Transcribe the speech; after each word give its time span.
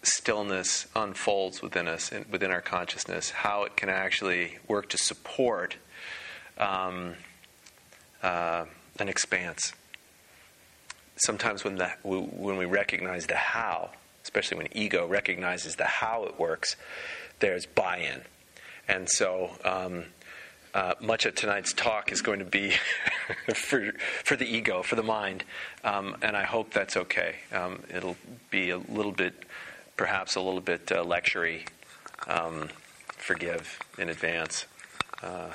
stillness 0.02 0.86
unfolds 0.94 1.62
within 1.62 1.88
us, 1.88 2.10
within 2.30 2.50
our 2.50 2.60
consciousness, 2.60 3.30
how 3.30 3.64
it 3.64 3.76
can 3.76 3.88
actually 3.88 4.58
work 4.68 4.88
to 4.90 4.98
support 4.98 5.76
um, 6.62 7.14
uh, 8.22 8.64
an 8.98 9.08
expanse. 9.08 9.72
Sometimes 11.16 11.64
when, 11.64 11.76
the, 11.76 11.88
when 12.02 12.56
we 12.56 12.64
recognize 12.64 13.26
the 13.26 13.36
how, 13.36 13.90
especially 14.22 14.58
when 14.58 14.68
ego 14.76 15.06
recognizes 15.06 15.76
the 15.76 15.84
how 15.84 16.24
it 16.24 16.38
works, 16.38 16.76
there's 17.40 17.66
buy 17.66 17.98
in. 17.98 18.22
And 18.88 19.08
so 19.08 19.50
um, 19.64 20.04
uh, 20.74 20.94
much 21.00 21.26
of 21.26 21.34
tonight's 21.34 21.72
talk 21.72 22.10
is 22.10 22.22
going 22.22 22.38
to 22.38 22.44
be 22.44 22.72
for, 23.54 23.92
for 24.24 24.36
the 24.36 24.46
ego, 24.46 24.82
for 24.82 24.96
the 24.96 25.02
mind, 25.02 25.44
um, 25.84 26.16
and 26.22 26.36
I 26.36 26.44
hope 26.44 26.72
that's 26.72 26.96
okay. 26.96 27.36
Um, 27.52 27.82
it'll 27.94 28.16
be 28.50 28.70
a 28.70 28.78
little 28.78 29.12
bit 29.12 29.34
perhaps 29.96 30.34
a 30.36 30.40
little 30.40 30.60
bit 30.60 30.90
uh, 30.90 31.04
lectury. 31.04 31.66
Um, 32.26 32.70
forgive 33.08 33.78
in 33.98 34.08
advance. 34.08 34.66
Uh, 35.22 35.50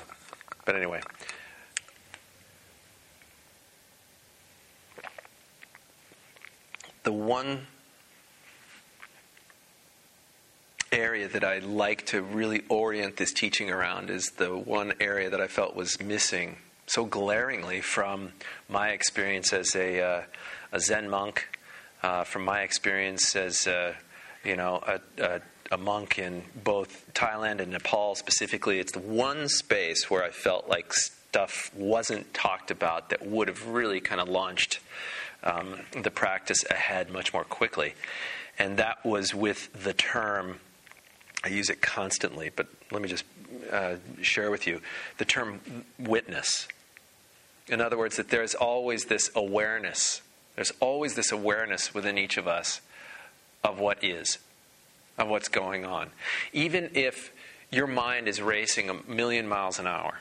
but 0.68 0.76
anyway. 0.76 1.00
The 7.04 7.12
one 7.12 7.66
area 10.92 11.26
that 11.26 11.42
I 11.42 11.60
like 11.60 12.04
to 12.08 12.20
really 12.20 12.64
orient 12.68 13.16
this 13.16 13.32
teaching 13.32 13.70
around 13.70 14.10
is 14.10 14.32
the 14.36 14.58
one 14.58 14.92
area 15.00 15.30
that 15.30 15.40
I 15.40 15.46
felt 15.46 15.74
was 15.74 15.98
missing 16.02 16.58
so 16.86 17.06
glaringly 17.06 17.80
from 17.80 18.34
my 18.68 18.90
experience 18.90 19.54
as 19.54 19.74
a, 19.74 20.02
uh, 20.02 20.22
a 20.70 20.80
Zen 20.80 21.08
monk, 21.08 21.48
uh, 22.02 22.24
from 22.24 22.44
my 22.44 22.60
experience 22.60 23.34
as 23.34 23.66
uh, 23.66 23.94
you 24.44 24.56
know, 24.56 24.82
a, 24.86 25.00
a, 25.22 25.40
a, 25.72 25.78
monk 25.78 26.18
in 26.18 26.42
both 26.64 27.10
Thailand 27.14 27.60
and 27.60 27.72
Nepal 27.72 28.14
specifically. 28.14 28.78
It's 28.78 28.92
the 28.92 29.00
one 29.00 29.48
space 29.48 30.10
where 30.10 30.22
I 30.22 30.30
felt 30.30 30.68
like 30.68 30.92
stuff 30.92 31.70
wasn't 31.74 32.32
talked 32.32 32.70
about 32.70 33.10
that 33.10 33.26
would 33.26 33.48
have 33.48 33.66
really 33.68 34.00
kind 34.00 34.20
of 34.20 34.28
launched 34.28 34.80
um, 35.42 35.80
the 36.02 36.10
practice 36.10 36.64
ahead 36.70 37.10
much 37.10 37.32
more 37.32 37.44
quickly. 37.44 37.94
And 38.58 38.76
that 38.78 39.04
was 39.04 39.34
with 39.34 39.72
the 39.84 39.92
term, 39.92 40.60
I 41.44 41.48
use 41.48 41.70
it 41.70 41.80
constantly, 41.80 42.50
but 42.54 42.66
let 42.90 43.02
me 43.02 43.08
just 43.08 43.24
uh, 43.70 43.96
share 44.22 44.50
with 44.50 44.66
you 44.66 44.80
the 45.18 45.24
term 45.24 45.60
witness. 45.98 46.66
In 47.68 47.80
other 47.80 47.98
words, 47.98 48.16
that 48.16 48.30
there's 48.30 48.54
always 48.54 49.04
this 49.04 49.30
awareness. 49.34 50.22
There's 50.56 50.72
always 50.80 51.14
this 51.14 51.30
awareness 51.30 51.94
within 51.94 52.18
each 52.18 52.36
of 52.36 52.48
us 52.48 52.80
of 53.64 53.80
what 53.80 54.02
is, 54.02 54.38
of 55.16 55.28
what's 55.28 55.48
going 55.48 55.84
on. 55.84 56.10
Even 56.52 56.90
if 56.94 57.32
your 57.70 57.86
mind 57.86 58.28
is 58.28 58.40
racing 58.40 58.88
a 58.88 58.94
million 59.10 59.46
miles 59.48 59.78
an 59.78 59.86
hour, 59.86 60.20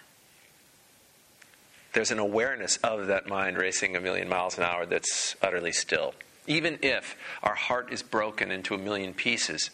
there's 1.94 2.12
an 2.12 2.20
awareness 2.20 2.78
of 2.78 3.08
that 3.08 3.28
mind 3.28 3.58
racing 3.58 3.96
a 3.96 4.00
million 4.00 4.30
miles 4.30 4.58
an 4.58 4.64
hour 4.64 4.86
that's 4.86 5.36
utterly 5.42 5.72
still. 5.72 6.14
Even 6.46 6.78
if 6.82 7.18
our 7.44 7.56
heart 7.56 7.92
is 7.92 8.04
broken 8.04 8.52
into 8.52 8.74
a 8.74 8.78
million 8.78 9.14
pieces, 9.14 9.70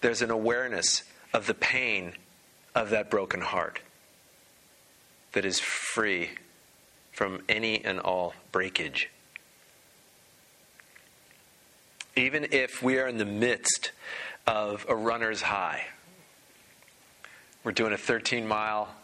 there's 0.00 0.22
an 0.22 0.30
awareness 0.30 1.02
of 1.32 1.46
the 1.46 1.54
pain 1.54 2.12
of 2.74 2.90
that 2.90 3.10
broken 3.10 3.40
heart 3.40 3.80
that 5.32 5.44
is 5.44 5.60
free 5.60 6.30
from 7.12 7.42
any 7.48 7.84
and 7.84 8.00
all 8.00 8.34
breakage 8.50 9.08
even 12.16 12.48
if 12.52 12.82
we 12.82 12.98
are 12.98 13.06
in 13.06 13.18
the 13.18 13.24
midst 13.24 13.92
of 14.46 14.86
a 14.88 14.94
runner's 14.94 15.42
high. 15.42 15.86
We're 17.62 17.72
doing 17.72 17.92
a 17.92 17.98
13 17.98 18.46
mile 18.46 18.94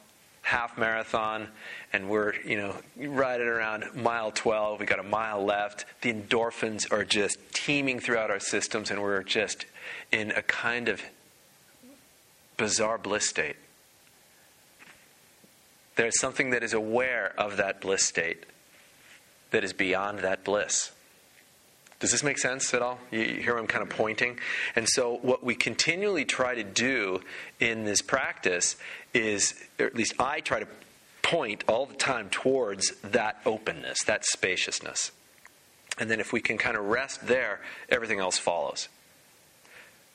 half 0.43 0.77
marathon 0.77 1.49
and 1.93 2.09
we're, 2.09 2.35
you 2.45 2.57
know, 2.57 2.77
right 2.97 3.41
at 3.41 3.47
around 3.47 3.85
mile 3.95 4.31
12. 4.31 4.81
We 4.81 4.87
got 4.87 4.99
a 4.99 5.05
mile 5.05 5.45
left. 5.45 5.85
The 6.03 6.13
endorphins 6.13 6.91
are 6.93 7.05
just 7.05 7.39
teeming 7.53 8.01
throughout 8.01 8.31
our 8.31 8.41
systems 8.41 8.91
and 8.91 9.01
we're 9.01 9.23
just 9.23 9.67
in 10.13 10.31
a 10.33 10.43
kind 10.43 10.89
of 10.89 11.03
bizarre 12.57 12.99
bliss 12.99 13.29
state. 13.29 13.57
There's 15.97 16.19
something 16.19 16.51
that 16.51 16.63
is 16.63 16.73
aware 16.73 17.35
of 17.39 17.57
that 17.57 17.81
bliss 17.81 18.05
state 18.05 18.45
that 19.51 19.65
is 19.65 19.73
beyond 19.73 20.21
that 20.21 20.45
bliss. 20.45 20.93
Does 22.01 22.13
this 22.13 22.23
make 22.23 22.39
sense 22.39 22.73
at 22.73 22.81
all? 22.81 22.99
You 23.11 23.25
hear 23.25 23.59
I'm 23.59 23.67
kind 23.67 23.83
of 23.83 23.91
pointing? 23.91 24.39
And 24.75 24.89
so, 24.89 25.19
what 25.21 25.45
we 25.45 25.55
continually 25.55 26.25
try 26.25 26.55
to 26.55 26.65
do 26.65 27.21
in 27.61 27.85
this 27.85 28.01
practice 28.01 28.77
is, 29.13 29.55
or 29.79 29.85
at 29.85 29.95
least 29.95 30.15
I 30.19 30.41
try 30.41 30.61
to 30.61 30.67
point 31.21 31.63
all 31.69 31.85
the 31.85 31.95
time 31.95 32.31
towards 32.31 32.93
that 33.03 33.41
openness, 33.45 34.03
that 34.05 34.25
spaciousness. 34.25 35.13
And 35.99 36.11
then, 36.11 36.21
if 36.21 36.33
we 36.33 36.41
can 36.41 36.57
kind 36.57 36.75
of 36.75 36.87
rest 36.87 37.27
there, 37.27 37.61
everything 37.91 38.19
else 38.19 38.39
follows. 38.39 38.89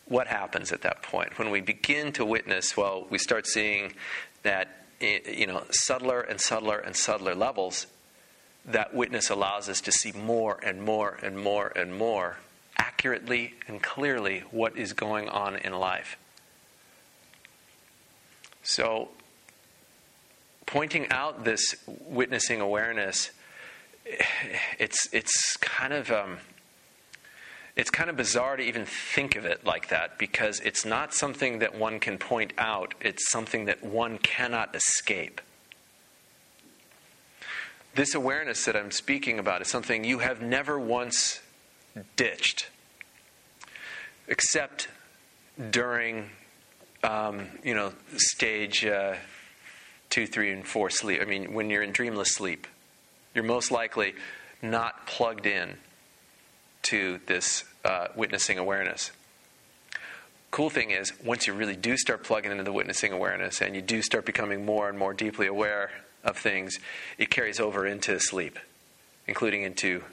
What 0.06 0.26
happens 0.26 0.72
at 0.72 0.82
that 0.82 1.04
point? 1.04 1.38
When 1.38 1.52
we 1.52 1.62
begin 1.62 2.12
to 2.14 2.26
witness, 2.26 2.76
well, 2.76 3.06
we 3.12 3.20
start 3.20 3.46
seeing 3.46 3.94
that, 4.42 4.88
eh, 5.02 5.20
you 5.32 5.46
know, 5.46 5.64
subtler 5.70 6.22
and 6.22 6.42
subtler 6.42 6.80
and 6.80 6.96
subtler 6.96 7.36
levels 7.36 7.86
that 8.68 8.94
witness 8.94 9.30
allows 9.30 9.70
us 9.70 9.82
to 9.82 9.92
see 9.92 10.12
more 10.12 10.60
and 10.64 10.82
more 10.82 11.18
and 11.22 11.38
more 11.38 11.68
and 11.76 11.98
more 11.98 12.38
accurately 12.78 13.54
and 13.68 13.82
clearly 13.82 14.44
what 14.52 14.78
is 14.78 14.94
going 14.94 15.30
on 15.30 15.56
in 15.56 15.74
life. 15.74 16.18
So, 18.64 19.10
pointing 20.66 21.10
out 21.12 21.44
this 21.46 21.76
witnessing 21.88 22.62
awareness, 22.62 23.30
it's 24.80 25.08
it's 25.14 25.56
kind 25.58 25.94
of 25.94 26.12
um, 26.12 26.38
it's 27.76 27.92
kind 27.92 28.10
of 28.10 28.18
bizarre 28.18 28.56
to 28.56 28.64
even 28.64 28.86
think 28.86 29.36
of 29.36 29.46
it 29.46 29.66
like 29.66 29.90
that 29.90 30.18
because 30.18 30.60
it's 30.62 30.86
not 30.86 31.14
something 31.14 31.60
that 31.60 31.78
one 31.78 32.00
can 32.00 32.18
point 32.18 32.54
out. 32.58 32.96
It's 33.02 33.30
something 33.32 33.66
that 33.66 33.84
one 33.84 34.18
cannot 34.18 34.76
escape. 34.76 35.42
This 37.96 38.14
awareness 38.14 38.66
that 38.66 38.76
I'm 38.76 38.92
speaking 38.92 39.40
about 39.40 39.62
is 39.62 39.70
something 39.70 40.04
you 40.04 40.20
have 40.20 40.42
never 40.42 40.78
once 40.78 41.40
ditched, 42.18 42.68
except 44.28 44.90
during, 45.72 46.30
um, 47.06 47.48
you 47.64 47.74
know, 47.74 47.94
stage 48.18 48.86
uh, 48.86 49.16
two, 50.10 50.28
three, 50.28 50.52
and 50.52 50.68
four 50.68 50.90
sleep. 50.90 51.22
I 51.22 51.26
mean, 51.26 51.54
when 51.54 51.70
you're 51.70 51.84
in 51.84 51.94
dreamless 51.94 52.36
sleep, 52.36 52.68
you're 53.34 53.46
most 53.46 53.72
likely 53.72 54.14
not 54.62 55.08
plugged 55.08 55.46
in 55.46 55.78
to 56.84 57.22
this 57.28 57.64
uh, 57.86 58.10
witnessing 58.14 58.58
awareness. 58.58 59.12
Cool 60.52 60.70
thing 60.70 60.92
is, 60.92 61.14
once 61.24 61.48
you 61.48 61.54
really 61.54 61.78
do 61.78 61.96
start 61.96 62.26
plugging 62.26 62.52
into 62.52 62.64
the 62.66 62.74
witnessing 62.74 63.14
awareness 63.14 63.62
and 63.62 63.74
you 63.74 63.82
do 63.82 64.02
start 64.02 64.26
becoming 64.26 64.66
more 64.66 64.90
and 64.90 65.00
more 65.00 65.14
deeply 65.14 65.48
aware 65.48 65.92
of 66.26 66.38
things, 66.38 66.80
it 67.18 67.30
carries 67.30 67.60
over 67.60 67.88
into 67.88 68.20
sleep, 68.20 68.60
including 69.28 69.62
into 69.62 70.04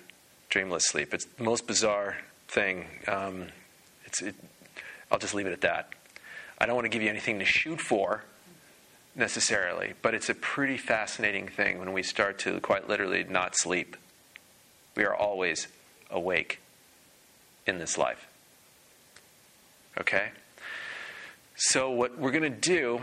dreamless 0.51 0.87
sleep. 0.87 1.13
It's 1.13 1.25
the 1.25 1.43
most 1.43 1.67
bizarre 1.67 2.19
thing. 2.47 2.87
Um, 3.09 3.47
it, 4.21 4.35
I'll 5.11 5.19
just 5.19 5.35
leave 5.35 5.47
it 5.47 5.53
at 5.53 5.63
that. 5.63 5.93
I 6.59 6.67
don't 6.67 6.77
want 6.77 6.85
to 6.85 6.91
give 6.91 7.03
you 7.03 7.09
anything 7.09 7.41
to 7.41 7.45
shoot 7.45 7.81
for, 7.81 8.23
necessarily, 9.15 9.95
but 10.03 10.15
it's 10.15 10.29
a 10.29 10.35
pretty 10.35 10.77
fascinating 10.77 11.49
thing 11.49 11.79
when 11.79 11.93
we 11.93 12.03
start 12.03 12.39
to 12.41 12.61
quite 12.61 12.89
literally 12.89 13.25
not 13.25 13.57
sleep. 13.57 13.97
We 14.95 15.05
are 15.05 15.15
always 15.15 15.69
awake 16.11 16.61
in 17.67 17.79
this 17.79 17.99
life. 17.99 18.27
Okay? 19.99 20.31
So, 21.57 21.91
what 21.91 22.19
we're 22.19 22.31
going 22.31 22.43
to 22.43 22.51
do 22.51 23.03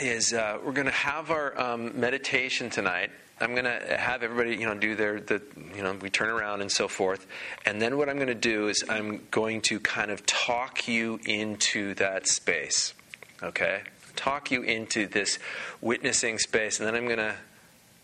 is 0.00 0.32
uh, 0.32 0.58
we're 0.64 0.72
going 0.72 0.86
to 0.86 0.92
have 0.92 1.30
our 1.30 1.58
um, 1.60 1.98
meditation 1.98 2.70
tonight. 2.70 3.10
I'm 3.40 3.52
going 3.52 3.64
to 3.64 3.96
have 3.96 4.22
everybody, 4.22 4.56
you 4.56 4.66
know, 4.66 4.74
do 4.74 4.94
their, 4.94 5.20
the, 5.20 5.42
you 5.74 5.82
know, 5.82 5.94
we 5.94 6.10
turn 6.10 6.28
around 6.28 6.60
and 6.60 6.70
so 6.70 6.88
forth. 6.88 7.26
And 7.64 7.80
then 7.80 7.96
what 7.96 8.08
I'm 8.08 8.16
going 8.16 8.28
to 8.28 8.34
do 8.34 8.68
is 8.68 8.84
I'm 8.88 9.26
going 9.30 9.62
to 9.62 9.80
kind 9.80 10.10
of 10.10 10.24
talk 10.26 10.88
you 10.88 11.20
into 11.26 11.94
that 11.94 12.26
space. 12.26 12.94
Okay? 13.42 13.82
Talk 14.16 14.50
you 14.50 14.62
into 14.62 15.06
this 15.06 15.38
witnessing 15.80 16.38
space, 16.38 16.78
and 16.78 16.86
then 16.86 16.94
I'm 16.94 17.06
going 17.06 17.18
to 17.18 17.36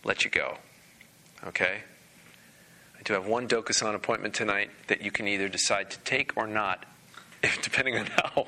let 0.04 0.24
you 0.24 0.30
go. 0.30 0.56
Okay? 1.46 1.80
I 2.98 3.02
do 3.02 3.12
have 3.12 3.26
one 3.26 3.46
Dokusan 3.46 3.94
appointment 3.94 4.34
tonight 4.34 4.70
that 4.86 5.02
you 5.02 5.10
can 5.10 5.28
either 5.28 5.48
decide 5.48 5.90
to 5.90 5.98
take 6.00 6.36
or 6.36 6.46
not 6.46 6.86
depending 7.62 7.96
on 7.98 8.06
how 8.06 8.46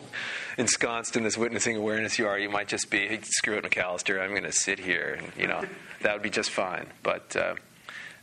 ensconced 0.56 1.17
in 1.17 1.23
this 1.23 1.37
witnessing 1.37 1.77
awareness 1.77 2.19
you 2.19 2.27
are, 2.27 2.39
you 2.39 2.49
might 2.49 2.69
just 2.69 2.91
be, 2.91 3.06
hey, 3.06 3.21
screw 3.23 3.56
it, 3.56 3.65
McAllister, 3.65 4.21
I'm 4.21 4.31
going 4.31 4.45
to 4.45 4.53
sit 4.53 4.79
here, 4.79 5.19
and 5.21 5.33
you 5.37 5.47
know, 5.47 5.65
that 6.03 6.12
would 6.12 6.23
be 6.23 6.31
just 6.31 6.50
fine. 6.50 6.87
But 7.03 7.35
uh, 7.37 7.55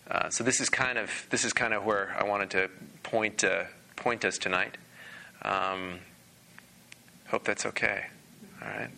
uh, 0.09 0.29
so 0.29 0.43
this 0.43 0.61
is 0.61 0.69
kind 0.69 0.97
of 0.97 1.27
this 1.29 1.45
is 1.45 1.53
kind 1.53 1.73
of 1.73 1.85
where 1.85 2.15
I 2.19 2.23
wanted 2.23 2.49
to 2.51 2.69
point 3.03 3.43
uh, 3.43 3.63
point 3.95 4.25
us 4.25 4.37
tonight. 4.37 4.77
Um, 5.41 5.99
hope 7.27 7.43
that's 7.43 7.65
okay. 7.65 8.05
All 8.61 8.67
right. 8.67 8.89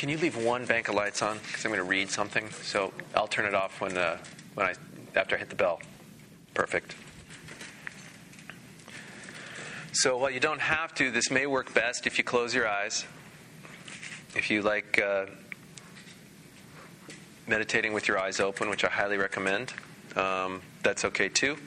Can 0.00 0.08
you 0.08 0.16
leave 0.16 0.42
one 0.42 0.64
bank 0.64 0.88
of 0.88 0.94
lights 0.94 1.20
on? 1.20 1.36
Because 1.46 1.62
I'm 1.62 1.72
going 1.72 1.84
to 1.84 1.86
read 1.86 2.08
something. 2.08 2.48
So 2.62 2.90
I'll 3.14 3.28
turn 3.28 3.44
it 3.44 3.54
off 3.54 3.82
when, 3.82 3.98
uh, 3.98 4.16
when 4.54 4.64
I, 4.64 4.72
after 5.14 5.36
I 5.36 5.38
hit 5.38 5.50
the 5.50 5.56
bell. 5.56 5.78
Perfect. 6.54 6.94
So 9.92 10.16
while 10.16 10.30
you 10.30 10.40
don't 10.40 10.62
have 10.62 10.94
to, 10.94 11.10
this 11.10 11.30
may 11.30 11.44
work 11.44 11.74
best 11.74 12.06
if 12.06 12.16
you 12.16 12.24
close 12.24 12.54
your 12.54 12.66
eyes. 12.66 13.04
If 14.34 14.50
you 14.50 14.62
like 14.62 14.98
uh, 14.98 15.26
meditating 17.46 17.92
with 17.92 18.08
your 18.08 18.18
eyes 18.18 18.40
open, 18.40 18.70
which 18.70 18.84
I 18.84 18.88
highly 18.88 19.18
recommend, 19.18 19.74
um, 20.16 20.62
that's 20.82 21.04
okay 21.04 21.28
too. 21.28 21.58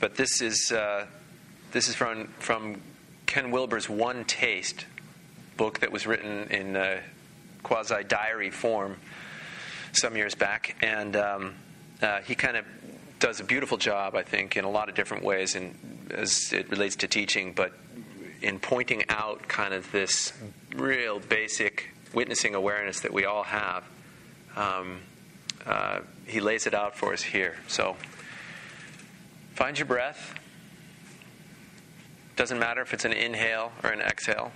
But 0.00 0.16
this 0.16 0.40
is 0.40 0.72
uh, 0.72 1.06
this 1.70 1.86
is 1.86 1.94
from 1.94 2.26
from 2.40 2.82
Ken 3.26 3.52
Wilber's 3.52 3.88
One 3.88 4.24
Taste, 4.24 4.86
book 5.56 5.80
that 5.80 5.92
was 5.92 6.06
written 6.06 6.48
in 6.50 6.76
uh, 6.76 7.00
quasi 7.62 8.04
diary 8.04 8.50
form 8.50 8.96
some 9.92 10.16
years 10.16 10.34
back, 10.34 10.76
and 10.82 11.16
um, 11.16 11.54
uh, 12.00 12.20
he 12.22 12.34
kind 12.34 12.56
of 12.56 12.64
does 13.20 13.40
a 13.40 13.44
beautiful 13.44 13.76
job, 13.76 14.16
I 14.16 14.22
think, 14.22 14.56
in 14.56 14.64
a 14.64 14.70
lot 14.70 14.88
of 14.88 14.94
different 14.94 15.22
ways, 15.22 15.54
in, 15.54 15.74
as 16.10 16.52
it 16.52 16.70
relates 16.70 16.96
to 16.96 17.06
teaching, 17.06 17.52
but 17.52 17.72
in 18.40 18.58
pointing 18.58 19.04
out 19.08 19.46
kind 19.46 19.72
of 19.72 19.90
this 19.92 20.32
real 20.74 21.20
basic 21.20 21.90
witnessing 22.12 22.54
awareness 22.54 23.00
that 23.00 23.12
we 23.12 23.24
all 23.24 23.44
have. 23.44 23.84
Um, 24.56 25.00
uh, 25.64 26.00
he 26.26 26.40
lays 26.40 26.66
it 26.66 26.74
out 26.74 26.96
for 26.96 27.12
us 27.12 27.22
here. 27.22 27.56
So, 27.68 27.96
find 29.54 29.78
your 29.78 29.86
breath. 29.86 30.34
Doesn't 32.34 32.58
matter 32.58 32.80
if 32.80 32.92
it's 32.92 33.04
an 33.04 33.12
inhale 33.12 33.72
or 33.84 33.90
an 33.90 34.00
exhale. 34.00 34.52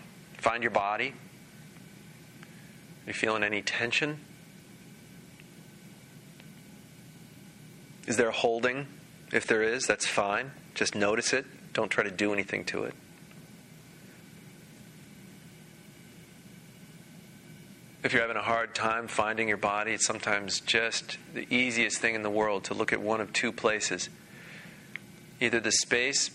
Find 0.47 0.63
your 0.63 0.71
body. 0.71 1.09
Are 1.09 3.09
you 3.09 3.13
feeling 3.13 3.43
any 3.43 3.63
tension? 3.63 4.21
Is 8.07 8.17
there 8.17 8.29
a 8.29 8.33
holding? 8.33 8.87
If 9.33 9.49
there 9.49 9.65
is, 9.65 9.89
that's 9.89 10.07
fine. 10.07 10.53
Just 10.77 10.95
notice 10.95 11.33
it. 11.33 11.47
Don't 11.73 11.89
try 11.89 12.05
to 12.05 12.13
do 12.13 12.33
anything 12.33 12.65
to 12.67 12.85
it. 12.85 12.95
If 18.05 18.13
you're 18.13 18.23
having 18.23 18.37
a 18.37 18.43
hard 18.43 18.73
time 18.73 19.09
finding 19.09 19.49
your 19.49 19.57
body, 19.57 19.95
it's 19.95 20.07
sometimes 20.07 20.61
just 20.61 21.19
the 21.35 21.53
easiest 21.53 21.99
thing 21.99 22.15
in 22.15 22.23
the 22.23 22.31
world 22.31 22.63
to 22.67 22.75
look 22.75 22.93
at 22.93 23.01
one 23.01 23.21
of 23.21 23.33
two 23.33 23.51
places 23.51 24.11
either 25.41 25.59
the 25.59 25.73
space 25.73 26.31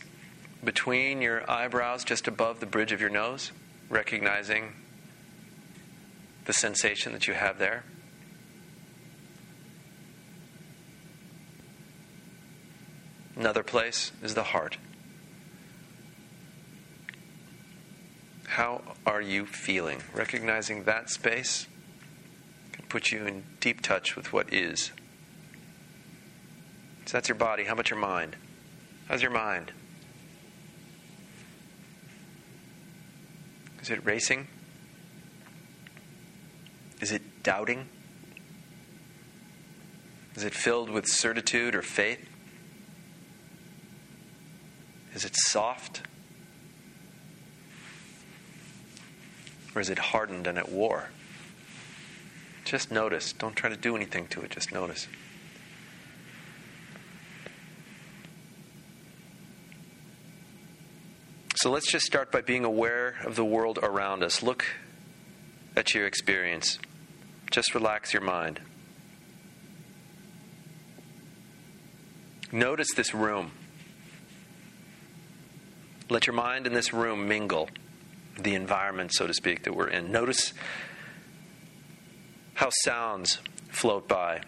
between 0.61 1.21
your 1.21 1.49
eyebrows 1.49 2.03
just 2.03 2.27
above 2.27 2.59
the 2.59 2.65
bridge 2.65 2.91
of 2.91 2.99
your 2.99 3.09
nose, 3.09 3.53
recognizing 3.91 4.73
the 6.45 6.53
sensation 6.53 7.11
that 7.11 7.27
you 7.27 7.33
have 7.33 7.59
there. 7.59 7.83
Another 13.35 13.63
place 13.63 14.11
is 14.23 14.33
the 14.33 14.43
heart. 14.43 14.77
How 18.47 18.81
are 19.05 19.21
you 19.21 19.45
feeling? 19.45 20.01
Recognizing 20.13 20.83
that 20.85 21.09
space 21.09 21.67
can 22.71 22.85
put 22.85 23.11
you 23.11 23.25
in 23.25 23.43
deep 23.59 23.81
touch 23.81 24.15
with 24.15 24.33
what 24.33 24.53
is. 24.53 24.91
So 27.05 27.17
that's 27.17 27.29
your 27.29 27.37
body. 27.37 27.65
How 27.65 27.73
about 27.73 27.89
your 27.89 27.99
mind? 27.99 28.35
How's 29.07 29.21
your 29.21 29.31
mind? 29.31 29.71
Is 33.81 33.89
it 33.89 34.05
racing? 34.05 34.47
Is 36.99 37.11
it 37.11 37.43
doubting? 37.43 37.87
Is 40.35 40.43
it 40.43 40.53
filled 40.53 40.89
with 40.89 41.07
certitude 41.07 41.75
or 41.75 41.81
faith? 41.81 42.29
Is 45.13 45.25
it 45.25 45.35
soft? 45.35 46.03
Or 49.75 49.81
is 49.81 49.89
it 49.89 49.97
hardened 49.99 50.47
and 50.47 50.57
at 50.57 50.71
war? 50.71 51.09
Just 52.65 52.91
notice. 52.91 53.33
Don't 53.33 53.55
try 53.55 53.69
to 53.69 53.75
do 53.75 53.95
anything 53.95 54.27
to 54.27 54.41
it, 54.41 54.51
just 54.51 54.71
notice. 54.71 55.07
So 61.61 61.69
let's 61.69 61.91
just 61.91 62.07
start 62.07 62.31
by 62.31 62.41
being 62.41 62.65
aware 62.65 63.17
of 63.23 63.35
the 63.35 63.45
world 63.45 63.77
around 63.83 64.23
us. 64.23 64.41
Look 64.41 64.65
at 65.75 65.93
your 65.93 66.07
experience. 66.07 66.79
Just 67.51 67.75
relax 67.75 68.13
your 68.13 68.23
mind. 68.23 68.59
Notice 72.51 72.87
this 72.95 73.13
room. 73.13 73.51
Let 76.09 76.25
your 76.25 76.33
mind 76.33 76.65
in 76.65 76.73
this 76.73 76.93
room 76.93 77.27
mingle 77.27 77.69
the 78.39 78.55
environment, 78.55 79.13
so 79.13 79.27
to 79.27 79.33
speak, 79.35 79.61
that 79.65 79.75
we're 79.75 79.89
in. 79.89 80.11
Notice 80.11 80.53
how 82.55 82.71
sounds 82.71 83.37
float 83.69 84.07
by. 84.07 84.41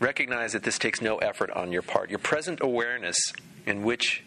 Recognize 0.00 0.54
that 0.54 0.62
this 0.62 0.78
takes 0.78 1.02
no 1.02 1.18
effort 1.18 1.50
on 1.50 1.72
your 1.72 1.82
part. 1.82 2.08
Your 2.08 2.20
present 2.20 2.60
awareness, 2.62 3.18
in 3.66 3.82
which 3.82 4.22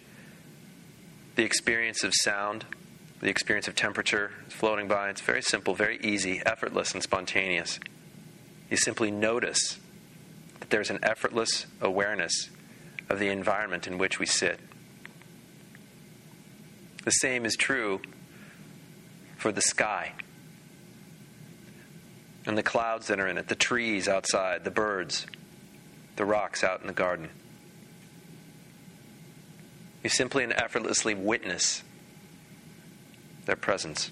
the 1.39 1.45
experience 1.45 2.03
of 2.03 2.13
sound, 2.13 2.65
the 3.21 3.29
experience 3.29 3.69
of 3.69 3.73
temperature 3.73 4.29
floating 4.49 4.89
by. 4.89 5.09
It's 5.09 5.21
very 5.21 5.41
simple, 5.41 5.73
very 5.73 5.97
easy, 6.03 6.41
effortless, 6.45 6.93
and 6.93 7.01
spontaneous. 7.01 7.79
You 8.69 8.75
simply 8.75 9.09
notice 9.09 9.79
that 10.59 10.69
there's 10.69 10.89
an 10.89 10.99
effortless 11.01 11.65
awareness 11.79 12.49
of 13.07 13.19
the 13.19 13.29
environment 13.29 13.87
in 13.87 13.97
which 13.97 14.19
we 14.19 14.25
sit. 14.25 14.59
The 17.05 17.11
same 17.11 17.45
is 17.45 17.55
true 17.55 18.01
for 19.37 19.53
the 19.53 19.61
sky 19.61 20.11
and 22.45 22.57
the 22.57 22.63
clouds 22.63 23.07
that 23.07 23.17
are 23.17 23.29
in 23.29 23.37
it, 23.37 23.47
the 23.47 23.55
trees 23.55 24.09
outside, 24.09 24.65
the 24.65 24.71
birds, 24.71 25.25
the 26.17 26.25
rocks 26.25 26.65
out 26.65 26.81
in 26.81 26.87
the 26.87 26.91
garden. 26.91 27.29
You 30.03 30.09
simply 30.09 30.43
and 30.43 30.53
effortlessly 30.53 31.13
witness 31.13 31.83
their 33.45 33.55
presence. 33.55 34.11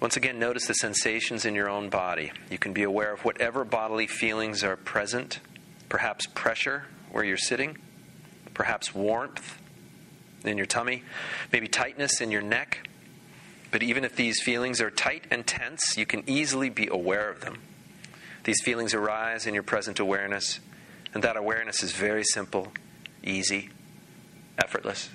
Once 0.00 0.16
again, 0.16 0.38
notice 0.38 0.66
the 0.66 0.74
sensations 0.74 1.44
in 1.44 1.54
your 1.54 1.68
own 1.68 1.90
body. 1.90 2.30
You 2.50 2.58
can 2.58 2.72
be 2.72 2.84
aware 2.84 3.12
of 3.12 3.24
whatever 3.24 3.64
bodily 3.64 4.06
feelings 4.06 4.62
are 4.62 4.76
present, 4.76 5.40
perhaps 5.88 6.26
pressure 6.26 6.84
where 7.10 7.24
you're 7.24 7.36
sitting, 7.36 7.76
perhaps 8.54 8.94
warmth 8.94 9.58
in 10.44 10.56
your 10.56 10.66
tummy, 10.66 11.02
maybe 11.52 11.66
tightness 11.66 12.20
in 12.20 12.30
your 12.30 12.42
neck. 12.42 12.88
But 13.70 13.82
even 13.82 14.04
if 14.04 14.14
these 14.14 14.40
feelings 14.40 14.80
are 14.80 14.90
tight 14.90 15.24
and 15.30 15.46
tense, 15.46 15.96
you 15.96 16.06
can 16.06 16.22
easily 16.28 16.70
be 16.70 16.86
aware 16.86 17.28
of 17.28 17.40
them. 17.40 17.58
These 18.44 18.62
feelings 18.62 18.94
arise 18.94 19.46
in 19.46 19.52
your 19.52 19.64
present 19.64 19.98
awareness, 19.98 20.60
and 21.14 21.22
that 21.24 21.36
awareness 21.36 21.82
is 21.82 21.92
very 21.92 22.24
simple, 22.24 22.72
easy, 23.22 23.70
effortless, 24.58 25.10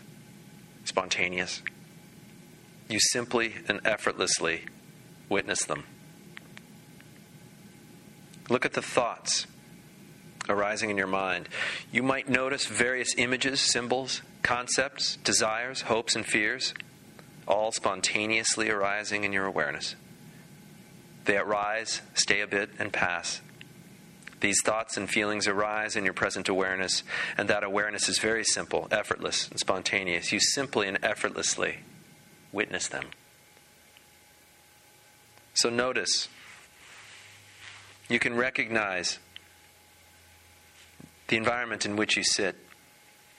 spontaneous. 0.86 1.62
You 2.90 3.00
simply 3.00 3.56
and 3.68 3.80
effortlessly 3.86 4.62
witness 5.30 5.64
them. 5.66 5.84
Look 8.50 8.66
at 8.66 8.74
the 8.74 8.82
thoughts 8.82 9.48
arising 10.50 10.90
in 10.90 10.98
your 10.98 11.08
mind. 11.08 11.48
You 11.92 12.04
might 12.04 12.28
notice 12.28 12.66
various 12.66 13.16
images, 13.18 13.62
symbols, 13.62 14.22
concepts, 14.42 15.18
desires, 15.18 15.82
hopes, 15.82 16.16
and 16.16 16.26
fears, 16.26 16.74
all 17.48 17.72
spontaneously 17.72 18.70
arising 18.70 19.24
in 19.24 19.32
your 19.32 19.46
awareness. 19.46 19.96
They 21.26 21.38
arise, 21.38 22.02
stay 22.14 22.42
a 22.42 22.48
bit, 22.48 22.72
and 22.78 22.92
pass. 22.92 23.42
These 24.44 24.62
thoughts 24.62 24.98
and 24.98 25.10
feelings 25.10 25.48
arise 25.48 25.96
in 25.96 26.04
your 26.04 26.14
present 26.14 26.50
awareness, 26.50 27.04
and 27.38 27.48
that 27.48 27.64
awareness 27.64 28.10
is 28.10 28.20
very 28.20 28.44
simple, 28.44 28.90
effortless, 28.92 29.48
and 29.48 29.58
spontaneous. 29.58 30.34
You 30.34 30.42
simply 30.42 30.90
and 30.90 31.00
effortlessly 31.02 31.78
witness 32.52 32.90
them. 32.90 33.06
So 35.54 35.70
notice, 35.70 36.28
you 38.10 38.20
can 38.20 38.36
recognize 38.36 39.18
the 41.30 41.38
environment 41.38 41.86
in 41.86 41.96
which 41.96 42.18
you 42.18 42.24
sit 42.26 42.58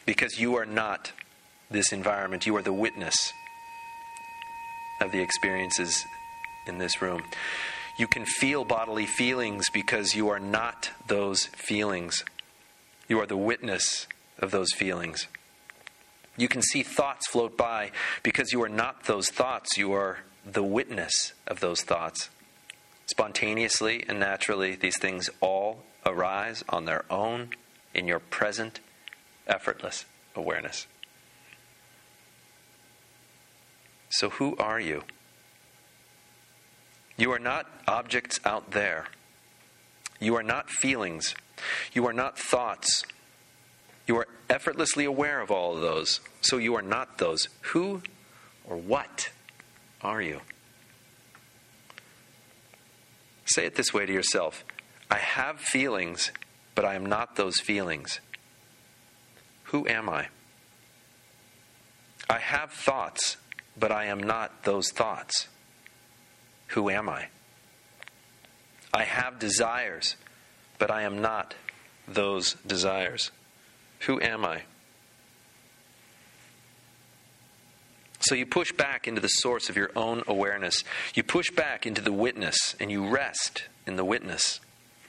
because 0.06 0.40
you 0.40 0.56
are 0.56 0.64
not 0.64 1.12
this 1.70 1.92
environment. 1.92 2.46
You 2.46 2.56
are 2.56 2.62
the 2.62 2.72
witness 2.72 3.30
of 5.02 5.12
the 5.12 5.20
experiences 5.20 6.02
in 6.66 6.78
this 6.78 7.02
room. 7.02 7.24
You 7.96 8.06
can 8.08 8.24
feel 8.24 8.64
bodily 8.64 9.06
feelings 9.06 9.66
because 9.72 10.14
you 10.14 10.28
are 10.28 10.40
not 10.40 10.90
those 11.06 11.46
feelings. 11.46 12.24
You 13.08 13.20
are 13.20 13.26
the 13.26 13.36
witness 13.36 14.08
of 14.38 14.50
those 14.50 14.72
feelings. 14.72 15.28
You 16.36 16.48
can 16.48 16.62
see 16.62 16.82
thoughts 16.82 17.28
float 17.28 17.56
by 17.56 17.92
because 18.22 18.52
you 18.52 18.62
are 18.64 18.68
not 18.68 19.04
those 19.04 19.28
thoughts. 19.28 19.78
You 19.78 19.92
are 19.92 20.18
the 20.44 20.64
witness 20.64 21.32
of 21.46 21.60
those 21.60 21.82
thoughts. 21.82 22.30
Spontaneously 23.06 24.04
and 24.08 24.18
naturally, 24.18 24.74
these 24.74 24.98
things 24.98 25.30
all 25.40 25.84
arise 26.04 26.64
on 26.68 26.86
their 26.86 27.04
own 27.10 27.50
in 27.94 28.08
your 28.08 28.18
present, 28.18 28.80
effortless 29.46 30.04
awareness. 30.34 30.86
So, 34.08 34.30
who 34.30 34.56
are 34.56 34.80
you? 34.80 35.04
You 37.16 37.32
are 37.32 37.38
not 37.38 37.66
objects 37.86 38.40
out 38.44 38.72
there. 38.72 39.06
You 40.20 40.36
are 40.36 40.42
not 40.42 40.70
feelings. 40.70 41.34
You 41.92 42.06
are 42.06 42.12
not 42.12 42.38
thoughts. 42.38 43.04
You 44.06 44.16
are 44.18 44.28
effortlessly 44.50 45.04
aware 45.04 45.40
of 45.40 45.50
all 45.50 45.74
of 45.76 45.80
those. 45.80 46.20
So 46.40 46.58
you 46.58 46.74
are 46.74 46.82
not 46.82 47.18
those. 47.18 47.48
Who 47.72 48.02
or 48.64 48.76
what 48.76 49.30
are 50.02 50.20
you? 50.20 50.40
Say 53.46 53.66
it 53.66 53.74
this 53.74 53.92
way 53.92 54.06
to 54.06 54.12
yourself 54.12 54.64
I 55.10 55.18
have 55.18 55.60
feelings, 55.60 56.32
but 56.74 56.84
I 56.84 56.94
am 56.94 57.06
not 57.06 57.36
those 57.36 57.60
feelings. 57.60 58.20
Who 59.64 59.86
am 59.86 60.08
I? 60.08 60.28
I 62.28 62.38
have 62.38 62.72
thoughts, 62.72 63.36
but 63.78 63.92
I 63.92 64.06
am 64.06 64.22
not 64.22 64.64
those 64.64 64.90
thoughts. 64.90 65.48
Who 66.74 66.90
am 66.90 67.08
I? 67.08 67.28
I 68.92 69.04
have 69.04 69.38
desires, 69.38 70.16
but 70.78 70.90
I 70.90 71.02
am 71.02 71.20
not 71.20 71.54
those 72.08 72.54
desires. 72.66 73.30
Who 74.00 74.20
am 74.20 74.44
I? 74.44 74.62
So 78.18 78.34
you 78.34 78.44
push 78.44 78.72
back 78.72 79.06
into 79.06 79.20
the 79.20 79.28
source 79.28 79.68
of 79.68 79.76
your 79.76 79.92
own 79.94 80.24
awareness. 80.26 80.82
You 81.14 81.22
push 81.22 81.48
back 81.52 81.86
into 81.86 82.00
the 82.00 82.12
witness, 82.12 82.74
and 82.80 82.90
you 82.90 83.06
rest 83.06 83.64
in 83.86 83.94
the 83.94 84.04
witness. 84.04 84.58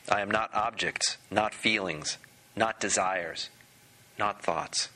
I 0.07 0.21
am 0.21 0.29
not 0.29 0.53
objects, 0.53 1.17
not 1.31 1.55
feelings, 1.55 2.19
not 2.55 2.79
desires, 2.79 3.49
not 4.19 4.43
thoughts. 4.43 4.89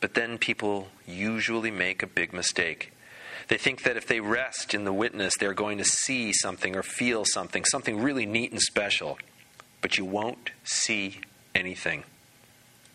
But 0.00 0.14
then 0.14 0.38
people 0.38 0.88
usually 1.06 1.70
make 1.70 2.02
a 2.02 2.08
big 2.08 2.32
mistake. 2.32 2.92
They 3.48 3.56
think 3.56 3.82
that 3.84 3.96
if 3.96 4.06
they 4.06 4.20
rest 4.20 4.74
in 4.74 4.84
the 4.84 4.92
witness, 4.92 5.34
they're 5.38 5.54
going 5.54 5.78
to 5.78 5.84
see 5.84 6.32
something 6.32 6.76
or 6.76 6.82
feel 6.82 7.24
something, 7.24 7.64
something 7.64 8.00
really 8.00 8.26
neat 8.26 8.52
and 8.52 8.60
special. 8.60 9.18
But 9.80 9.96
you 9.96 10.04
won't 10.04 10.50
see 10.64 11.20
anything. 11.54 12.04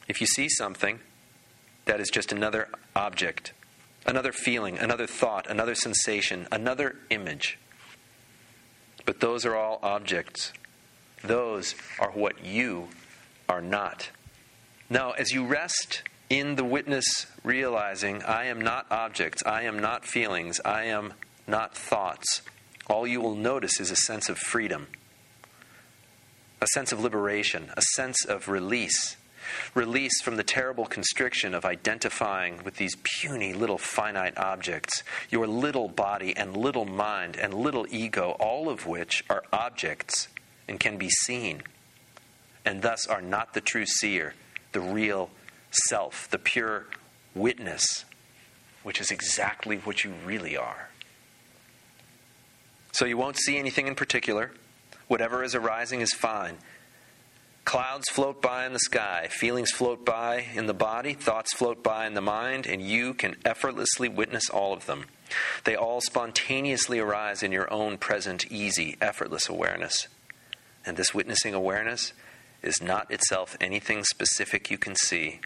If 0.08 0.22
you 0.22 0.28
see 0.28 0.48
something, 0.50 1.00
that 1.86 2.00
is 2.00 2.10
just 2.10 2.32
another 2.32 2.70
object, 2.96 3.54
another 4.06 4.32
feeling, 4.32 4.78
another 4.78 5.08
thought, 5.08 5.50
another 5.50 5.76
sensation, 5.76 6.48
another 6.52 6.98
image. 7.10 7.58
But 9.06 9.20
those 9.20 9.46
are 9.46 9.56
all 9.56 9.80
objects. 9.82 10.54
Those 11.24 11.74
are 12.00 12.12
what 12.12 12.46
you 12.46 12.90
are 13.50 13.62
not. 13.62 14.10
Now, 14.90 15.12
as 15.12 15.32
you 15.32 15.46
rest 15.46 16.04
in 16.34 16.56
the 16.56 16.64
witness 16.64 17.28
realizing, 17.44 18.24
I 18.24 18.46
am 18.46 18.60
not 18.60 18.88
objects, 18.90 19.44
I 19.46 19.64
am 19.64 19.78
not 19.78 20.04
feelings, 20.04 20.60
I 20.66 20.86
am 20.86 21.14
not 21.46 21.78
thoughts, 21.78 22.42
all 22.88 23.06
you 23.06 23.22
will 23.22 23.36
notice 23.36 23.80
is 23.80 23.92
a 23.92 23.96
sense 23.96 24.30
of 24.30 24.40
freedom, 24.40 24.88
a 26.60 26.66
sense 26.74 26.92
of 26.92 27.00
liberation, 27.00 27.70
a 27.78 27.84
sense 27.94 28.26
of 28.26 28.48
release. 28.48 29.16
Release 29.76 30.22
from 30.22 30.38
the 30.38 30.44
terrible 30.44 30.86
constriction 30.86 31.54
of 31.54 31.66
identifying 31.66 32.64
with 32.64 32.78
these 32.78 32.96
puny 33.04 33.54
little 33.54 33.78
finite 33.78 34.36
objects, 34.38 35.04
your 35.30 35.46
little 35.46 35.88
body 35.88 36.36
and 36.36 36.58
little 36.58 36.86
mind 36.86 37.36
and 37.36 37.54
little 37.54 37.86
ego, 37.92 38.32
all 38.40 38.70
of 38.70 38.88
which 38.88 39.24
are 39.30 39.44
objects 39.54 40.30
and 40.68 40.80
can 40.80 40.98
be 40.98 41.10
seen, 41.10 41.62
and 42.66 42.82
thus 42.82 43.06
are 43.06 43.22
not 43.22 43.54
the 43.54 43.62
true 43.62 43.86
seer, 43.86 44.34
the 44.72 44.82
real 44.82 45.30
self, 45.88 46.30
the 46.30 46.38
pure 46.38 46.86
witness, 47.36 48.06
which 48.84 49.02
is 49.02 49.12
exactly 49.12 49.78
what 49.78 50.04
you 50.04 50.14
really 50.26 50.58
are. 50.58 50.90
So 52.92 53.06
you 53.06 53.18
won't 53.18 53.38
see 53.38 53.58
anything 53.58 53.88
in 53.88 53.96
particular. 53.96 54.52
Whatever 55.08 55.44
is 55.44 55.56
arising 55.56 56.02
is 56.02 56.14
fine. 56.14 56.58
Clouds 57.66 58.10
float 58.10 58.42
by 58.42 58.66
in 58.66 58.74
the 58.74 58.80
sky, 58.80 59.28
feelings 59.32 59.72
float 59.72 60.06
by 60.06 60.46
in 60.54 60.66
the 60.66 60.74
body, 60.74 61.14
thoughts 61.14 61.54
float 61.54 61.82
by 61.82 62.06
in 62.06 62.14
the 62.14 62.22
mind, 62.22 62.68
and 62.68 62.82
you 62.82 63.14
can 63.14 63.36
effortlessly 63.46 64.10
witness 64.10 64.50
all 64.50 64.74
of 64.74 64.86
them. 64.86 65.06
They 65.64 65.76
all 65.76 66.02
spontaneously 66.02 67.00
arise 67.00 67.42
in 67.42 67.54
your 67.54 67.72
own 67.72 67.98
present, 67.98 68.52
easy, 68.52 68.98
effortless 69.02 69.48
awareness. 69.48 70.08
And 70.86 70.98
this 70.98 71.14
witnessing 71.14 71.54
awareness 71.54 72.12
is 72.62 72.82
not 72.82 73.10
itself 73.10 73.56
anything 73.62 74.04
specific 74.04 74.70
you 74.70 74.78
can 74.78 74.96
see. 74.96 75.40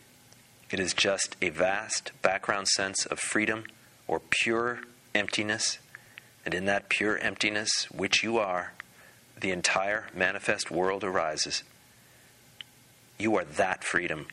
It 0.70 0.80
is 0.80 0.94
just 0.94 1.38
a 1.42 1.50
vast 1.50 2.12
background 2.22 2.68
sense 2.68 3.06
of 3.06 3.20
freedom 3.20 3.64
or 4.08 4.20
pure 4.20 4.82
emptiness. 5.16 5.80
And 6.46 6.54
in 6.54 6.66
that 6.66 6.90
pure 6.90 7.18
emptiness, 7.18 7.90
which 7.92 8.24
you 8.24 8.38
are, 8.38 8.74
the 9.40 9.52
entire 9.52 10.08
manifest 10.14 10.70
world 10.72 11.04
arises. 11.04 11.64
You 13.18 13.36
are 13.38 13.46
that 13.46 13.84
freedom, 13.84 14.28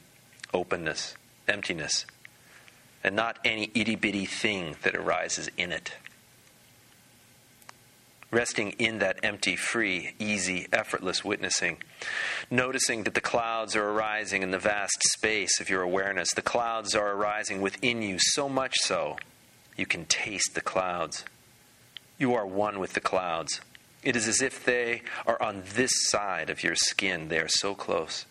openness, 0.53 1.15
emptiness, 1.47 2.07
and 3.03 3.15
not 3.15 3.39
any 3.45 3.71
itty 3.75 3.97
bitty 3.97 4.25
thing 4.25 4.77
that 4.83 4.95
arises 4.97 5.51
in 5.57 5.73
it. 5.73 5.93
Resting 8.35 8.73
in 8.81 8.99
that 8.99 9.21
empty, 9.23 9.55
free, 9.55 10.15
easy, 10.19 10.67
effortless 10.73 11.25
witnessing. 11.25 11.77
Noticing 12.51 13.05
that 13.05 13.15
the 13.15 13.21
clouds 13.21 13.77
are 13.77 13.91
arising 13.91 14.43
in 14.43 14.51
the 14.51 14.59
vast 14.59 15.01
space 15.13 15.61
of 15.61 15.71
your 15.71 15.83
awareness. 15.83 16.35
The 16.35 16.43
clouds 16.43 16.97
are 16.97 17.13
arising 17.13 17.61
within 17.61 18.03
you, 18.03 18.19
so 18.19 18.49
much 18.49 18.75
so 18.81 19.19
you 19.77 19.87
can 19.87 20.05
taste 20.07 20.57
the 20.57 20.61
clouds. 20.61 21.25
You 22.19 22.35
are 22.35 22.45
one 22.45 22.81
with 22.81 22.95
the 22.95 23.01
clouds. 23.01 23.61
It 24.03 24.17
is 24.17 24.27
as 24.27 24.43
if 24.43 24.65
they 24.65 25.03
are 25.27 25.41
on 25.41 25.63
this 25.77 25.93
side 26.11 26.51
of 26.51 26.65
your 26.65 26.75
skin. 26.75 27.29
They 27.29 27.39
are 27.39 27.47
so 27.49 27.77
close. 27.77 28.27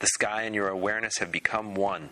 The 0.00 0.08
sky 0.08 0.42
and 0.42 0.54
your 0.54 0.68
awareness 0.68 1.16
have 1.20 1.32
become 1.32 1.74
one. 1.74 2.10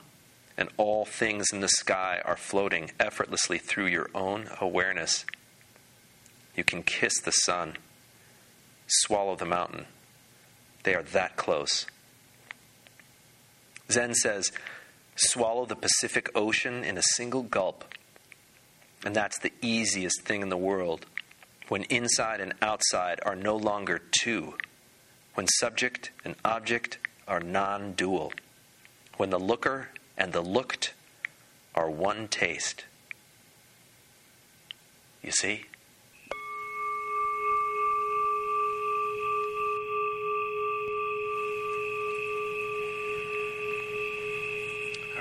and 0.56 0.68
all 0.76 1.04
things 1.04 1.46
in 1.52 1.60
the 1.60 1.68
sky 1.68 2.20
are 2.24 2.36
floating 2.36 2.90
effortlessly 3.00 3.58
through 3.58 3.86
your 3.86 4.08
own 4.14 4.48
awareness. 4.60 5.26
You 6.56 6.64
can 6.64 6.82
kiss 6.82 7.20
the 7.20 7.32
sun, 7.32 7.76
swallow 8.86 9.36
the 9.36 9.44
mountain. 9.44 9.86
They 10.84 10.94
are 10.94 11.02
that 11.02 11.36
close. 11.36 11.86
Zen 13.90 14.14
says, 14.14 14.52
swallow 15.16 15.66
the 15.66 15.76
Pacific 15.76 16.30
Ocean 16.34 16.84
in 16.84 16.96
a 16.96 17.02
single 17.02 17.42
gulp. 17.42 17.84
And 19.04 19.14
that's 19.14 19.38
the 19.38 19.52
easiest 19.60 20.22
thing 20.22 20.42
in 20.42 20.48
the 20.48 20.56
world 20.56 21.06
when 21.68 21.84
inside 21.84 22.40
and 22.40 22.54
outside 22.60 23.20
are 23.24 23.36
no 23.36 23.56
longer 23.56 24.00
two, 24.10 24.54
when 25.34 25.46
subject 25.48 26.10
and 26.24 26.34
object 26.44 26.98
are 27.26 27.40
non 27.40 27.92
dual, 27.92 28.32
when 29.16 29.30
the 29.30 29.38
looker 29.38 29.88
and 30.16 30.32
the 30.32 30.42
looked 30.42 30.94
are 31.74 31.90
one 31.90 32.28
taste. 32.28 32.84
You 35.22 35.32
see? 35.32 35.64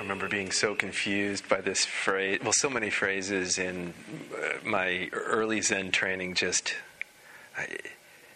Remember 0.04 0.28
being 0.28 0.50
so 0.50 0.74
confused 0.74 1.48
by 1.48 1.60
this 1.60 1.84
phrase. 1.84 2.38
Well, 2.42 2.52
so 2.52 2.70
many 2.70 2.90
phrases 2.90 3.58
in 3.58 3.94
uh, 4.34 4.68
my 4.68 5.08
early 5.12 5.60
Zen 5.60 5.90
training 5.90 6.34
just. 6.34 6.74
I, 7.56 7.68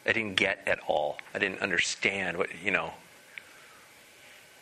I 0.06 0.12
didn't 0.12 0.36
get 0.36 0.66
at 0.66 0.80
all. 0.88 1.18
I 1.34 1.38
didn't 1.38 1.60
understand 1.60 2.38
what, 2.38 2.48
you 2.64 2.70
know, 2.70 2.92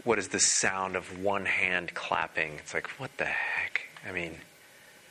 what 0.03 0.19
is 0.19 0.29
the 0.29 0.41
sound 0.41 0.97
of 0.97 1.23
one 1.23 1.47
hand 1.47 1.95
clapping? 1.95 2.55
It's 2.59 2.75
like, 2.75 2.89
what 2.99 3.17
the 3.17 3.27
heck? 3.27 3.83
I 4.09 4.11
mean, 4.11 4.35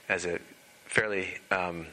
as 0.10 0.26
a 0.26 0.40
fairly 0.88 1.36
um, 1.52 1.88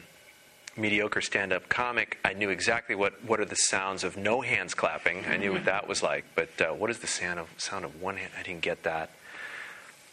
mediocre 0.75 1.21
stand 1.21 1.53
up 1.53 1.69
comic, 1.69 2.19
I 2.25 2.33
knew 2.33 2.49
exactly 2.49 2.95
what, 2.95 3.23
what 3.23 3.39
are 3.39 3.45
the 3.45 3.55
sounds 3.55 4.03
of 4.03 4.17
no 4.17 4.41
hands 4.41 4.73
clapping. 4.73 5.23
I 5.25 5.37
knew 5.37 5.53
what 5.53 5.63
that 5.63 5.87
was 5.87 6.03
like. 6.03 6.25
But 6.35 6.49
uh, 6.59 6.73
what 6.73 6.89
is 6.89 6.99
the 6.99 7.07
sound 7.07 7.39
of, 7.39 7.47
sound 7.57 7.85
of 7.85 8.01
one 8.01 8.17
hand? 8.17 8.31
I 8.37 8.43
didn't 8.43 8.61
get 8.61 8.83
that 8.83 9.09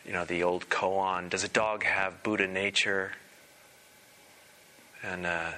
you 0.07 0.13
know, 0.13 0.25
the 0.25 0.43
old 0.43 0.69
koan, 0.69 1.29
does 1.29 1.45
a 1.45 1.49
dog 1.49 1.85
have 1.85 2.23
Buddha 2.23 2.47
nature? 2.47 3.13
And 5.03 5.27
uh, 5.27 5.53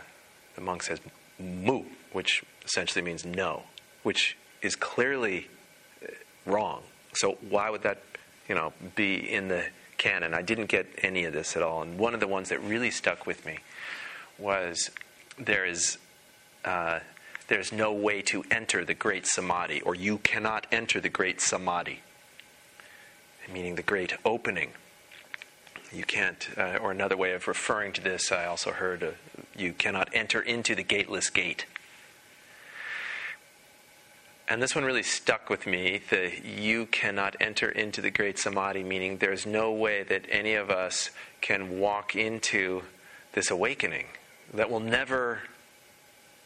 the 0.55 0.61
monk 0.61 0.83
says, 0.83 1.01
mu, 1.39 1.83
which 2.13 2.45
essentially 2.65 3.03
means 3.03 3.25
no, 3.25 3.65
which 4.03 4.37
is 4.61 4.77
clearly 4.77 5.49
uh, 6.03 6.07
wrong. 6.47 6.83
So 7.15 7.39
why 7.49 7.71
would 7.71 7.83
that, 7.83 8.03
you 8.49 8.55
know, 8.55 8.73
be 8.95 9.17
in 9.17 9.49
the 9.49 9.67
canon? 9.99 10.35
I 10.35 10.43
didn't 10.43 10.67
get 10.67 10.87
any 11.03 11.25
of 11.25 11.33
this 11.33 11.57
at 11.57 11.63
all. 11.63 11.83
And 11.83 11.99
one 11.99 12.15
of 12.15 12.21
the 12.21 12.29
ones 12.29 12.49
that 12.51 12.61
really 12.63 12.91
stuck 12.91 13.27
with 13.27 13.45
me 13.45 13.59
was 14.39 14.91
there 15.39 15.65
is 15.65 15.99
uh, 16.65 17.01
there's 17.49 17.73
no 17.73 17.93
way 17.93 18.23
to 18.23 18.45
enter 18.51 18.85
the 18.85 18.95
great 18.95 19.27
samadhi, 19.27 19.81
or 19.83 19.95
you 19.95 20.19
cannot 20.19 20.67
enter 20.71 21.01
the 21.01 21.09
great 21.09 21.41
samadhi 21.41 22.01
meaning 23.51 23.77
the 23.77 23.83
great 23.83 24.15
opening. 24.25 24.73
You 25.93 26.05
can't, 26.05 26.49
uh, 26.57 26.79
or 26.81 26.91
another 26.91 27.17
way 27.17 27.33
of 27.33 27.47
referring 27.47 27.93
to 27.95 28.01
this, 28.01 28.33
I 28.33 28.47
also 28.47 28.73
heard, 28.73 29.03
uh, 29.03 29.11
you 29.57 29.73
cannot 29.73 30.09
enter 30.15 30.41
into 30.41 30.75
the 30.75 30.83
gateless 30.83 31.29
gate. 31.31 31.67
And 34.49 34.63
this 34.63 34.75
one 34.75 34.85
really 34.85 35.03
stuck 35.03 35.49
with 35.49 35.67
me 35.67 36.03
the 36.11 36.33
you 36.45 36.87
cannot 36.87 37.37
enter 37.41 37.69
into 37.69 38.01
the 38.01 38.11
great 38.11 38.39
samadhi, 38.39 38.83
meaning 38.83 39.19
there's 39.19 39.47
no 39.47 39.73
way 39.73 40.03
that 40.03 40.27
any 40.29 40.55
of 40.55 40.71
us 40.71 41.11
can 41.41 41.79
walk 41.79 42.17
into 42.17 42.83
this 43.33 43.51
awakening. 43.51 44.07
That 44.53 44.71
will 44.71 44.81
never, 44.81 45.43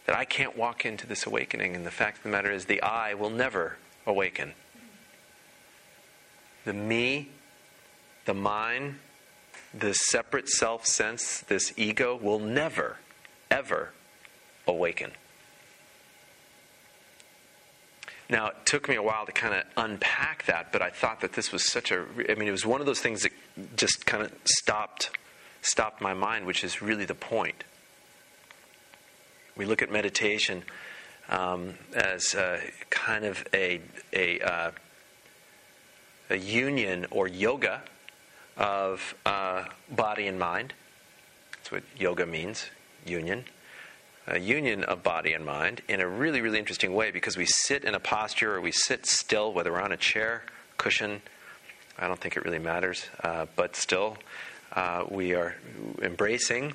that 0.07 0.15
I 0.15 0.25
can't 0.25 0.57
walk 0.57 0.85
into 0.85 1.07
this 1.07 1.27
awakening. 1.27 1.75
And 1.75 1.87
the 1.87 1.91
fact 1.91 2.19
of 2.19 2.23
the 2.25 2.29
matter 2.29 2.51
is, 2.51 2.67
the 2.67 2.83
I 2.83 3.15
will 3.15 3.31
never 3.31 3.79
awaken 4.07 4.55
the 6.67 6.75
me, 6.75 7.29
the 8.27 8.35
mine, 8.35 8.99
the 9.73 9.95
separate 9.95 10.49
self 10.49 10.85
sense, 10.85 11.41
this 11.43 11.73
ego 11.77 12.15
will 12.17 12.41
never, 12.41 12.99
ever 13.51 13.93
awaken. 14.67 15.13
Now, 18.29 18.49
it 18.49 18.57
took 18.65 18.89
me 18.89 18.97
a 18.97 19.03
while 19.03 19.25
to 19.27 19.33
kind 19.33 19.55
of 19.55 19.63
unpack 19.77 20.47
that, 20.47 20.73
but 20.73 20.83
I 20.83 20.91
thought 20.91 21.21
that 21.21 21.35
this 21.35 21.53
was 21.53 21.71
such 21.71 21.93
a, 21.93 22.05
I 22.29 22.35
mean, 22.35 22.49
it 22.49 22.53
was 22.53 22.67
one 22.67 22.81
of 22.81 22.87
those 22.87 22.99
things 22.99 23.23
that 23.23 23.33
just 23.77 24.05
kind 24.05 24.25
of 24.25 24.33
stopped, 24.45 25.11
stopped 25.63 26.01
my 26.01 26.15
mind, 26.15 26.47
which 26.47 26.65
is 26.65 26.83
really 26.83 27.05
the 27.05 27.15
point. 27.15 27.63
We 29.57 29.65
look 29.65 29.83
at 29.83 29.93
meditation 29.93 30.65
um, 31.29 31.75
as 31.95 32.35
uh, 32.35 32.61
kind 32.91 33.25
of 33.25 33.47
a, 33.55 33.81
a 34.13 34.41
uh, 34.41 34.71
a 36.31 36.37
union 36.37 37.07
or 37.11 37.29
yoga 37.29 37.83
of 38.57 39.15
uh, 39.25 39.65
body 39.91 40.27
and 40.27 40.39
mind. 40.39 40.75
That's 41.53 41.73
what 41.73 41.83
yoga 41.99 42.27
means, 42.27 42.67
union. 43.05 43.45
A 44.27 44.41
union 44.41 44.83
of 44.83 45.03
body 45.03 45.35
and 45.35 45.45
mind 45.45 45.83
in 45.89 46.01
a 46.01 46.09
really, 46.09 46.41
really 46.41 46.59
interesting 46.59 46.95
way 46.95 47.11
because 47.11 47.37
we 47.37 47.47
sit 47.47 47.85
in 47.85 47.95
a 47.95 48.01
posture 48.01 48.57
or 48.57 48.61
we 48.61 48.73
sit 48.73 49.07
still, 49.07 49.53
whether 49.53 49.73
we're 49.73 49.81
on 49.81 49.93
a 49.93 49.97
chair, 49.97 50.43
cushion, 50.79 51.23
I 51.99 52.09
don't 52.09 52.21
think 52.21 52.37
it 52.37 52.45
really 52.45 52.59
matters, 52.59 53.07
uh, 53.23 53.47
but 53.55 53.77
still, 53.77 54.19
uh, 54.73 55.05
we 55.09 55.35
are 55.35 55.55
embracing 56.03 56.75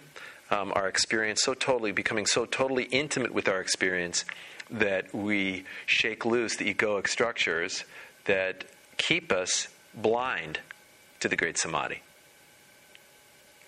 um, 0.50 0.72
our 0.76 0.88
experience 0.88 1.42
so 1.44 1.54
totally, 1.54 1.92
becoming 1.92 2.26
so 2.26 2.46
totally 2.46 2.84
intimate 2.86 3.34
with 3.34 3.48
our 3.48 3.60
experience 3.60 4.26
that 4.70 5.14
we 5.14 5.66
shake 5.86 6.26
loose 6.26 6.56
the 6.56 6.74
egoic 6.74 7.08
structures 7.08 7.84
that 8.26 8.64
keep 8.98 9.32
us 9.32 9.68
blind 9.94 10.60
to 11.20 11.28
the 11.28 11.36
great 11.36 11.58
samadhi. 11.58 12.02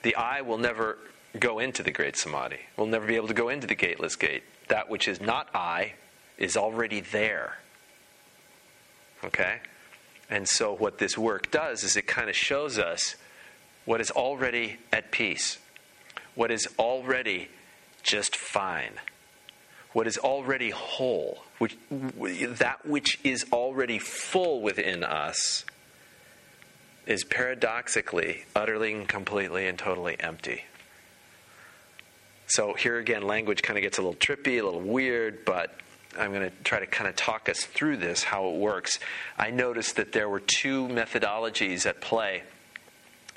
The 0.04 0.16
I 0.16 0.42
will 0.42 0.58
never 0.58 0.98
go 1.40 1.60
into 1.60 1.84
the 1.84 1.92
great 1.92 2.16
samadhi. 2.18 2.60
We'll 2.78 2.88
never 2.88 3.08
be 3.08 3.16
able 3.16 3.28
to 3.28 3.34
go 3.34 3.50
into 3.50 3.68
the 3.68 3.76
gateless 3.76 4.16
gate. 4.16 4.44
That 4.68 4.90
which 4.90 5.08
is 5.08 5.22
not 5.22 5.50
I 5.54 5.94
is 6.38 6.58
already 6.58 7.00
there. 7.00 7.58
Okay? 9.24 9.60
And 10.30 10.48
so, 10.48 10.74
what 10.74 10.98
this 10.98 11.18
work 11.18 11.52
does 11.52 11.84
is 11.84 11.96
it 11.96 12.08
kind 12.08 12.30
of 12.30 12.36
shows 12.36 12.78
us 12.80 13.16
what 13.86 14.02
is 14.02 14.12
already 14.12 14.78
at 14.92 15.12
peace, 15.12 15.60
what 16.36 16.52
is 16.52 16.68
already 16.80 17.50
just 18.02 18.36
fine 18.36 18.94
what 19.94 20.08
is 20.08 20.18
already 20.18 20.72
whole, 20.72 21.44
which, 21.60 21.78
that 21.90 22.86
which 22.86 23.20
is 23.24 23.46
already 23.52 24.00
full 24.00 24.62
within 24.62 25.04
us, 25.04 25.66
is 27.06 27.24
paradoxically, 27.24 28.46
utterly 28.56 28.94
and 28.94 29.08
completely 29.08 29.68
and 29.68 29.78
totally 29.78 30.16
empty. 30.20 30.64
So 32.48 32.74
here 32.74 32.98
again, 32.98 33.24
language 33.24 33.62
kind 33.62 33.78
of 33.78 33.84
gets 33.84 33.98
a 33.98 34.02
little 34.02 34.16
trippy, 34.16 34.60
a 34.60 34.64
little 34.64 34.82
weird, 34.82 35.46
but 35.46 35.76
I'm 36.18 36.32
going 36.32 36.50
to 36.50 36.56
try 36.64 36.80
to 36.80 36.86
kind 36.86 37.10
of 37.10 37.16
talk 37.16 37.50
us 37.50 37.64
through 37.64 37.98
this, 37.98 38.24
how 38.24 38.50
it 38.50 38.56
works. 38.56 39.00
I 39.38 39.50
noticed 39.50 39.96
that 39.96 40.12
there 40.12 40.30
were 40.30 40.42
two 40.42 40.88
methodologies 40.88 41.86
at 41.86 42.02
play, 42.02 42.44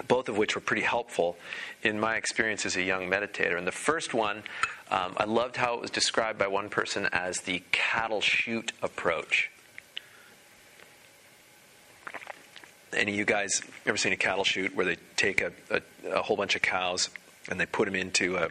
both 0.09 0.29
of 0.29 0.37
which 0.37 0.55
were 0.55 0.61
pretty 0.61 0.83
helpful 0.83 1.37
in 1.83 1.99
my 1.99 2.17
experience 2.17 2.67
as 2.67 2.77
a 2.77 2.83
young 2.83 3.09
meditator. 3.09 3.57
And 3.57 3.67
the 3.67 3.73
first 3.73 4.15
one 4.15 4.43
um, 4.91 5.15
I 5.17 5.25
loved 5.25 5.57
how 5.57 5.75
it 5.75 5.81
was 5.81 5.91
described 5.91 6.39
by 6.39 6.47
one 6.47 6.69
person 6.69 7.09
as 7.13 7.41
the 7.41 7.63
cattle 7.73 8.21
chute 8.21 8.73
approach. 8.83 9.51
Any 12.93 13.13
of 13.13 13.19
you 13.19 13.25
guys 13.25 13.63
ever 13.85 13.97
seen 13.97 14.13
a 14.13 14.17
cattle 14.17 14.45
chute 14.45 14.75
where 14.77 14.87
they 14.87 14.97
take 15.17 15.43
a, 15.43 15.53
a, 15.71 15.83
a 16.11 16.23
whole 16.23 16.37
bunch 16.37 16.55
of 16.55 16.63
cows 16.63 17.11
and 17.49 17.61
they 17.61 17.67
put 17.67 17.87
them 17.87 17.97
into 17.97 18.37
a 18.37 18.49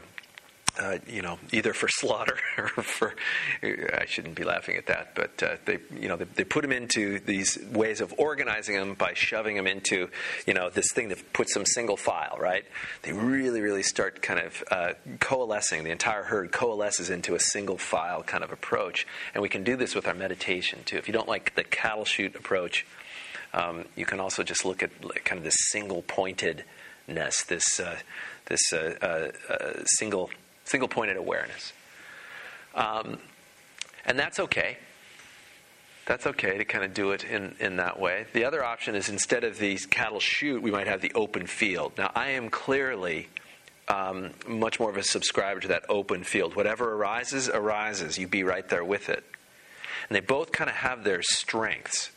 uh, 0.77 0.97
you 1.07 1.21
know, 1.21 1.39
either 1.51 1.73
for 1.73 1.87
slaughter 1.87 2.37
or 2.57 2.67
for, 2.67 3.15
I 3.63 4.05
shouldn't 4.07 4.35
be 4.35 4.43
laughing 4.43 4.75
at 4.75 4.87
that, 4.87 5.15
but 5.15 5.41
uh, 5.41 5.55
they, 5.65 5.79
you 5.93 6.07
know, 6.07 6.17
they, 6.17 6.25
they, 6.25 6.43
put 6.43 6.61
them 6.61 6.71
into 6.71 7.19
these 7.19 7.57
ways 7.71 8.01
of 8.01 8.13
organizing 8.17 8.75
them 8.75 8.93
by 8.93 9.13
shoving 9.13 9.55
them 9.55 9.67
into, 9.67 10.09
you 10.45 10.53
know, 10.53 10.69
this 10.69 10.91
thing 10.93 11.09
that 11.09 11.33
puts 11.33 11.53
them 11.53 11.65
single 11.65 11.97
file, 11.97 12.37
right? 12.39 12.65
They 13.03 13.13
really, 13.13 13.61
really 13.61 13.83
start 13.83 14.21
kind 14.21 14.39
of 14.39 14.63
uh, 14.69 14.93
coalescing. 15.19 15.83
The 15.83 15.91
entire 15.91 16.23
herd 16.23 16.51
coalesces 16.51 17.09
into 17.09 17.35
a 17.35 17.39
single 17.39 17.77
file 17.77 18.23
kind 18.23 18.43
of 18.43 18.51
approach, 18.51 19.07
and 19.33 19.41
we 19.41 19.49
can 19.49 19.63
do 19.63 19.75
this 19.75 19.95
with 19.95 20.07
our 20.07 20.13
meditation 20.13 20.79
too. 20.85 20.97
If 20.97 21.07
you 21.07 21.13
don't 21.13 21.27
like 21.27 21.55
the 21.55 21.63
cattle 21.63 22.05
chute 22.05 22.35
approach, 22.35 22.85
um, 23.53 23.85
you 23.95 24.05
can 24.05 24.19
also 24.19 24.43
just 24.43 24.65
look 24.65 24.83
at 24.83 24.91
kind 25.23 25.37
of 25.37 25.43
this 25.43 25.55
single 25.71 26.01
pointedness, 26.01 27.45
this 27.47 27.79
uh, 27.79 27.97
this 28.47 28.73
uh, 28.73 29.31
single 29.85 30.29
single 30.65 30.89
pointed 30.89 31.17
awareness. 31.17 31.73
Um, 32.75 33.19
and 34.05 34.19
that's 34.19 34.39
okay. 34.39 34.77
That's 36.05 36.27
okay 36.27 36.57
to 36.57 36.65
kind 36.65 36.83
of 36.83 36.93
do 36.93 37.11
it 37.11 37.23
in, 37.23 37.55
in 37.59 37.77
that 37.77 37.99
way. 37.99 38.27
The 38.33 38.45
other 38.45 38.63
option 38.63 38.93
is 38.95 39.09
instead 39.09 39.43
of 39.43 39.57
the 39.57 39.77
cattle 39.89 40.19
chute, 40.19 40.61
we 40.61 40.69
might 40.69 40.87
have 40.87 41.01
the 41.01 41.11
open 41.15 41.47
field. 41.47 41.93
Now, 41.97 42.11
I 42.13 42.29
am 42.31 42.49
clearly 42.49 43.29
um, 43.87 44.31
much 44.47 44.79
more 44.79 44.89
of 44.89 44.97
a 44.97 45.03
subscriber 45.03 45.61
to 45.61 45.67
that 45.69 45.83
open 45.89 46.23
field. 46.23 46.55
Whatever 46.55 46.93
arises, 46.93 47.49
arises. 47.49 48.19
You 48.19 48.27
be 48.27 48.43
right 48.43 48.67
there 48.67 48.85
with 48.85 49.09
it. 49.09 49.23
And 50.09 50.15
they 50.15 50.19
both 50.19 50.51
kind 50.51 50.69
of 50.69 50.75
have 50.75 51.03
their 51.03 51.21
strengths. 51.23 52.11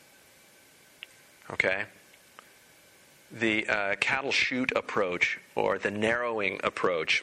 Okay? 1.51 1.85
The 3.33 3.67
uh, 3.67 3.95
cattle 4.01 4.33
chute 4.33 4.73
approach, 4.77 5.39
or 5.55 5.79
the 5.79 5.91
narrowing 5.91 6.61
approach, 6.63 7.23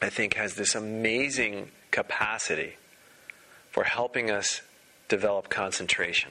I 0.00 0.10
think 0.10 0.34
has 0.34 0.54
this 0.54 0.74
amazing 0.74 1.70
capacity 1.90 2.76
for 3.70 3.84
helping 3.84 4.30
us 4.30 4.62
develop 5.08 5.48
concentration. 5.48 6.30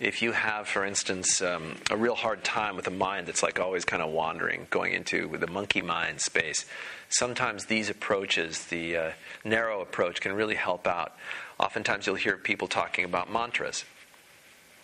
If 0.00 0.22
you 0.22 0.30
have, 0.30 0.68
for 0.68 0.84
instance, 0.84 1.42
um, 1.42 1.74
a 1.90 1.96
real 1.96 2.14
hard 2.14 2.44
time 2.44 2.76
with 2.76 2.86
a 2.86 2.92
mind 2.92 3.26
that's 3.26 3.42
like 3.42 3.58
always 3.58 3.84
kind 3.84 4.00
of 4.00 4.10
wandering, 4.10 4.68
going 4.70 4.92
into 4.92 5.36
the 5.36 5.48
monkey 5.48 5.82
mind 5.82 6.20
space, 6.20 6.66
sometimes 7.08 7.64
these 7.64 7.90
approaches, 7.90 8.66
the 8.66 8.96
uh, 8.96 9.10
narrow 9.44 9.80
approach, 9.80 10.20
can 10.20 10.32
really 10.32 10.54
help 10.54 10.86
out. 10.86 11.16
Oftentimes 11.58 12.06
you'll 12.06 12.14
hear 12.14 12.36
people 12.36 12.68
talking 12.68 13.04
about 13.04 13.32
mantras. 13.32 13.84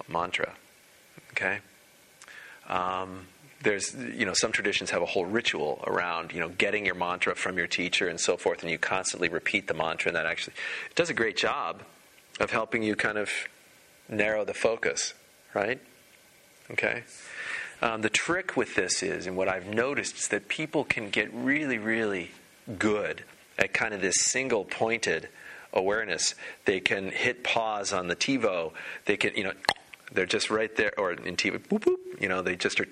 Mantra, 0.08 0.52
okay? 1.30 1.60
Um, 2.68 3.26
there's 3.64 3.94
you 3.94 4.24
know 4.24 4.34
some 4.34 4.52
traditions 4.52 4.90
have 4.90 5.02
a 5.02 5.06
whole 5.06 5.24
ritual 5.24 5.82
around 5.86 6.32
you 6.32 6.40
know 6.40 6.48
getting 6.48 6.86
your 6.86 6.94
mantra 6.94 7.34
from 7.34 7.58
your 7.58 7.66
teacher 7.66 8.08
and 8.08 8.20
so 8.20 8.36
forth 8.36 8.62
and 8.62 8.70
you 8.70 8.78
constantly 8.78 9.28
repeat 9.28 9.66
the 9.66 9.74
mantra 9.74 10.10
and 10.10 10.16
that 10.16 10.26
actually 10.26 10.54
does 10.94 11.10
a 11.10 11.14
great 11.14 11.36
job 11.36 11.82
of 12.40 12.50
helping 12.50 12.82
you 12.82 12.94
kind 12.94 13.18
of 13.18 13.30
narrow 14.08 14.44
the 14.44 14.54
focus 14.54 15.14
right? 15.54 15.80
Okay? 16.70 17.04
Um, 17.82 18.02
the 18.02 18.10
trick 18.10 18.56
with 18.56 18.74
this 18.74 19.02
is 19.02 19.26
and 19.26 19.36
what 19.36 19.48
i've 19.48 19.66
noticed 19.66 20.16
is 20.16 20.28
that 20.28 20.48
people 20.48 20.84
can 20.84 21.10
get 21.10 21.32
really 21.34 21.78
really 21.78 22.30
good 22.78 23.24
at 23.58 23.72
kind 23.72 23.92
of 23.94 24.00
this 24.00 24.16
single 24.20 24.64
pointed 24.64 25.28
awareness. 25.72 26.34
They 26.64 26.80
can 26.80 27.10
hit 27.10 27.44
pause 27.44 27.92
on 27.92 28.08
the 28.08 28.16
tivo. 28.16 28.72
They 29.04 29.16
can 29.16 29.34
you 29.36 29.44
know 29.44 29.52
they're 30.12 30.26
just 30.26 30.50
right 30.50 30.74
there 30.76 30.92
or 30.98 31.12
in 31.12 31.36
tivo 31.36 31.58
boop, 31.58 31.80
boop, 31.80 32.20
you 32.20 32.28
know 32.28 32.40
they 32.40 32.56
just 32.56 32.80
are 32.80 32.88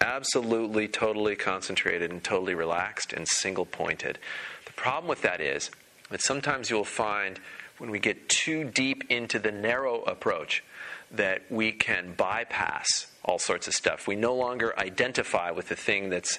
absolutely, 0.00 0.88
totally 0.88 1.36
concentrated 1.36 2.10
and 2.10 2.22
totally 2.22 2.54
relaxed 2.54 3.12
and 3.12 3.26
single 3.28 3.66
pointed. 3.66 4.18
The 4.66 4.72
problem 4.72 5.08
with 5.08 5.22
that 5.22 5.40
is 5.40 5.70
that 6.10 6.22
sometimes 6.22 6.70
you'll 6.70 6.84
find 6.84 7.38
when 7.78 7.90
we 7.90 7.98
get 7.98 8.28
too 8.28 8.64
deep 8.64 9.04
into 9.10 9.38
the 9.38 9.52
narrow 9.52 10.02
approach 10.02 10.62
that 11.10 11.42
we 11.50 11.72
can 11.72 12.14
bypass 12.16 13.06
all 13.24 13.38
sorts 13.38 13.66
of 13.66 13.74
stuff. 13.74 14.06
We 14.06 14.16
no 14.16 14.34
longer 14.34 14.78
identify 14.78 15.50
with 15.50 15.68
the 15.68 15.76
thing 15.76 16.10
that's 16.10 16.38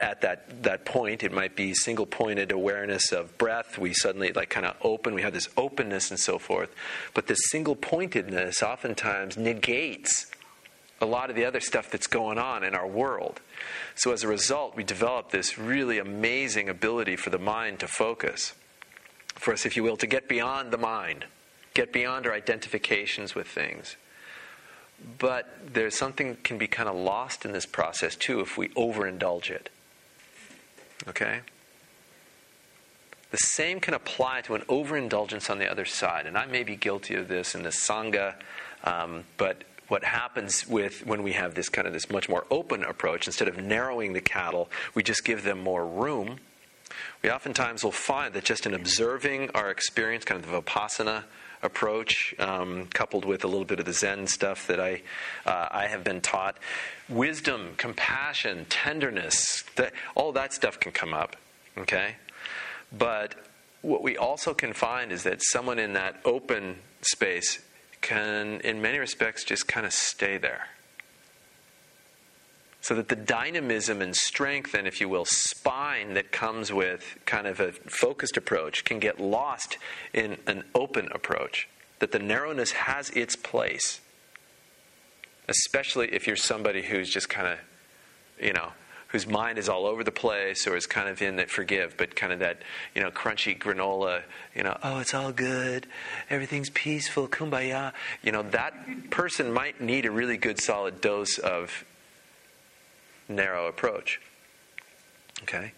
at 0.00 0.20
that, 0.20 0.62
that 0.62 0.84
point. 0.84 1.22
It 1.22 1.32
might 1.32 1.56
be 1.56 1.74
single 1.74 2.06
pointed 2.06 2.52
awareness 2.52 3.12
of 3.12 3.36
breath. 3.38 3.78
We 3.78 3.92
suddenly 3.94 4.32
like 4.32 4.50
kind 4.50 4.66
of 4.66 4.76
open. 4.82 5.14
We 5.14 5.22
have 5.22 5.32
this 5.32 5.48
openness 5.56 6.10
and 6.10 6.20
so 6.20 6.38
forth. 6.38 6.70
But 7.14 7.26
this 7.26 7.38
single 7.50 7.74
pointedness 7.74 8.62
oftentimes 8.62 9.36
negates 9.36 10.26
a 11.02 11.06
lot 11.06 11.30
of 11.30 11.36
the 11.36 11.44
other 11.44 11.60
stuff 11.60 11.90
that's 11.90 12.06
going 12.06 12.38
on 12.38 12.64
in 12.64 12.74
our 12.74 12.86
world. 12.86 13.40
So 13.94 14.12
as 14.12 14.22
a 14.22 14.28
result, 14.28 14.76
we 14.76 14.84
develop 14.84 15.30
this 15.30 15.58
really 15.58 15.98
amazing 15.98 16.68
ability 16.68 17.16
for 17.16 17.30
the 17.30 17.38
mind 17.38 17.80
to 17.80 17.88
focus. 17.88 18.54
For 19.34 19.52
us, 19.52 19.66
if 19.66 19.76
you 19.76 19.82
will, 19.82 19.96
to 19.98 20.06
get 20.06 20.28
beyond 20.28 20.70
the 20.70 20.78
mind, 20.78 21.26
get 21.74 21.92
beyond 21.92 22.26
our 22.26 22.32
identifications 22.32 23.34
with 23.34 23.48
things. 23.48 23.96
But 25.18 25.48
there's 25.72 25.96
something 25.96 26.36
can 26.44 26.58
be 26.58 26.68
kind 26.68 26.88
of 26.88 26.94
lost 26.94 27.44
in 27.44 27.52
this 27.52 27.66
process 27.66 28.14
too 28.14 28.40
if 28.40 28.56
we 28.56 28.68
overindulge 28.70 29.50
it. 29.50 29.68
Okay? 31.08 31.40
The 33.32 33.38
same 33.38 33.80
can 33.80 33.94
apply 33.94 34.42
to 34.42 34.54
an 34.54 34.62
overindulgence 34.68 35.50
on 35.50 35.58
the 35.58 35.68
other 35.68 35.86
side. 35.86 36.26
And 36.26 36.36
I 36.36 36.46
may 36.46 36.62
be 36.62 36.76
guilty 36.76 37.14
of 37.14 37.28
this 37.28 37.54
in 37.54 37.62
the 37.62 37.70
Sangha, 37.70 38.34
um, 38.84 39.24
but 39.38 39.64
what 39.92 40.04
happens 40.04 40.66
with 40.66 41.06
when 41.06 41.22
we 41.22 41.32
have 41.32 41.54
this 41.54 41.68
kind 41.68 41.86
of 41.86 41.92
this 41.92 42.08
much 42.08 42.26
more 42.26 42.46
open 42.50 42.82
approach 42.82 43.26
instead 43.26 43.46
of 43.46 43.58
narrowing 43.58 44.14
the 44.14 44.22
cattle 44.22 44.70
we 44.94 45.02
just 45.02 45.22
give 45.22 45.44
them 45.44 45.58
more 45.58 45.86
room. 45.86 46.38
We 47.22 47.30
oftentimes 47.30 47.84
will 47.84 47.92
find 47.92 48.32
that 48.32 48.42
just 48.44 48.64
in 48.64 48.72
observing 48.72 49.50
our 49.54 49.70
experience 49.70 50.24
kind 50.24 50.42
of 50.42 50.50
the 50.50 50.62
vipassana 50.62 51.24
approach 51.62 52.34
um, 52.38 52.86
coupled 52.94 53.26
with 53.26 53.44
a 53.44 53.46
little 53.46 53.66
bit 53.66 53.80
of 53.80 53.84
the 53.84 53.92
zen 53.92 54.26
stuff 54.26 54.66
that 54.66 54.80
i 54.80 55.02
uh, 55.44 55.68
i 55.70 55.86
have 55.86 56.02
been 56.02 56.22
taught 56.22 56.56
wisdom 57.10 57.74
compassion 57.76 58.64
tenderness 58.70 59.62
that, 59.76 59.92
all 60.14 60.32
that 60.32 60.54
stuff 60.54 60.80
can 60.80 60.90
come 60.90 61.12
up 61.12 61.36
okay? 61.78 62.16
But 62.96 63.34
what 63.80 64.02
we 64.02 64.16
also 64.16 64.54
can 64.54 64.72
find 64.72 65.12
is 65.12 65.22
that 65.24 65.42
someone 65.42 65.78
in 65.78 65.94
that 65.94 66.20
open 66.24 66.76
space 67.02 67.60
can, 68.02 68.60
in 68.60 68.82
many 68.82 68.98
respects, 68.98 69.44
just 69.44 69.66
kind 69.66 69.86
of 69.86 69.92
stay 69.92 70.36
there. 70.36 70.68
So 72.82 72.96
that 72.96 73.08
the 73.08 73.16
dynamism 73.16 74.02
and 74.02 74.14
strength, 74.14 74.74
and 74.74 74.88
if 74.88 75.00
you 75.00 75.08
will, 75.08 75.24
spine 75.24 76.14
that 76.14 76.32
comes 76.32 76.72
with 76.72 77.16
kind 77.26 77.46
of 77.46 77.60
a 77.60 77.70
focused 77.72 78.36
approach 78.36 78.84
can 78.84 78.98
get 78.98 79.20
lost 79.20 79.78
in 80.12 80.38
an 80.48 80.64
open 80.74 81.08
approach. 81.12 81.68
That 82.00 82.10
the 82.10 82.18
narrowness 82.18 82.72
has 82.72 83.10
its 83.10 83.36
place, 83.36 84.00
especially 85.48 86.12
if 86.12 86.26
you're 86.26 86.34
somebody 86.34 86.82
who's 86.82 87.08
just 87.08 87.28
kind 87.28 87.46
of, 87.46 87.58
you 88.40 88.52
know, 88.52 88.72
whose 89.12 89.26
mind 89.26 89.58
is 89.58 89.68
all 89.68 89.86
over 89.86 90.02
the 90.02 90.10
place 90.10 90.66
or 90.66 90.74
is 90.74 90.86
kind 90.86 91.08
of 91.08 91.20
in 91.20 91.36
that 91.36 91.50
forgive, 91.50 91.94
but 91.98 92.16
kind 92.16 92.32
of 92.32 92.38
that, 92.38 92.62
you 92.94 93.02
know, 93.02 93.10
crunchy 93.10 93.56
granola, 93.56 94.22
you 94.54 94.62
know, 94.62 94.76
oh, 94.82 94.98
it's 94.98 95.12
all 95.12 95.30
good, 95.32 95.86
everything's 96.30 96.70
peaceful, 96.70 97.28
kumbaya. 97.28 97.92
You 98.22 98.32
know, 98.32 98.42
that 98.42 99.10
person 99.10 99.52
might 99.52 99.80
need 99.80 100.06
a 100.06 100.10
really 100.10 100.38
good 100.38 100.58
solid 100.58 101.02
dose 101.02 101.36
of 101.38 101.84
narrow 103.28 103.66
approach. 103.66 104.18
Okay? 105.42 105.72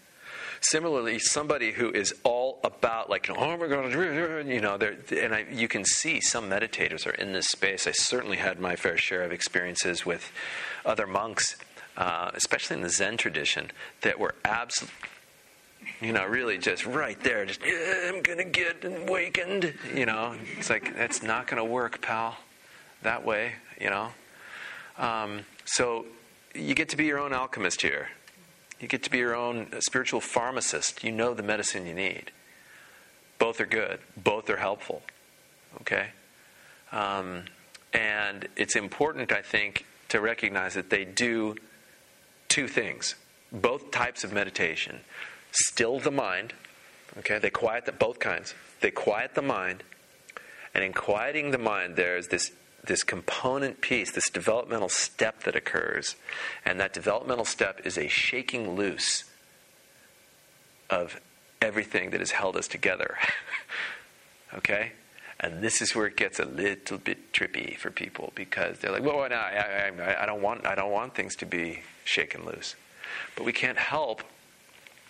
Similarly, 0.61 1.19
somebody 1.19 1.73
who 1.73 1.91
is 1.91 2.15
all 2.23 2.59
about 2.63 3.09
like, 3.09 3.29
oh 3.29 3.57
my 3.57 3.67
God, 3.67 3.91
you 4.47 4.61
know, 4.61 4.79
and 5.11 5.35
I, 5.35 5.45
you 5.51 5.67
can 5.67 5.83
see 5.83 6.21
some 6.21 6.49
meditators 6.49 7.05
are 7.05 7.11
in 7.11 7.33
this 7.33 7.47
space. 7.47 7.85
I 7.85 7.91
certainly 7.91 8.37
had 8.37 8.59
my 8.59 8.77
fair 8.77 8.97
share 8.97 9.23
of 9.23 9.33
experiences 9.33 10.05
with 10.05 10.31
other 10.85 11.05
monks 11.05 11.57
uh, 11.97 12.31
especially 12.33 12.77
in 12.77 12.83
the 12.83 12.89
Zen 12.89 13.17
tradition, 13.17 13.71
that 14.01 14.19
were 14.19 14.35
absolutely, 14.43 14.97
you 16.01 16.13
know, 16.13 16.25
really 16.25 16.57
just 16.57 16.85
right 16.85 17.19
there, 17.21 17.45
just, 17.45 17.61
yeah, 17.65 18.09
I'm 18.09 18.21
going 18.21 18.37
to 18.37 18.43
get 18.43 18.83
awakened. 18.83 19.73
You 19.93 20.05
know, 20.05 20.35
it's 20.57 20.69
like, 20.69 20.95
that's 20.95 21.23
not 21.23 21.47
going 21.47 21.57
to 21.57 21.65
work, 21.65 22.01
pal, 22.01 22.37
that 23.03 23.25
way, 23.25 23.53
you 23.79 23.89
know. 23.89 24.09
Um, 24.97 25.45
so 25.65 26.05
you 26.53 26.73
get 26.73 26.89
to 26.89 26.97
be 26.97 27.05
your 27.05 27.19
own 27.19 27.33
alchemist 27.33 27.81
here. 27.81 28.09
You 28.79 28.87
get 28.87 29.03
to 29.03 29.09
be 29.09 29.19
your 29.19 29.35
own 29.35 29.67
spiritual 29.79 30.21
pharmacist. 30.21 31.03
You 31.03 31.11
know 31.11 31.33
the 31.33 31.43
medicine 31.43 31.85
you 31.85 31.93
need. 31.93 32.31
Both 33.37 33.59
are 33.61 33.65
good, 33.65 33.99
both 34.15 34.49
are 34.49 34.57
helpful. 34.57 35.01
Okay? 35.81 36.07
Um, 36.91 37.43
and 37.93 38.47
it's 38.55 38.75
important, 38.75 39.31
I 39.31 39.41
think, 39.41 39.85
to 40.09 40.19
recognize 40.19 40.73
that 40.73 40.89
they 40.89 41.05
do 41.05 41.55
two 42.47 42.67
things. 42.67 43.15
Both 43.51 43.91
types 43.91 44.23
of 44.23 44.33
meditation. 44.33 45.01
Still 45.51 45.99
the 45.99 46.11
mind 46.11 46.53
okay? 47.19 47.39
They 47.39 47.49
quiet 47.49 47.85
the 47.85 47.91
both 47.91 48.19
kinds. 48.19 48.53
They 48.81 48.91
quiet 48.91 49.35
the 49.35 49.41
mind 49.41 49.83
and 50.75 50.83
in 50.83 50.93
quieting 50.93 51.51
the 51.51 51.57
mind 51.57 51.95
there's 51.95 52.27
this 52.27 52.51
this 52.83 53.03
component 53.03 53.81
piece 53.81 54.11
this 54.11 54.29
developmental 54.29 54.89
step 54.89 55.41
that 55.43 55.55
occurs 55.55 56.15
and 56.63 56.79
that 56.79 56.93
developmental 56.93 57.45
step 57.45 57.81
is 57.83 57.97
a 57.97 58.07
shaking 58.07 58.75
loose 58.75 59.23
of 60.89 61.19
everything 61.61 62.11
that 62.11 62.19
has 62.19 62.31
held 62.31 62.55
us 62.55 62.67
together 62.67 63.17
okay 64.53 64.91
and 65.39 65.61
this 65.61 65.81
is 65.81 65.93
where 65.95 66.07
it 66.07 66.15
gets 66.15 66.39
a 66.39 66.45
little 66.45 66.97
bit 66.97 67.33
trippy 67.33 67.77
for 67.77 67.91
people 67.91 68.31
because 68.35 68.79
they're 68.79 68.91
like, 68.91 69.03
"Well, 69.03 69.27
no, 69.29 69.35
I, 69.35 69.91
I, 69.99 70.23
I 70.23 70.25
don't 70.25 70.41
want, 70.41 70.65
I 70.65 70.75
don't 70.75 70.91
want 70.91 71.15
things 71.15 71.35
to 71.37 71.45
be 71.45 71.81
shaken 72.03 72.45
loose." 72.45 72.75
But 73.35 73.45
we 73.45 73.53
can't 73.53 73.77
help, 73.77 74.23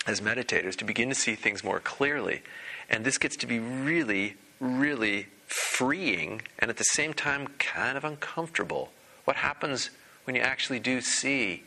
as 0.06 0.20
meditators, 0.20 0.76
to 0.76 0.84
begin 0.84 1.08
to 1.08 1.14
see 1.14 1.34
things 1.34 1.62
more 1.62 1.80
clearly, 1.80 2.42
and 2.90 3.04
this 3.04 3.18
gets 3.18 3.36
to 3.36 3.46
be 3.46 3.58
really, 3.58 4.34
really 4.60 5.28
freeing, 5.46 6.42
and 6.58 6.70
at 6.70 6.76
the 6.76 6.84
same 6.84 7.14
time, 7.14 7.48
kind 7.58 7.96
of 7.96 8.04
uncomfortable. 8.04 8.90
What 9.24 9.36
happens 9.36 9.90
when 10.24 10.34
you 10.34 10.42
actually 10.42 10.80
do 10.80 11.00
see 11.00 11.62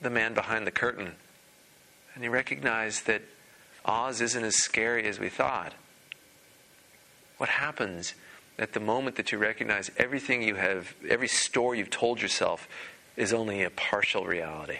the 0.00 0.10
man 0.10 0.34
behind 0.34 0.66
the 0.66 0.70
curtain, 0.70 1.12
and 2.14 2.22
you 2.22 2.30
recognize 2.30 3.02
that 3.02 3.22
Oz 3.84 4.20
isn't 4.20 4.44
as 4.44 4.56
scary 4.56 5.06
as 5.06 5.18
we 5.18 5.30
thought? 5.30 5.72
What 7.36 7.48
happens 7.48 8.14
at 8.58 8.72
the 8.72 8.80
moment 8.80 9.16
that 9.16 9.32
you 9.32 9.38
recognize 9.38 9.90
everything 9.98 10.42
you 10.42 10.54
have, 10.54 10.94
every 11.08 11.28
story 11.28 11.78
you've 11.78 11.90
told 11.90 12.22
yourself 12.22 12.68
is 13.16 13.32
only 13.32 13.62
a 13.62 13.70
partial 13.70 14.24
reality? 14.24 14.78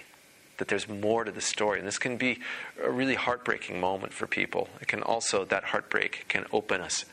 That 0.58 0.68
there's 0.68 0.88
more 0.88 1.24
to 1.24 1.32
the 1.32 1.42
story. 1.42 1.78
And 1.78 1.86
this 1.86 1.98
can 1.98 2.16
be 2.16 2.40
a 2.82 2.90
really 2.90 3.14
heartbreaking 3.14 3.78
moment 3.78 4.14
for 4.14 4.26
people. 4.26 4.68
It 4.80 4.88
can 4.88 5.02
also, 5.02 5.44
that 5.44 5.64
heartbreak 5.64 6.24
can 6.28 6.46
open 6.50 6.80
us 6.80 7.04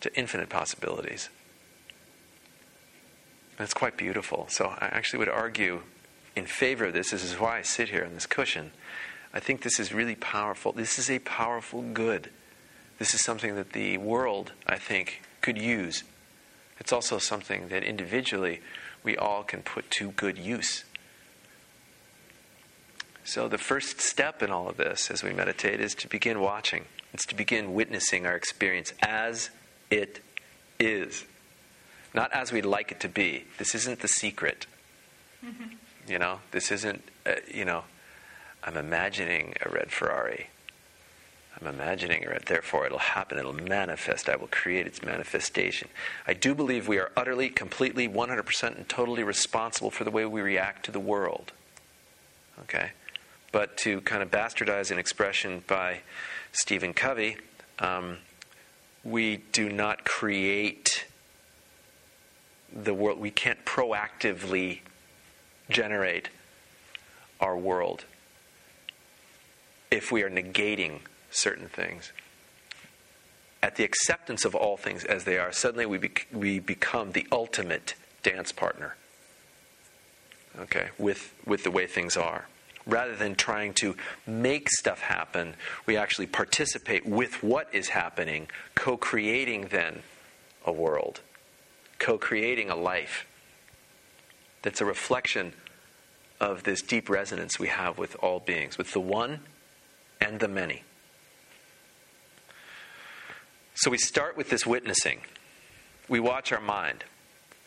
to 0.00 0.14
infinite 0.16 0.48
possibilities. 0.48 1.28
It's 3.58 3.74
quite 3.74 3.96
beautiful. 3.96 4.46
So 4.48 4.66
I 4.66 4.86
actually 4.86 5.20
would 5.20 5.28
argue 5.28 5.82
in 6.36 6.46
favor 6.46 6.86
of 6.86 6.92
this. 6.92 7.10
This 7.10 7.24
is 7.24 7.38
why 7.38 7.58
I 7.58 7.62
sit 7.62 7.88
here 7.88 8.04
on 8.04 8.14
this 8.14 8.26
cushion. 8.26 8.72
I 9.32 9.40
think 9.40 9.62
this 9.62 9.80
is 9.80 9.92
really 9.92 10.14
powerful. 10.14 10.72
This 10.72 10.98
is 10.98 11.10
a 11.10 11.18
powerful 11.20 11.82
good. 11.82 12.30
This 12.98 13.14
is 13.14 13.22
something 13.22 13.56
that 13.56 13.72
the 13.72 13.98
world, 13.98 14.52
I 14.66 14.76
think, 14.76 15.22
could 15.40 15.58
use. 15.58 16.04
It's 16.78 16.92
also 16.92 17.18
something 17.18 17.68
that 17.68 17.82
individually 17.82 18.60
we 19.02 19.16
all 19.16 19.42
can 19.42 19.62
put 19.62 19.90
to 19.92 20.10
good 20.12 20.38
use. 20.38 20.84
So, 23.24 23.48
the 23.48 23.58
first 23.58 24.00
step 24.00 24.42
in 24.42 24.50
all 24.50 24.68
of 24.68 24.76
this 24.76 25.10
as 25.10 25.22
we 25.22 25.32
meditate 25.32 25.80
is 25.80 25.94
to 25.96 26.08
begin 26.08 26.40
watching. 26.40 26.84
It's 27.14 27.24
to 27.26 27.34
begin 27.34 27.72
witnessing 27.72 28.26
our 28.26 28.36
experience 28.36 28.92
as 29.00 29.50
it 29.90 30.20
is, 30.78 31.24
not 32.12 32.32
as 32.32 32.52
we'd 32.52 32.66
like 32.66 32.92
it 32.92 33.00
to 33.00 33.08
be. 33.08 33.44
This 33.58 33.74
isn't 33.74 34.00
the 34.00 34.08
secret. 34.08 34.66
Mm-hmm. 35.44 36.10
You 36.10 36.18
know, 36.18 36.40
this 36.50 36.70
isn't, 36.70 37.02
uh, 37.24 37.36
you 37.52 37.64
know, 37.64 37.84
I'm 38.62 38.76
imagining 38.76 39.54
a 39.64 39.70
red 39.70 39.90
Ferrari. 39.90 40.48
I'm 41.60 41.68
imagining 41.68 42.22
it, 42.22 42.46
therefore 42.46 42.86
it'll 42.86 42.98
happen, 42.98 43.38
it'll 43.38 43.52
manifest, 43.52 44.28
I 44.28 44.36
will 44.36 44.48
create 44.48 44.86
its 44.86 45.02
manifestation. 45.02 45.88
I 46.26 46.34
do 46.34 46.54
believe 46.54 46.88
we 46.88 46.98
are 46.98 47.12
utterly, 47.16 47.48
completely, 47.48 48.08
100% 48.08 48.76
and 48.76 48.88
totally 48.88 49.22
responsible 49.22 49.90
for 49.90 50.04
the 50.04 50.10
way 50.10 50.26
we 50.26 50.40
react 50.40 50.84
to 50.86 50.90
the 50.90 51.00
world. 51.00 51.52
Okay? 52.62 52.90
But 53.52 53.76
to 53.78 54.00
kind 54.00 54.22
of 54.22 54.30
bastardize 54.30 54.90
an 54.90 54.98
expression 54.98 55.62
by 55.66 56.00
Stephen 56.52 56.92
Covey, 56.92 57.36
um, 57.78 58.18
we 59.04 59.36
do 59.52 59.70
not 59.70 60.04
create 60.04 61.06
the 62.72 62.94
world, 62.94 63.20
we 63.20 63.30
can't 63.30 63.64
proactively 63.64 64.80
generate 65.70 66.30
our 67.40 67.56
world 67.56 68.04
if 69.90 70.10
we 70.10 70.22
are 70.22 70.30
negating 70.30 71.00
certain 71.34 71.68
things. 71.68 72.12
At 73.62 73.76
the 73.76 73.84
acceptance 73.84 74.44
of 74.44 74.54
all 74.54 74.76
things 74.76 75.04
as 75.04 75.24
they 75.24 75.38
are, 75.38 75.52
suddenly 75.52 75.86
we, 75.86 76.10
we 76.32 76.58
become 76.58 77.12
the 77.12 77.26
ultimate 77.32 77.94
dance 78.22 78.52
partner. 78.52 78.96
Okay, 80.58 80.88
with, 80.98 81.34
with 81.44 81.64
the 81.64 81.70
way 81.70 81.86
things 81.86 82.16
are. 82.16 82.46
Rather 82.86 83.16
than 83.16 83.34
trying 83.34 83.72
to 83.74 83.96
make 84.26 84.68
stuff 84.70 85.00
happen, 85.00 85.54
we 85.86 85.96
actually 85.96 86.26
participate 86.26 87.06
with 87.06 87.42
what 87.42 87.68
is 87.74 87.88
happening, 87.88 88.46
co 88.74 88.96
creating 88.96 89.68
then 89.70 90.02
a 90.64 90.72
world, 90.72 91.20
co 91.98 92.18
creating 92.18 92.70
a 92.70 92.76
life 92.76 93.26
that's 94.62 94.80
a 94.80 94.84
reflection 94.84 95.54
of 96.40 96.64
this 96.64 96.82
deep 96.82 97.08
resonance 97.08 97.58
we 97.58 97.68
have 97.68 97.96
with 97.96 98.16
all 98.20 98.40
beings, 98.40 98.76
with 98.76 98.92
the 98.92 99.00
one 99.00 99.40
and 100.20 100.40
the 100.40 100.48
many. 100.48 100.82
So 103.74 103.90
we 103.90 103.98
start 103.98 104.36
with 104.36 104.50
this 104.50 104.66
witnessing. 104.66 105.20
We 106.08 106.20
watch 106.20 106.52
our 106.52 106.60
mind. 106.60 107.04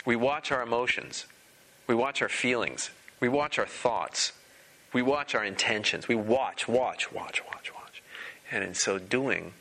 We 0.06 0.16
watch 0.16 0.52
our 0.52 0.62
emotions. 0.62 1.26
We 1.86 1.96
watch 1.96 2.22
our 2.22 2.30
feelings. 2.30 2.92
We 3.20 3.28
watch 3.28 3.60
our 3.60 3.66
thoughts. 3.66 4.32
We 4.94 5.02
watch 5.02 5.36
our 5.36 5.44
intentions. 5.44 6.08
We 6.08 6.16
watch, 6.16 6.68
watch, 6.68 7.12
watch, 7.12 7.44
watch, 7.46 7.74
watch. 7.74 8.02
And 8.52 8.64
in 8.64 8.74
so 8.74 8.98
doing, 8.98 9.54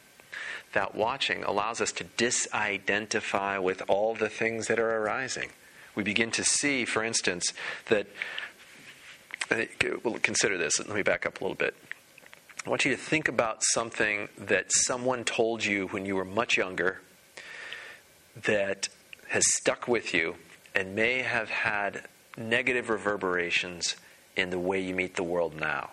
that 0.73 0.95
watching 0.95 1.43
allows 1.43 1.81
us 1.81 1.91
to 1.93 2.05
disidentify 2.05 3.61
with 3.61 3.83
all 3.89 4.15
the 4.15 4.29
things 4.29 4.69
that 4.69 4.79
are 4.79 4.99
arising. 4.99 5.51
We 5.95 6.03
begin 6.03 6.31
to 6.33 6.45
see, 6.45 6.85
for 6.85 7.03
instance, 7.03 7.53
that. 7.87 8.07
Well, 10.03 10.19
consider 10.23 10.59
this. 10.59 10.79
Let 10.79 10.89
me 10.89 11.03
back 11.03 11.25
up 11.25 11.41
a 11.41 11.45
little 11.45 11.57
bit. 11.57 11.75
I 12.67 12.69
want 12.69 12.85
you 12.85 12.91
to 12.91 13.01
think 13.01 13.29
about 13.29 13.63
something 13.63 14.29
that 14.37 14.73
someone 14.73 15.23
told 15.23 15.65
you 15.65 15.87
when 15.87 16.05
you 16.05 16.17
were 16.17 16.25
much 16.25 16.57
younger 16.57 17.01
that 18.43 18.89
has 19.29 19.45
stuck 19.55 19.87
with 19.87 20.13
you 20.13 20.35
and 20.75 20.97
may 20.97 21.23
have 21.23 21.49
had 21.49 22.09
negative 22.37 22.89
reverberations 22.89 23.95
in 24.37 24.51
the 24.51 24.59
way 24.59 24.81
you 24.81 24.97
meet 24.97 25.15
the 25.15 25.23
world 25.23 25.55
now. 25.55 25.91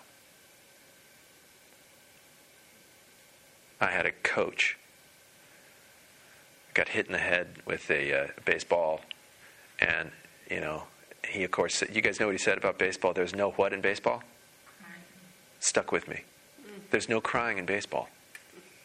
I 3.80 3.92
had 3.92 4.04
a 4.04 4.12
coach. 4.24 4.76
Got 6.74 6.88
hit 6.88 7.06
in 7.06 7.12
the 7.12 7.18
head 7.18 7.58
with 7.64 7.88
a 7.88 8.12
uh, 8.12 8.26
baseball, 8.44 9.02
and 9.78 10.10
you 10.50 10.60
know, 10.60 10.84
he 11.28 11.44
of 11.44 11.52
course. 11.52 11.84
You 11.92 12.00
guys 12.00 12.18
know 12.18 12.26
what 12.26 12.34
he 12.34 12.38
said 12.38 12.58
about 12.58 12.80
baseball. 12.80 13.12
There's 13.12 13.34
no 13.34 13.52
what 13.52 13.72
in 13.72 13.80
baseball. 13.80 14.24
Stuck 15.60 15.92
with 15.92 16.08
me. 16.08 16.24
There's 16.90 17.08
no 17.08 17.20
crying 17.20 17.58
in 17.58 17.66
baseball. 17.66 18.08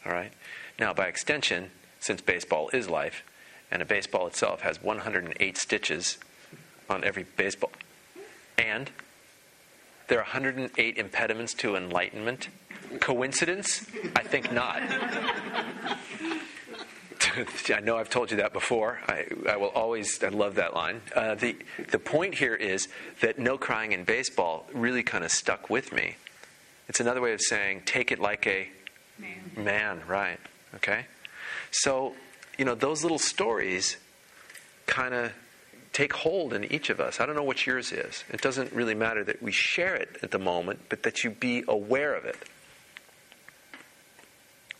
All 0.06 0.12
right? 0.12 0.32
Now, 0.80 0.94
by 0.94 1.08
extension, 1.08 1.72
since 2.00 2.22
baseball 2.22 2.70
is 2.74 2.90
life, 2.90 3.24
and 3.72 3.82
a 3.82 3.86
baseball 3.86 4.28
itself 4.28 4.62
has 4.62 4.82
108 4.82 5.58
stitches 5.58 6.18
on 6.90 7.04
every 7.04 7.26
baseball, 7.36 7.72
and 8.58 8.90
there 10.08 10.18
are 10.18 10.24
108 10.24 10.98
impediments 10.98 11.54
to 11.56 11.76
enlightenment. 11.76 12.50
Coincidence? 13.00 13.86
I 14.16 14.24
think 14.24 14.52
not. 14.52 14.82
I 17.70 17.80
know 17.82 17.98
I've 17.98 18.10
told 18.10 18.32
you 18.32 18.38
that 18.38 18.54
before. 18.54 19.00
I, 19.08 19.26
I 19.48 19.58
will 19.58 19.68
always, 19.68 20.24
I 20.24 20.30
love 20.30 20.56
that 20.56 20.74
line. 20.74 21.02
Uh, 21.16 21.36
the, 21.36 21.56
the 21.92 22.00
point 22.00 22.36
here 22.36 22.56
is 22.56 22.88
that 23.22 23.38
no 23.38 23.58
crying 23.58 23.92
in 23.92 24.04
baseball 24.04 24.66
really 24.74 25.04
kind 25.04 25.24
of 25.24 25.30
stuck 25.32 25.70
with 25.70 25.94
me 25.94 26.16
it's 26.90 27.00
another 27.00 27.22
way 27.22 27.32
of 27.34 27.40
saying 27.42 27.84
take 27.86 28.12
it 28.12 28.20
like 28.20 28.46
a 28.48 28.68
man, 29.18 29.52
man 29.56 30.02
right? 30.08 30.40
Okay? 30.76 31.06
So, 31.72 32.16
you 32.58 32.66
know, 32.66 32.76
those 32.76 33.04
little 33.04 33.20
stories 33.20 33.96
kind 34.88 35.14
of 35.14 35.32
take 35.94 36.14
hold 36.14 36.54
in 36.54 36.66
each 36.66 36.90
of 36.90 37.00
us. 37.00 37.20
I 37.20 37.26
don't 37.26 37.36
know 37.36 37.44
what 37.44 37.66
yours 37.66 37.92
is. 37.92 38.24
It 38.30 38.42
doesn't 38.42 38.74
really 38.74 38.96
matter 38.96 39.24
that 39.24 39.42
we 39.42 39.52
share 39.52 39.96
it 39.96 40.18
at 40.24 40.32
the 40.32 40.40
moment, 40.40 40.82
but 40.90 41.04
that 41.04 41.24
you 41.24 41.30
be 41.30 41.64
aware 41.68 42.16
of 42.16 42.26
it. 42.26 42.38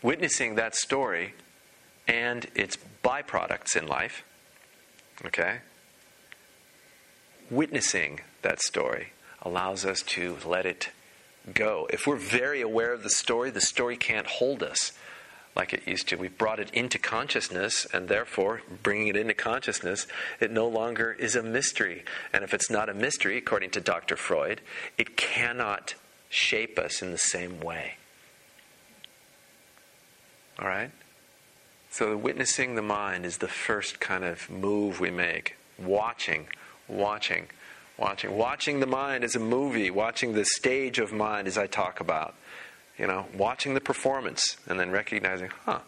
Witnessing 0.02 0.56
that 0.56 0.74
story 0.74 1.34
and 2.08 2.46
its 2.54 2.76
byproducts 3.04 3.76
in 3.76 3.86
life, 3.86 4.24
okay? 5.24 5.58
Witnessing 7.50 8.20
that 8.42 8.60
story 8.60 9.12
allows 9.42 9.84
us 9.84 10.02
to 10.02 10.36
let 10.44 10.66
it 10.66 10.90
go. 11.52 11.86
If 11.90 12.06
we're 12.06 12.16
very 12.16 12.60
aware 12.60 12.92
of 12.92 13.02
the 13.02 13.10
story, 13.10 13.50
the 13.50 13.60
story 13.60 13.96
can't 13.96 14.26
hold 14.26 14.62
us 14.62 14.92
like 15.56 15.72
it 15.72 15.86
used 15.86 16.08
to. 16.08 16.16
We've 16.16 16.36
brought 16.36 16.60
it 16.60 16.70
into 16.72 16.98
consciousness, 16.98 17.86
and 17.92 18.08
therefore, 18.08 18.62
bringing 18.82 19.08
it 19.08 19.16
into 19.16 19.34
consciousness, 19.34 20.06
it 20.38 20.50
no 20.50 20.68
longer 20.68 21.12
is 21.12 21.34
a 21.34 21.42
mystery. 21.42 22.04
And 22.32 22.44
if 22.44 22.54
it's 22.54 22.70
not 22.70 22.88
a 22.88 22.94
mystery, 22.94 23.36
according 23.36 23.70
to 23.70 23.80
Dr. 23.80 24.16
Freud, 24.16 24.60
it 24.96 25.16
cannot 25.16 25.94
shape 26.28 26.78
us 26.78 27.02
in 27.02 27.10
the 27.10 27.18
same 27.18 27.60
way. 27.60 27.94
All 30.58 30.68
right? 30.68 30.90
So, 31.90 32.16
witnessing 32.16 32.76
the 32.76 32.82
mind 32.82 33.26
is 33.26 33.38
the 33.38 33.48
first 33.48 33.98
kind 33.98 34.24
of 34.24 34.48
move 34.48 35.00
we 35.00 35.10
make. 35.10 35.56
Watching, 35.76 36.46
watching 36.86 37.48
watching. 38.00 38.36
Watching 38.36 38.80
the 38.80 38.86
mind 38.86 39.22
as 39.22 39.36
a 39.36 39.38
movie, 39.38 39.90
watching 39.90 40.32
the 40.32 40.44
stage 40.44 40.98
of 40.98 41.12
mind 41.12 41.46
as 41.46 41.58
I 41.58 41.66
talk 41.66 42.00
about. 42.00 42.34
You 42.98 43.06
know, 43.06 43.26
watching 43.34 43.74
the 43.74 43.80
performance 43.80 44.56
and 44.66 44.78
then 44.78 44.90
recognizing, 44.90 45.50
huh, 45.64 45.80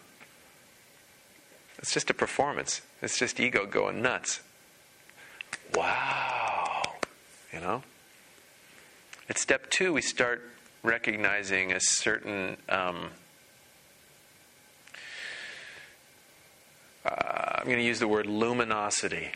it's 1.79 1.93
just 1.93 2.09
a 2.11 2.15
performance. 2.15 2.81
It's 3.03 3.19
just 3.19 3.41
ego 3.41 3.67
going 3.67 4.01
nuts. 4.01 4.41
Wow. 5.75 6.83
You 7.53 7.61
know? 7.61 7.83
At 9.29 9.37
step 9.37 9.69
two, 9.71 9.93
we 9.93 10.01
start 10.01 10.43
recognizing 10.83 11.73
a 11.73 11.81
certain. 11.81 12.57
Um, 12.69 13.11
uh, 17.05 17.59
I'm 17.59 17.65
going 17.65 17.79
to 17.79 17.85
use 17.85 17.99
the 17.99 18.09
word 18.09 18.27
luminosity 18.27 19.33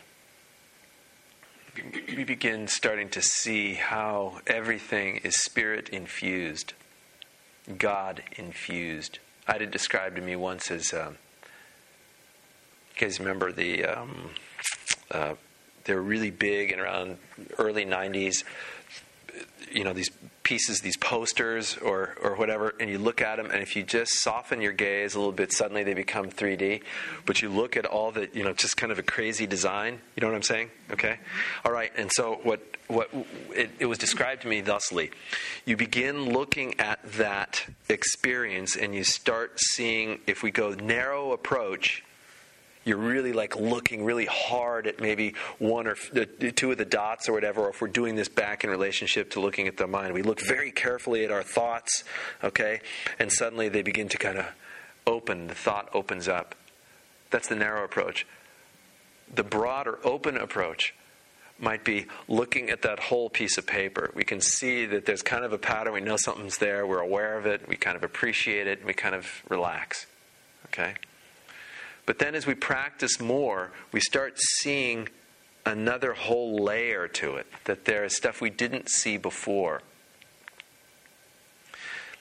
we 2.15 2.23
begin 2.23 2.67
starting 2.67 3.09
to 3.09 3.21
see 3.21 3.75
how 3.75 4.39
everything 4.47 5.17
is 5.17 5.35
spirit 5.35 5.89
infused, 5.89 6.73
God 7.77 8.23
infused. 8.37 9.19
I 9.47 9.53
had 9.53 9.61
it 9.61 9.71
described 9.71 10.15
to 10.15 10.21
me 10.21 10.35
once 10.35 10.71
as 10.71 10.93
um, 10.93 11.17
You 12.95 13.01
guys 13.01 13.19
remember 13.19 13.51
the? 13.51 13.85
Um, 13.85 14.29
uh, 15.11 15.35
they 15.85 15.95
were 15.95 16.01
really 16.01 16.31
big 16.31 16.71
and 16.71 16.81
around 16.81 17.17
early 17.57 17.85
'90s. 17.85 18.43
You 19.71 19.83
know 19.83 19.93
these 19.93 20.09
pieces, 20.47 20.79
these 20.79 20.95
posters 20.95 21.77
or, 21.79 22.15
or 22.21 22.33
whatever, 22.37 22.73
and 22.79 22.89
you 22.89 22.97
look 22.97 23.21
at 23.21 23.35
them, 23.35 23.51
and 23.51 23.61
if 23.61 23.75
you 23.75 23.83
just 23.83 24.13
soften 24.21 24.61
your 24.61 24.71
gaze 24.71 25.13
a 25.13 25.17
little 25.17 25.33
bit, 25.33 25.51
suddenly 25.51 25.83
they 25.83 25.93
become 25.93 26.29
3D. 26.29 26.83
But 27.25 27.41
you 27.41 27.49
look 27.49 27.75
at 27.75 27.85
all 27.85 28.11
the, 28.11 28.29
you 28.31 28.45
know, 28.45 28.53
just 28.53 28.77
kind 28.77 28.89
of 28.89 28.97
a 28.97 29.03
crazy 29.03 29.45
design. 29.45 29.99
You 30.15 30.21
know 30.21 30.27
what 30.27 30.37
I'm 30.37 30.43
saying? 30.43 30.69
Okay? 30.93 31.19
All 31.65 31.73
right, 31.73 31.91
and 31.97 32.09
so 32.13 32.39
what, 32.43 32.61
what 32.87 33.09
it, 33.53 33.71
it 33.79 33.87
was 33.87 33.97
described 33.97 34.43
to 34.43 34.47
me 34.47 34.61
thusly 34.61 35.11
you 35.65 35.75
begin 35.75 36.31
looking 36.31 36.79
at 36.79 37.03
that 37.17 37.65
experience, 37.89 38.77
and 38.77 38.95
you 38.95 39.03
start 39.03 39.59
seeing, 39.59 40.21
if 40.27 40.43
we 40.43 40.51
go 40.51 40.73
narrow 40.75 41.33
approach, 41.33 42.05
you're 42.87 42.97
really 42.97 43.33
like 43.33 43.55
looking 43.57 44.05
really 44.05 44.25
hard 44.25 44.87
at 44.87 45.01
maybe 45.01 45.35
one 45.59 45.87
or 45.87 45.95
two 45.95 46.71
of 46.71 46.77
the 46.77 46.85
dots 46.85 47.27
or 47.27 47.33
whatever, 47.33 47.61
or 47.61 47.69
if 47.69 47.81
we're 47.81 47.87
doing 47.89 48.15
this 48.15 48.29
back 48.29 48.63
in 48.63 48.69
relationship 48.69 49.29
to 49.31 49.41
looking 49.41 49.67
at 49.67 49.75
the 49.75 49.87
mind, 49.87 50.13
we 50.13 50.21
look 50.21 50.39
very 50.39 50.71
carefully 50.71 51.25
at 51.25 51.31
our 51.31 51.43
thoughts, 51.43 52.03
okay, 52.43 52.79
and 53.19 53.31
suddenly 53.31 53.67
they 53.67 53.81
begin 53.81 54.07
to 54.07 54.17
kind 54.17 54.37
of 54.37 54.45
open, 55.05 55.47
the 55.47 55.55
thought 55.55 55.89
opens 55.93 56.27
up. 56.27 56.55
That's 57.29 57.49
the 57.49 57.55
narrow 57.55 57.83
approach. 57.83 58.25
The 59.33 59.43
broad 59.43 59.87
or 59.87 59.99
open 60.05 60.37
approach 60.37 60.93
might 61.59 61.83
be 61.83 62.05
looking 62.27 62.69
at 62.69 62.83
that 62.83 62.99
whole 62.99 63.29
piece 63.29 63.57
of 63.57 63.67
paper. 63.67 64.11
We 64.13 64.23
can 64.23 64.39
see 64.39 64.85
that 64.85 65.05
there's 65.05 65.23
kind 65.23 65.43
of 65.43 65.51
a 65.51 65.57
pattern. 65.57 65.93
We 65.93 66.01
know 66.01 66.17
something's 66.17 66.59
there. 66.59 66.85
We're 66.87 66.99
aware 66.99 67.37
of 67.37 67.45
it. 67.45 67.67
We 67.67 67.75
kind 67.75 67.97
of 67.97 68.03
appreciate 68.03 68.67
it. 68.67 68.77
And 68.77 68.87
we 68.87 68.93
kind 68.93 69.15
of 69.15 69.27
relax. 69.49 70.05
Okay? 70.67 70.93
But 72.07 72.19
then 72.19 72.35
as 72.35 72.47
we 72.47 72.55
practice 72.55 73.19
more, 73.19 73.71
we 73.91 73.99
start 73.99 74.39
seeing 74.39 75.09
another 75.65 76.13
whole 76.13 76.55
layer 76.63 77.07
to 77.09 77.35
it, 77.35 77.45
that 77.65 77.83
there 77.83 78.05
is 78.05 78.15
stuff 78.15 78.39
we 78.39 78.49
didn't 78.49 78.89
see 78.89 79.17
before. 79.17 79.81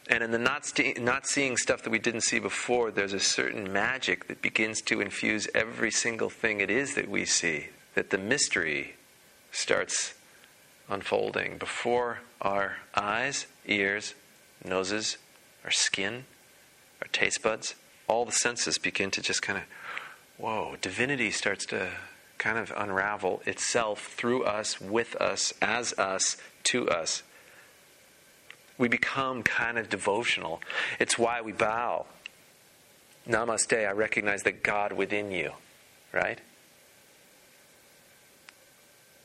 And 0.09 0.25
in 0.25 0.33
the 0.33 0.39
not, 0.39 0.67
st- 0.67 1.01
not 1.01 1.29
seeing 1.29 1.57
stuff 1.57 1.83
that 1.83 1.91
we 1.91 2.01
didn't 2.01 2.23
see 2.23 2.41
before, 2.41 2.91
there's 2.91 3.13
a 3.13 3.21
certain 3.21 3.73
magic 3.73 4.27
that 4.27 4.43
begins 4.43 4.81
to 4.83 5.01
infuse 5.01 5.49
every 5.55 5.93
single 5.93 6.31
thing 6.31 6.61
it 6.61 6.71
is 6.71 6.97
that 6.97 7.09
we 7.09 7.25
see, 7.25 7.69
that 7.95 8.11
the 8.11 8.19
mystery 8.19 8.95
starts 9.53 10.15
unfolding 10.89 11.59
before 11.59 12.19
our 12.41 12.79
eyes, 12.97 13.47
ears, 13.67 14.15
noses, 14.65 15.17
our 15.65 15.71
skin, 15.71 16.25
our 17.01 17.09
taste 17.09 17.41
buds 17.41 17.77
all 18.09 18.25
the 18.25 18.33
senses 18.33 18.79
begin 18.79 19.11
to 19.13 19.21
just 19.21 19.43
kind 19.43 19.59
of, 19.59 19.65
whoa, 20.39 20.77
divinity 20.81 21.31
starts 21.31 21.67
to 21.67 21.91
kind 22.39 22.59
of 22.59 22.73
unravel 22.77 23.43
itself 23.47 24.13
through 24.15 24.45
us, 24.45 24.81
with 24.81 25.17
us, 25.17 25.53
as 25.61 25.93
us, 25.95 26.37
to 26.65 26.89
us. 26.89 27.23
We 28.79 28.89
become 28.89 29.43
kind 29.43 29.79
of 29.79 29.89
devotional. 29.89 30.61
It's 30.99 31.19
why 31.19 31.41
we 31.41 31.53
bow. 31.53 32.07
Namaste, 33.27 33.89
I 33.89 33.93
recognize 33.93 34.43
the 34.43 34.53
God 34.53 34.93
within 34.93 35.31
you, 35.31 35.53
right? 36.13 36.39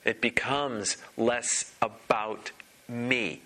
It 0.03 0.21
becomes 0.21 0.97
less 1.17 1.71
about 1.81 2.51
me 2.87 3.41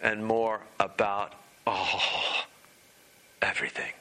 and 0.00 0.24
more 0.24 0.60
about, 0.78 1.34
oh, 1.66 2.42
everything. 3.40 3.92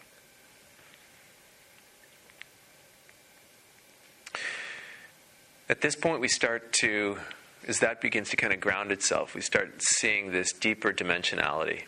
At 5.73 5.81
this 5.81 5.95
point, 5.95 6.21
we 6.21 6.27
start 6.27 6.71
to, 6.81 7.17
as 7.67 7.79
that 7.79 7.99
begins 7.99 8.29
to 8.29 8.35
kind 8.35 8.53
of 8.53 8.59
ground 8.59 8.91
itself, 8.91 9.33
we 9.33 9.41
start 9.41 9.81
seeing 9.81 10.31
this 10.31 10.53
deeper 10.53 10.93
dimensionality. 10.93 11.85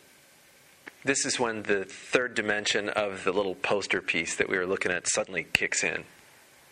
This 1.03 1.23
is 1.23 1.39
when 1.39 1.61
the 1.61 1.85
third 1.85 2.33
dimension 2.33 2.89
of 2.89 3.23
the 3.23 3.31
little 3.31 3.53
poster 3.53 4.01
piece 4.01 4.37
that 4.37 4.49
we 4.49 4.57
were 4.57 4.65
looking 4.65 4.91
at 4.91 5.07
suddenly 5.07 5.45
kicks 5.53 5.83
in. 5.83 6.03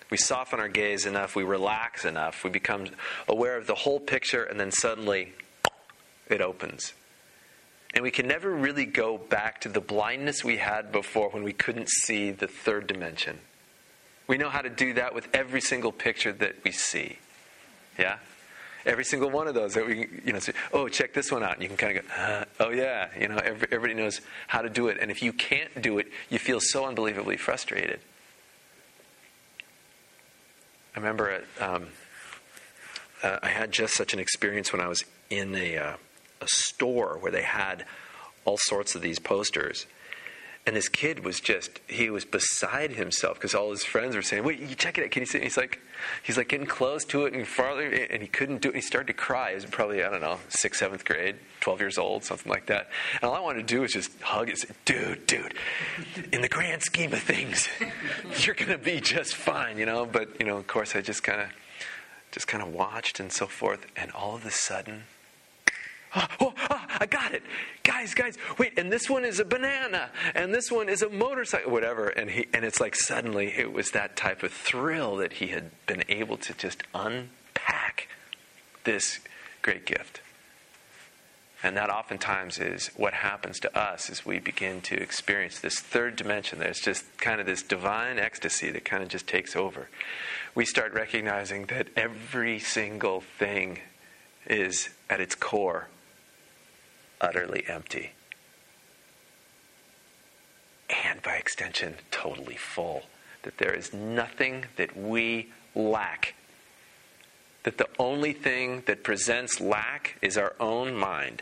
We 0.09 0.17
soften 0.17 0.59
our 0.59 0.67
gaze 0.67 1.05
enough, 1.05 1.35
we 1.35 1.43
relax 1.43 2.03
enough, 2.03 2.43
we 2.43 2.49
become 2.49 2.87
aware 3.27 3.57
of 3.57 3.67
the 3.67 3.75
whole 3.75 3.99
picture, 3.99 4.43
and 4.45 4.59
then 4.59 4.71
suddenly 4.71 5.33
it 6.29 6.41
opens. 6.41 6.93
And 7.93 8.01
we 8.01 8.09
can 8.09 8.27
never 8.27 8.49
really 8.49 8.85
go 8.87 9.19
back 9.19 9.61
to 9.61 9.69
the 9.69 9.81
blindness 9.81 10.43
we 10.43 10.57
had 10.57 10.91
before 10.91 11.29
when 11.29 11.43
we 11.43 11.53
couldn't 11.53 11.89
see 11.89 12.31
the 12.31 12.47
third 12.47 12.87
dimension. 12.87 13.37
We 14.27 14.37
know 14.37 14.49
how 14.49 14.61
to 14.61 14.69
do 14.69 14.93
that 14.93 15.13
with 15.13 15.27
every 15.33 15.61
single 15.61 15.91
picture 15.91 16.31
that 16.33 16.55
we 16.63 16.71
see. 16.71 17.17
Yeah? 17.97 18.17
Every 18.85 19.05
single 19.05 19.29
one 19.29 19.47
of 19.47 19.53
those 19.53 19.73
that 19.75 19.85
we, 19.85 20.07
you 20.25 20.33
know, 20.33 20.39
say, 20.39 20.53
oh, 20.73 20.89
check 20.89 21.13
this 21.13 21.31
one 21.31 21.43
out. 21.43 21.53
And 21.53 21.61
you 21.61 21.67
can 21.69 21.77
kind 21.77 21.97
of 21.97 22.07
go, 22.07 22.13
uh, 22.13 22.45
oh, 22.59 22.69
yeah. 22.69 23.07
You 23.19 23.29
know, 23.29 23.37
every, 23.37 23.67
everybody 23.71 23.93
knows 23.93 24.21
how 24.47 24.61
to 24.61 24.69
do 24.69 24.87
it. 24.87 24.97
And 24.99 25.09
if 25.09 25.21
you 25.21 25.31
can't 25.31 25.81
do 25.81 25.99
it, 25.99 26.07
you 26.29 26.39
feel 26.39 26.59
so 26.59 26.85
unbelievably 26.85 27.37
frustrated. 27.37 27.99
I 30.95 30.99
remember 30.99 31.29
it, 31.29 31.45
um, 31.59 31.87
uh, 33.23 33.39
I 33.41 33.47
had 33.47 33.71
just 33.71 33.95
such 33.95 34.13
an 34.13 34.19
experience 34.19 34.71
when 34.71 34.81
I 34.81 34.87
was 34.87 35.03
in 35.29 35.55
a, 35.55 35.77
uh, 35.77 35.95
a 36.41 36.47
store 36.47 37.17
where 37.19 37.31
they 37.31 37.41
had 37.41 37.85
all 38.45 38.57
sorts 38.57 38.93
of 38.95 39.01
these 39.01 39.17
posters. 39.17 39.87
And 40.65 40.77
this 40.77 40.87
kid 40.87 41.25
was 41.25 41.41
just, 41.41 41.81
he 41.87 42.09
was 42.09 42.23
beside 42.23 42.91
himself 42.91 43.35
because 43.35 43.53
all 43.53 43.71
his 43.71 43.83
friends 43.83 44.15
were 44.15 44.21
saying, 44.21 44.45
wait, 44.45 44.59
you 44.59 44.75
check 44.75 44.97
it 44.97 45.03
out. 45.03 45.11
Can 45.11 45.21
you 45.21 45.25
see? 45.25 45.39
And 45.39 45.43
he's 45.43 45.57
like, 45.57 45.79
he's 46.23 46.37
like 46.37 46.47
getting 46.47 46.65
close 46.65 47.03
to 47.05 47.25
it 47.25 47.33
and 47.33 47.45
farther, 47.45 47.85
and 47.85 48.21
he 48.21 48.29
couldn't 48.29 48.61
do 48.61 48.69
it. 48.69 48.75
And 48.75 48.81
he 48.81 48.87
started 48.87 49.07
to 49.07 49.13
cry. 49.13 49.49
He 49.49 49.55
was 49.55 49.65
probably, 49.65 50.01
I 50.01 50.09
don't 50.09 50.21
know, 50.21 50.39
sixth, 50.47 50.79
seventh 50.79 51.03
grade, 51.03 51.35
12 51.59 51.81
years 51.81 51.97
old, 51.97 52.23
something 52.23 52.49
like 52.49 52.67
that. 52.67 52.89
And 53.21 53.29
all 53.29 53.35
I 53.35 53.41
wanted 53.41 53.67
to 53.67 53.73
do 53.73 53.81
was 53.81 53.91
just 53.91 54.17
hug 54.21 54.49
it, 54.49 54.57
say, 54.57 54.69
dude, 54.85 55.27
dude, 55.27 55.53
in 56.31 56.39
the 56.39 56.49
grand 56.49 56.81
scheme 56.81 57.11
of 57.11 57.19
things, 57.19 57.67
you're 58.39 58.55
going 58.55 58.71
to 58.71 58.77
be 58.77 59.01
just 59.01 59.35
fine, 59.35 59.77
you 59.77 59.85
know? 59.85 60.05
But, 60.05 60.39
you 60.39 60.45
know, 60.45 60.55
of 60.55 60.67
course, 60.67 60.95
I 60.95 61.01
just 61.01 61.23
kind 61.23 61.41
of, 61.41 61.49
just 62.31 62.47
kind 62.47 62.63
of 62.63 62.73
watched 62.73 63.19
and 63.19 63.33
so 63.33 63.47
forth. 63.47 63.85
And 63.97 64.11
all 64.11 64.35
of 64.35 64.45
a 64.45 64.51
sudden, 64.51 65.03
oh, 66.15 66.27
oh, 66.39 66.52
I 67.03 67.05
got 67.05 67.33
it. 67.33 67.43
Guys, 67.83 68.13
guys, 68.13 68.37
wait, 68.57 68.79
and 68.79 68.89
this 68.89 69.09
one 69.09 69.25
is 69.25 69.41
a 69.41 69.43
banana, 69.43 70.09
and 70.35 70.53
this 70.53 70.71
one 70.71 70.87
is 70.87 71.01
a 71.01 71.09
motorcycle, 71.09 71.69
whatever. 71.69 72.07
And, 72.07 72.29
he, 72.29 72.47
and 72.53 72.63
it's 72.63 72.79
like 72.79 72.95
suddenly 72.95 73.47
it 73.47 73.73
was 73.73 73.91
that 73.91 74.15
type 74.15 74.41
of 74.41 74.53
thrill 74.53 75.17
that 75.17 75.33
he 75.33 75.47
had 75.47 75.71
been 75.85 76.05
able 76.07 76.37
to 76.37 76.53
just 76.53 76.81
unpack 76.95 78.07
this 78.85 79.19
great 79.61 79.85
gift. 79.85 80.21
And 81.61 81.75
that 81.75 81.89
oftentimes 81.89 82.57
is 82.57 82.87
what 82.95 83.13
happens 83.15 83.59
to 83.59 83.77
us 83.77 84.09
as 84.09 84.25
we 84.25 84.39
begin 84.39 84.79
to 84.83 84.95
experience 84.95 85.59
this 85.59 85.81
third 85.81 86.15
dimension. 86.15 86.59
There's 86.59 86.79
just 86.79 87.17
kind 87.17 87.41
of 87.41 87.45
this 87.45 87.63
divine 87.63 88.17
ecstasy 88.17 88.71
that 88.71 88.85
kind 88.85 89.03
of 89.03 89.09
just 89.09 89.27
takes 89.27 89.57
over. 89.57 89.89
We 90.55 90.63
start 90.63 90.93
recognizing 90.93 91.65
that 91.65 91.89
every 91.97 92.59
single 92.59 93.19
thing 93.19 93.79
is 94.47 94.87
at 95.09 95.19
its 95.19 95.35
core 95.35 95.89
utterly 97.23 97.63
empty. 97.67 98.11
And 101.05 101.21
by 101.23 101.35
extension, 101.37 101.95
totally 102.11 102.57
full. 102.57 103.03
That 103.43 103.57
there 103.57 103.73
is 103.73 103.93
nothing 103.93 104.65
that 104.75 104.95
we 104.95 105.49
lack. 105.73 106.35
That 107.63 107.77
the 107.77 107.87
only 107.97 108.33
thing 108.33 108.83
that 108.85 109.03
presents 109.03 109.59
lack 109.59 110.17
is 110.21 110.37
our 110.37 110.53
own 110.59 110.93
mind. 110.93 111.41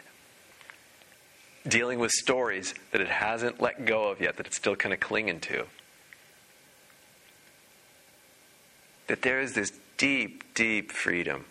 Dealing 1.68 2.00
with 2.00 2.12
stories 2.12 2.74
that 2.92 3.02
it 3.02 3.10
hasn't 3.10 3.60
let 3.60 3.86
go 3.86 4.10
of 4.10 4.22
yet, 4.22 4.38
that 4.38 4.48
it's 4.48 4.58
still 4.58 4.76
kind 4.76 4.94
of 4.94 5.00
clinging 5.00 5.40
to. 5.42 5.66
That 9.08 9.24
there 9.24 9.42
is 9.42 9.54
this 9.54 9.72
deep, 9.98 10.54
deep 10.54 10.92
freedom 10.92 11.46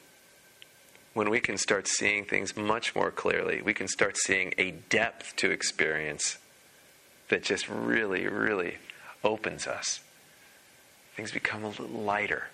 when 1.20 1.28
we 1.28 1.38
can 1.38 1.59
start 1.59 1.87
seeing 1.87 2.24
things 2.24 2.56
much 2.56 2.94
more 2.94 3.11
clearly, 3.11 3.61
we 3.61 3.74
can 3.74 3.87
start 3.87 4.16
seeing 4.16 4.55
a 4.57 4.70
depth 4.70 5.36
to 5.36 5.51
experience 5.51 6.38
that 7.28 7.42
just 7.42 7.68
really, 7.68 8.26
really 8.26 8.78
opens 9.22 9.66
us. 9.66 10.01
Things 11.14 11.30
become 11.30 11.62
a 11.62 11.68
little 11.68 11.88
lighter. 11.88 12.44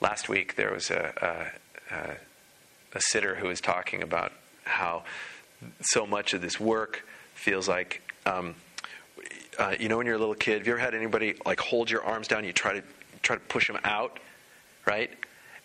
Last 0.00 0.30
week, 0.30 0.56
there 0.56 0.72
was 0.72 0.90
a, 0.90 1.52
a, 1.94 2.16
a 2.94 3.00
sitter 3.02 3.34
who 3.34 3.48
was 3.48 3.60
talking 3.60 4.02
about 4.02 4.32
how 4.64 5.02
so 5.82 6.06
much 6.06 6.32
of 6.32 6.40
this 6.40 6.58
work 6.58 7.06
feels 7.34 7.68
like 7.68 8.00
um, 8.24 8.54
uh, 9.58 9.74
you 9.78 9.90
know 9.90 9.98
when 9.98 10.06
you're 10.06 10.16
a 10.16 10.18
little 10.18 10.34
kid 10.34 10.56
have 10.56 10.66
you 10.66 10.72
ever 10.72 10.80
had 10.80 10.94
anybody 10.94 11.34
like 11.44 11.60
hold 11.60 11.90
your 11.90 12.02
arms 12.02 12.28
down 12.28 12.44
you 12.44 12.52
try 12.52 12.72
to 12.72 12.82
try 13.22 13.36
to 13.36 13.40
push 13.42 13.66
them 13.66 13.78
out 13.84 14.18
right? 14.86 15.10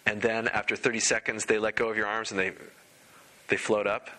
And 0.05 0.21
then 0.21 0.47
after 0.47 0.75
30 0.75 0.99
seconds, 0.99 1.45
they 1.45 1.59
let 1.59 1.75
go 1.75 1.89
of 1.89 1.97
your 1.97 2.07
arms 2.07 2.31
and 2.31 2.39
they, 2.39 2.51
they 3.47 3.57
float 3.57 3.87
up. 3.87 4.09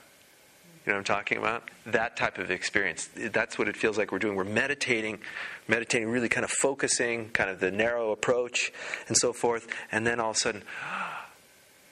You 0.84 0.90
know 0.90 0.96
what 0.96 1.11
I'm 1.11 1.16
talking 1.16 1.38
about? 1.38 1.70
That 1.86 2.16
type 2.16 2.38
of 2.38 2.50
experience. 2.50 3.09
That's 3.14 3.57
what 3.57 3.68
it 3.68 3.76
feels 3.76 3.96
like 3.96 4.11
we're 4.11 4.18
doing. 4.18 4.34
We're 4.34 4.44
meditating, 4.44 5.20
meditating, 5.68 6.09
really 6.09 6.28
kind 6.28 6.44
of 6.44 6.50
focusing, 6.50 7.30
kind 7.30 7.48
of 7.50 7.61
the 7.61 7.70
narrow 7.70 8.11
approach 8.11 8.72
and 9.07 9.16
so 9.16 9.32
forth. 9.32 9.68
And 9.92 10.05
then 10.05 10.18
all 10.18 10.30
of 10.30 10.36
a 10.36 10.40
sudden, 10.40 10.62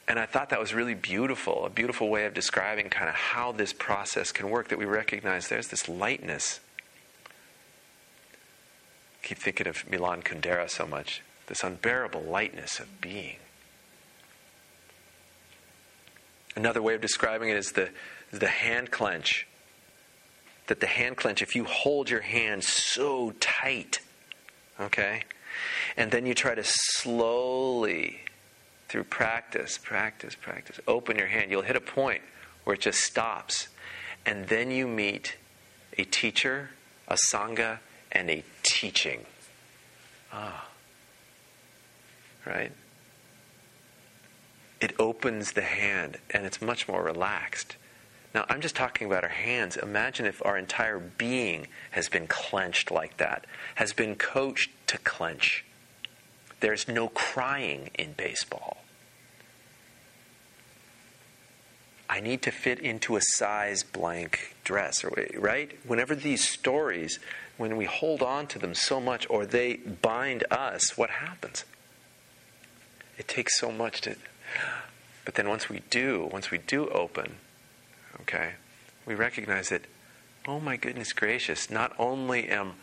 and 0.08 0.18
I 0.18 0.26
thought 0.26 0.48
that 0.50 0.58
was 0.58 0.74
really 0.74 0.94
beautiful, 0.94 1.64
a 1.64 1.70
beautiful 1.70 2.08
way 2.08 2.24
of 2.24 2.34
describing 2.34 2.90
kind 2.90 3.08
of 3.08 3.14
how 3.14 3.52
this 3.52 3.72
process 3.72 4.32
can 4.32 4.50
work, 4.50 4.68
that 4.70 4.78
we 4.78 4.84
recognize 4.84 5.46
there's 5.46 5.68
this 5.68 5.88
lightness. 5.88 6.58
I 9.22 9.26
keep 9.26 9.38
thinking 9.38 9.68
of 9.68 9.88
Milan 9.88 10.22
Kundera 10.22 10.68
so 10.68 10.84
much, 10.84 11.22
this 11.50 11.64
unbearable 11.64 12.22
lightness 12.22 12.78
of 12.78 13.00
being. 13.00 13.36
Another 16.54 16.80
way 16.80 16.94
of 16.94 17.00
describing 17.00 17.48
it 17.50 17.56
is 17.56 17.72
the 17.72 17.90
the 18.30 18.46
hand 18.46 18.92
clench. 18.92 19.48
That 20.68 20.78
the 20.78 20.86
hand 20.86 21.16
clench, 21.16 21.42
if 21.42 21.56
you 21.56 21.64
hold 21.64 22.08
your 22.08 22.20
hand 22.20 22.62
so 22.62 23.32
tight, 23.40 23.98
okay, 24.78 25.24
and 25.96 26.12
then 26.12 26.24
you 26.24 26.34
try 26.34 26.54
to 26.54 26.62
slowly, 26.64 28.20
through 28.88 29.04
practice, 29.04 29.76
practice, 29.76 30.36
practice, 30.36 30.78
open 30.86 31.18
your 31.18 31.26
hand, 31.26 31.50
you'll 31.50 31.62
hit 31.62 31.74
a 31.74 31.80
point 31.80 32.22
where 32.62 32.74
it 32.74 32.80
just 32.80 33.00
stops. 33.00 33.66
And 34.24 34.46
then 34.46 34.70
you 34.70 34.86
meet 34.86 35.36
a 35.98 36.04
teacher, 36.04 36.70
a 37.08 37.16
Sangha, 37.32 37.80
and 38.12 38.30
a 38.30 38.44
teaching. 38.62 39.26
Ah. 40.32 40.69
Right? 42.46 42.72
It 44.80 44.94
opens 44.98 45.52
the 45.52 45.62
hand 45.62 46.18
and 46.30 46.46
it's 46.46 46.62
much 46.62 46.88
more 46.88 47.02
relaxed. 47.02 47.76
Now, 48.34 48.46
I'm 48.48 48.60
just 48.60 48.76
talking 48.76 49.06
about 49.06 49.24
our 49.24 49.30
hands. 49.30 49.76
Imagine 49.76 50.24
if 50.24 50.44
our 50.44 50.56
entire 50.56 50.98
being 50.98 51.66
has 51.90 52.08
been 52.08 52.26
clenched 52.28 52.90
like 52.90 53.16
that, 53.16 53.44
has 53.74 53.92
been 53.92 54.14
coached 54.14 54.70
to 54.86 54.98
clench. 54.98 55.64
There's 56.60 56.86
no 56.86 57.08
crying 57.08 57.90
in 57.94 58.12
baseball. 58.12 58.78
I 62.08 62.20
need 62.20 62.42
to 62.42 62.50
fit 62.50 62.80
into 62.80 63.16
a 63.16 63.20
size 63.22 63.82
blank 63.82 64.56
dress, 64.64 65.04
right? 65.36 65.78
Whenever 65.86 66.14
these 66.14 66.46
stories, 66.46 67.18
when 67.56 67.76
we 67.76 67.84
hold 67.84 68.22
on 68.22 68.46
to 68.48 68.58
them 68.58 68.74
so 68.74 69.00
much 69.00 69.28
or 69.30 69.46
they 69.46 69.76
bind 69.76 70.44
us, 70.50 70.96
what 70.98 71.10
happens? 71.10 71.64
It 73.20 73.28
takes 73.28 73.58
so 73.58 73.70
much 73.70 74.00
to. 74.00 74.16
But 75.26 75.34
then 75.34 75.46
once 75.46 75.68
we 75.68 75.82
do, 75.90 76.26
once 76.32 76.50
we 76.50 76.56
do 76.56 76.88
open, 76.88 77.36
okay, 78.22 78.52
we 79.04 79.14
recognize 79.14 79.68
that, 79.68 79.82
oh 80.48 80.58
my 80.58 80.78
goodness 80.78 81.12
gracious, 81.12 81.68
not 81.68 81.92
only 81.98 82.48
am 82.48 82.76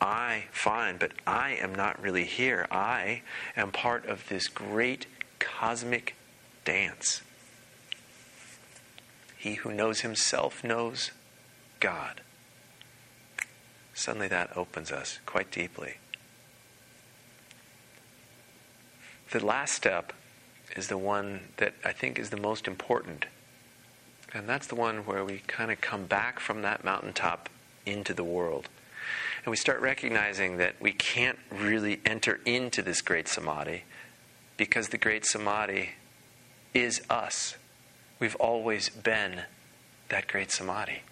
I 0.00 0.46
fine, 0.50 0.96
but 0.96 1.12
I 1.24 1.52
am 1.52 1.72
not 1.72 2.02
really 2.02 2.24
here. 2.24 2.66
I 2.68 3.22
am 3.56 3.70
part 3.70 4.04
of 4.06 4.28
this 4.28 4.48
great 4.48 5.06
cosmic 5.38 6.16
dance. 6.64 7.22
He 9.38 9.54
who 9.54 9.72
knows 9.72 10.00
himself 10.00 10.64
knows 10.64 11.12
God. 11.78 12.22
Suddenly 13.94 14.26
that 14.28 14.56
opens 14.56 14.90
us 14.90 15.20
quite 15.26 15.52
deeply. 15.52 15.98
The 19.32 19.44
last 19.44 19.74
step 19.74 20.12
is 20.76 20.88
the 20.88 20.98
one 20.98 21.48
that 21.56 21.74
I 21.84 21.92
think 21.92 22.18
is 22.18 22.30
the 22.30 22.36
most 22.36 22.66
important 22.66 23.26
and 24.36 24.48
that's 24.48 24.66
the 24.66 24.74
one 24.74 24.98
where 25.06 25.24
we 25.24 25.38
kind 25.46 25.70
of 25.70 25.80
come 25.80 26.04
back 26.04 26.40
from 26.40 26.62
that 26.62 26.84
mountaintop 26.84 27.48
into 27.84 28.12
the 28.12 28.24
world. 28.24 28.68
And 29.44 29.50
we 29.50 29.56
start 29.56 29.80
recognizing 29.80 30.56
that 30.56 30.74
we 30.80 30.92
can't 30.92 31.38
really 31.50 32.00
enter 32.04 32.40
into 32.44 32.82
this 32.82 33.00
great 33.00 33.28
samadhi 33.28 33.84
because 34.56 34.88
the 34.88 34.98
great 34.98 35.24
samadhi 35.24 35.90
is 36.74 37.00
us. 37.08 37.56
We've 38.18 38.34
always 38.36 38.88
been 38.88 39.42
that 40.08 40.26
great 40.26 40.50
samadhi. 40.50 41.02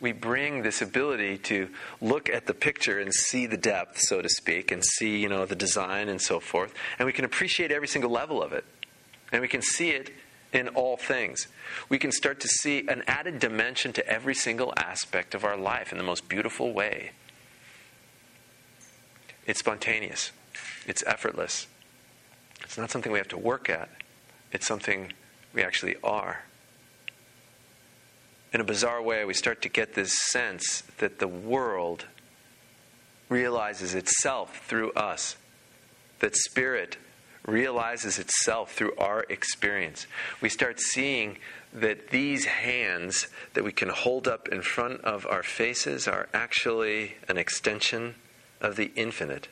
We 0.00 0.12
bring 0.12 0.62
this 0.62 0.82
ability 0.82 1.38
to 1.38 1.68
look 2.00 2.28
at 2.28 2.46
the 2.46 2.54
picture 2.54 2.98
and 3.00 3.12
see 3.12 3.46
the 3.46 3.56
depth, 3.56 3.98
so 4.00 4.20
to 4.20 4.28
speak, 4.28 4.70
and 4.70 4.84
see, 4.84 5.18
you 5.18 5.28
know, 5.28 5.46
the 5.46 5.56
design 5.56 6.08
and 6.08 6.20
so 6.20 6.38
forth. 6.38 6.74
And 6.98 7.06
we 7.06 7.12
can 7.12 7.24
appreciate 7.24 7.72
every 7.72 7.88
single 7.88 8.10
level 8.10 8.42
of 8.42 8.52
it. 8.52 8.64
And 9.32 9.40
we 9.40 9.48
can 9.48 9.62
see 9.62 9.90
it 9.90 10.10
in 10.52 10.68
all 10.68 10.96
things. 10.96 11.48
We 11.88 11.98
can 11.98 12.12
start 12.12 12.40
to 12.40 12.48
see 12.48 12.86
an 12.88 13.02
added 13.06 13.38
dimension 13.38 13.92
to 13.94 14.06
every 14.06 14.34
single 14.34 14.72
aspect 14.76 15.34
of 15.34 15.44
our 15.44 15.56
life 15.56 15.92
in 15.92 15.98
the 15.98 16.04
most 16.04 16.28
beautiful 16.28 16.72
way. 16.72 17.12
It's 19.46 19.60
spontaneous, 19.60 20.32
it's 20.86 21.04
effortless. 21.06 21.66
It's 22.62 22.78
not 22.78 22.90
something 22.90 23.12
we 23.12 23.18
have 23.18 23.28
to 23.28 23.38
work 23.38 23.70
at, 23.70 23.88
it's 24.52 24.66
something 24.66 25.12
we 25.52 25.62
actually 25.62 25.96
are. 26.02 26.42
In 28.56 28.62
a 28.62 28.64
bizarre 28.64 29.02
way, 29.02 29.22
we 29.26 29.34
start 29.34 29.60
to 29.60 29.68
get 29.68 29.92
this 29.92 30.18
sense 30.30 30.82
that 30.96 31.18
the 31.18 31.28
world 31.28 32.06
realizes 33.28 33.94
itself 33.94 34.62
through 34.66 34.92
us, 34.92 35.36
that 36.20 36.34
spirit 36.34 36.96
realizes 37.44 38.18
itself 38.18 38.72
through 38.72 38.96
our 38.96 39.26
experience. 39.28 40.06
We 40.40 40.48
start 40.48 40.80
seeing 40.80 41.36
that 41.74 42.08
these 42.08 42.46
hands 42.46 43.26
that 43.52 43.62
we 43.62 43.72
can 43.72 43.90
hold 43.90 44.26
up 44.26 44.48
in 44.48 44.62
front 44.62 45.02
of 45.02 45.26
our 45.26 45.42
faces 45.42 46.08
are 46.08 46.30
actually 46.32 47.16
an 47.28 47.36
extension 47.36 48.14
of 48.62 48.76
the 48.76 48.90
infinite. 48.96 49.48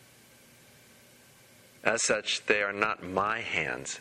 As 1.85 2.03
such, 2.03 2.47
they 2.47 2.63
are 2.63 2.73
not 2.73 3.07
my 3.07 3.41
hands, 3.43 4.01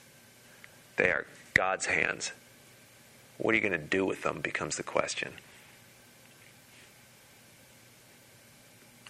they 0.95 1.10
are 1.10 1.26
God's 1.54 1.88
hands. 1.88 2.32
What 3.38 3.53
are 3.53 3.55
you 3.55 3.61
going 3.61 3.79
to 3.79 3.88
do 3.88 4.05
with 4.05 4.21
them 4.21 4.41
becomes 4.41 4.77
the 4.77 4.84
question. 4.84 5.34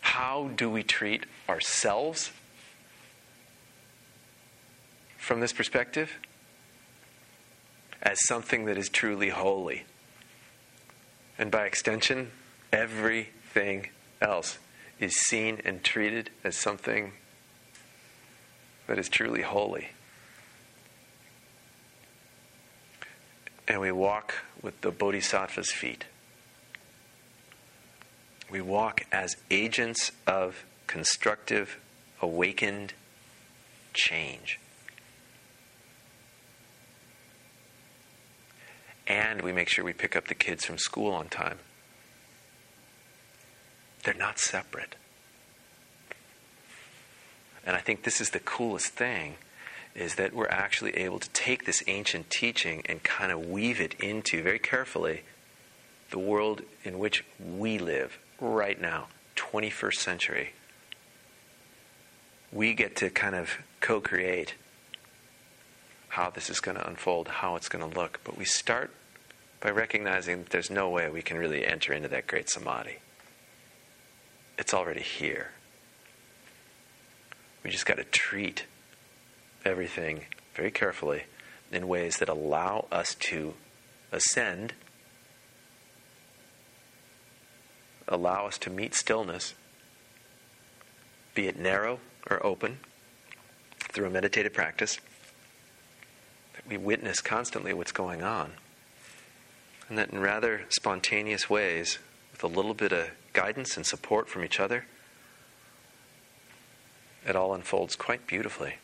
How 0.01 0.49
do 0.55 0.69
we 0.69 0.83
treat 0.83 1.25
ourselves 1.49 2.31
from 5.17 5.39
this 5.39 5.53
perspective 5.53 6.17
as 8.03 8.25
something 8.25 8.65
that 8.65 8.77
is 8.77 8.89
truly 8.89 9.29
holy. 9.29 9.83
And 11.39 11.49
by 11.49 11.65
extension, 11.65 12.31
everything 12.71 13.87
else 14.21 14.59
is 14.99 15.15
seen 15.15 15.61
and 15.63 15.81
treated 15.81 16.29
as 16.43 16.57
something 16.57 17.13
that 18.87 18.99
is 18.99 19.07
truly 19.07 19.41
holy. 19.41 19.89
And 23.73 23.81
we 23.81 23.91
walk 23.91 24.35
with 24.61 24.79
the 24.81 24.91
Bodhisattva's 24.91 25.71
feet. 25.71 26.05
We 28.47 28.61
walk 28.61 29.01
as 29.11 29.35
agents 29.49 30.11
of 30.27 30.63
constructive, 30.85 31.79
awakened 32.21 32.93
change. 33.95 34.59
and 39.07 39.41
we 39.41 39.51
make 39.51 39.67
sure 39.67 39.83
we 39.83 39.91
pick 39.91 40.15
up 40.15 40.27
the 40.27 40.35
kids 40.35 40.65
from 40.65 40.77
school 40.77 41.11
on 41.11 41.27
time. 41.27 41.59
They're 44.03 44.13
not 44.13 44.39
separate. 44.39 44.95
And 47.65 47.75
I 47.75 47.79
think 47.79 48.03
this 48.03 48.21
is 48.21 48.29
the 48.29 48.39
coolest 48.39 48.93
thing 48.93 49.35
is 49.95 50.15
that 50.15 50.33
we're 50.33 50.47
actually 50.47 50.95
able 50.97 51.19
to 51.19 51.29
take 51.29 51.65
this 51.65 51.83
ancient 51.87 52.29
teaching 52.29 52.81
and 52.85 53.03
kind 53.03 53.31
of 53.31 53.47
weave 53.47 53.79
it 53.79 53.93
into 53.95 54.41
very 54.41 54.59
carefully 54.59 55.21
the 56.09 56.19
world 56.19 56.61
in 56.83 56.99
which 56.99 57.23
we 57.39 57.77
live 57.77 58.17
right 58.39 58.79
now, 58.79 59.07
21st 59.35 59.95
century. 59.95 60.53
We 62.51 62.73
get 62.73 62.95
to 62.97 63.09
kind 63.09 63.35
of 63.35 63.57
co 63.81 63.99
create 63.99 64.55
how 66.09 66.29
this 66.29 66.49
is 66.49 66.59
going 66.59 66.77
to 66.77 66.87
unfold, 66.87 67.27
how 67.27 67.55
it's 67.55 67.69
going 67.69 67.89
to 67.89 67.99
look. 67.99 68.19
But 68.23 68.37
we 68.37 68.45
start 68.45 68.91
by 69.59 69.71
recognizing 69.71 70.43
that 70.43 70.49
there's 70.51 70.69
no 70.69 70.89
way 70.89 71.09
we 71.09 71.23
can 71.23 71.37
really 71.37 71.65
enter 71.65 71.93
into 71.93 72.07
that 72.09 72.27
great 72.27 72.49
samadhi. 72.49 72.97
It's 74.57 74.73
already 74.73 75.01
here. 75.01 75.51
We 77.63 77.71
just 77.71 77.85
got 77.85 77.97
to 77.97 78.03
treat 78.03 78.65
everything 79.65 80.25
very 80.53 80.71
carefully 80.71 81.23
in 81.71 81.87
ways 81.87 82.17
that 82.17 82.29
allow 82.29 82.85
us 82.91 83.15
to 83.15 83.55
ascend, 84.11 84.73
allow 88.07 88.45
us 88.45 88.57
to 88.59 88.69
meet 88.69 88.93
stillness, 88.93 89.55
be 91.33 91.47
it 91.47 91.57
narrow 91.57 91.99
or 92.29 92.45
open, 92.45 92.77
through 93.91 94.05
a 94.05 94.09
meditative 94.09 94.53
practice 94.53 94.99
That 96.53 96.67
we 96.67 96.77
witness 96.77 97.21
constantly 97.21 97.73
what's 97.73 97.91
going 97.91 98.21
on. 98.23 98.53
And 99.89 99.97
that 99.97 100.11
in 100.11 100.19
rather 100.19 100.61
spontaneous 100.69 101.49
ways, 101.49 101.99
with 102.31 102.43
a 102.43 102.47
little 102.47 102.73
bit 102.73 102.91
of 102.91 103.09
guidance 103.33 103.75
and 103.75 103.85
support 103.85 104.29
from 104.29 104.43
each 104.43 104.59
other, 104.59 104.85
it 107.27 107.35
all 107.35 107.53
unfolds 107.53 107.95
quite 107.95 108.25
beautifully. 108.27 108.75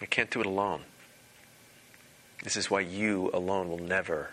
We 0.00 0.06
can't 0.06 0.30
do 0.30 0.40
it 0.40 0.46
alone. 0.46 0.82
This 2.42 2.56
is 2.56 2.70
why 2.70 2.80
you 2.80 3.30
alone 3.32 3.68
will 3.68 3.78
never 3.78 4.30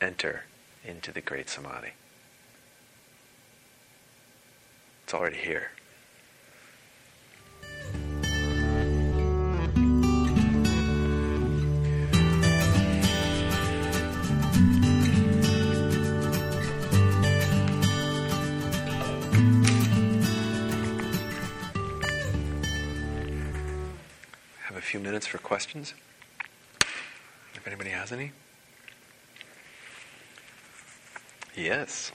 enter 0.00 0.44
into 0.84 1.12
the 1.12 1.20
great 1.20 1.48
samadhi. 1.48 1.92
It's 5.04 5.14
already 5.14 5.36
here. 5.36 5.70
Few 24.94 25.02
minutes 25.02 25.26
for 25.26 25.38
questions. 25.38 25.92
If 27.56 27.66
anybody 27.66 27.90
has 27.90 28.12
any. 28.12 28.30
Yes. 31.56 32.12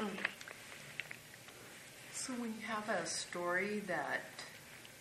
So 2.13 2.31
when 2.31 2.53
you 2.53 2.65
have 2.65 2.87
a 2.87 3.05
story 3.05 3.83
that 3.87 4.21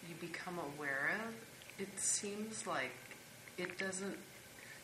you 0.09 0.17
become 0.21 0.59
aware 0.59 1.13
of, 1.25 1.35
it 1.79 2.01
seems 2.01 2.67
like 2.67 2.91
it 3.57 3.79
doesn't 3.79 4.19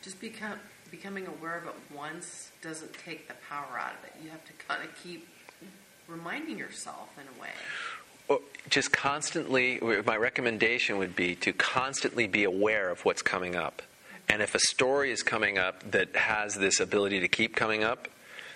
just 0.01 0.21
become 0.21 0.57
becoming 0.89 1.27
aware 1.27 1.57
of 1.57 1.65
it 1.65 1.75
once 1.93 2.51
doesn't 2.61 2.93
take 2.93 3.27
the 3.27 3.35
power 3.49 3.77
out 3.77 3.91
of 3.91 4.05
it. 4.05 4.13
You 4.23 4.29
have 4.29 4.45
to 4.45 4.53
kind 4.69 4.81
of 4.81 4.95
keep 5.03 5.27
reminding 6.07 6.57
yourself 6.57 7.09
in 7.17 7.27
a 7.37 7.41
way. 7.41 7.49
Just 8.67 8.91
constantly, 8.91 9.79
my 10.05 10.17
recommendation 10.17 10.97
would 10.97 11.15
be 11.15 11.35
to 11.35 11.53
constantly 11.53 12.27
be 12.27 12.43
aware 12.43 12.89
of 12.89 13.05
what's 13.05 13.21
coming 13.21 13.55
up. 13.55 13.83
And 14.27 14.41
if 14.41 14.55
a 14.55 14.59
story 14.59 15.11
is 15.11 15.21
coming 15.21 15.59
up 15.59 15.91
that 15.91 16.15
has 16.15 16.55
this 16.55 16.79
ability 16.79 17.19
to 17.19 17.27
keep 17.27 17.55
coming 17.55 17.83
up, 17.83 18.07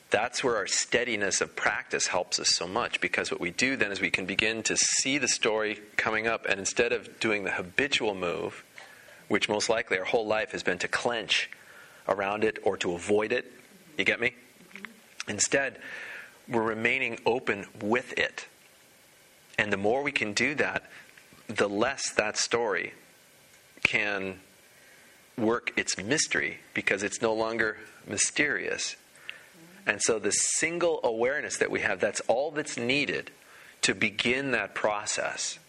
that's 0.09 0.43
where 0.43 0.55
our 0.55 0.65
steadiness 0.65 1.41
of 1.41 1.55
practice 1.55 2.07
helps 2.07 2.39
us 2.39 2.49
so 2.49 2.67
much 2.67 2.99
because 2.99 3.29
what 3.29 3.39
we 3.39 3.51
do 3.51 3.75
then 3.75 3.91
is 3.91 4.01
we 4.01 4.09
can 4.09 4.25
begin 4.25 4.63
to 4.63 4.75
see 4.75 5.19
the 5.19 5.27
story 5.27 5.79
coming 5.95 6.25
up, 6.25 6.47
and 6.47 6.59
instead 6.59 6.91
of 6.91 7.19
doing 7.19 7.43
the 7.43 7.51
habitual 7.51 8.15
move, 8.15 8.63
which 9.27 9.47
most 9.47 9.69
likely 9.69 9.99
our 9.99 10.05
whole 10.05 10.25
life 10.25 10.51
has 10.51 10.63
been 10.63 10.79
to 10.79 10.87
clench 10.87 11.51
around 12.07 12.43
it 12.43 12.57
or 12.63 12.75
to 12.77 12.93
avoid 12.93 13.31
it, 13.31 13.51
you 13.97 14.03
get 14.03 14.19
me? 14.19 14.33
Instead, 15.27 15.77
we're 16.47 16.63
remaining 16.63 17.19
open 17.27 17.67
with 17.79 18.17
it. 18.17 18.47
And 19.59 19.73
the 19.73 19.77
more 19.77 20.01
we 20.03 20.13
can 20.13 20.31
do 20.31 20.55
that, 20.55 20.83
the 21.47 21.67
less 21.67 22.11
that 22.13 22.37
story 22.37 22.93
can 23.83 24.39
work 25.37 25.73
its 25.75 25.97
mystery 25.97 26.59
because 26.73 27.03
it's 27.03 27.21
no 27.21 27.33
longer 27.33 27.75
mysterious. 28.07 28.95
And 29.85 30.01
so 30.01 30.17
the 30.17 30.31
single 30.31 31.01
awareness 31.03 31.57
that 31.57 31.69
we 31.69 31.81
have, 31.81 31.99
that's 31.99 32.21
all 32.21 32.51
that's 32.51 32.77
needed 32.77 33.31
to 33.81 33.93
begin 33.93 34.51
that 34.51 34.75
process 34.75 35.59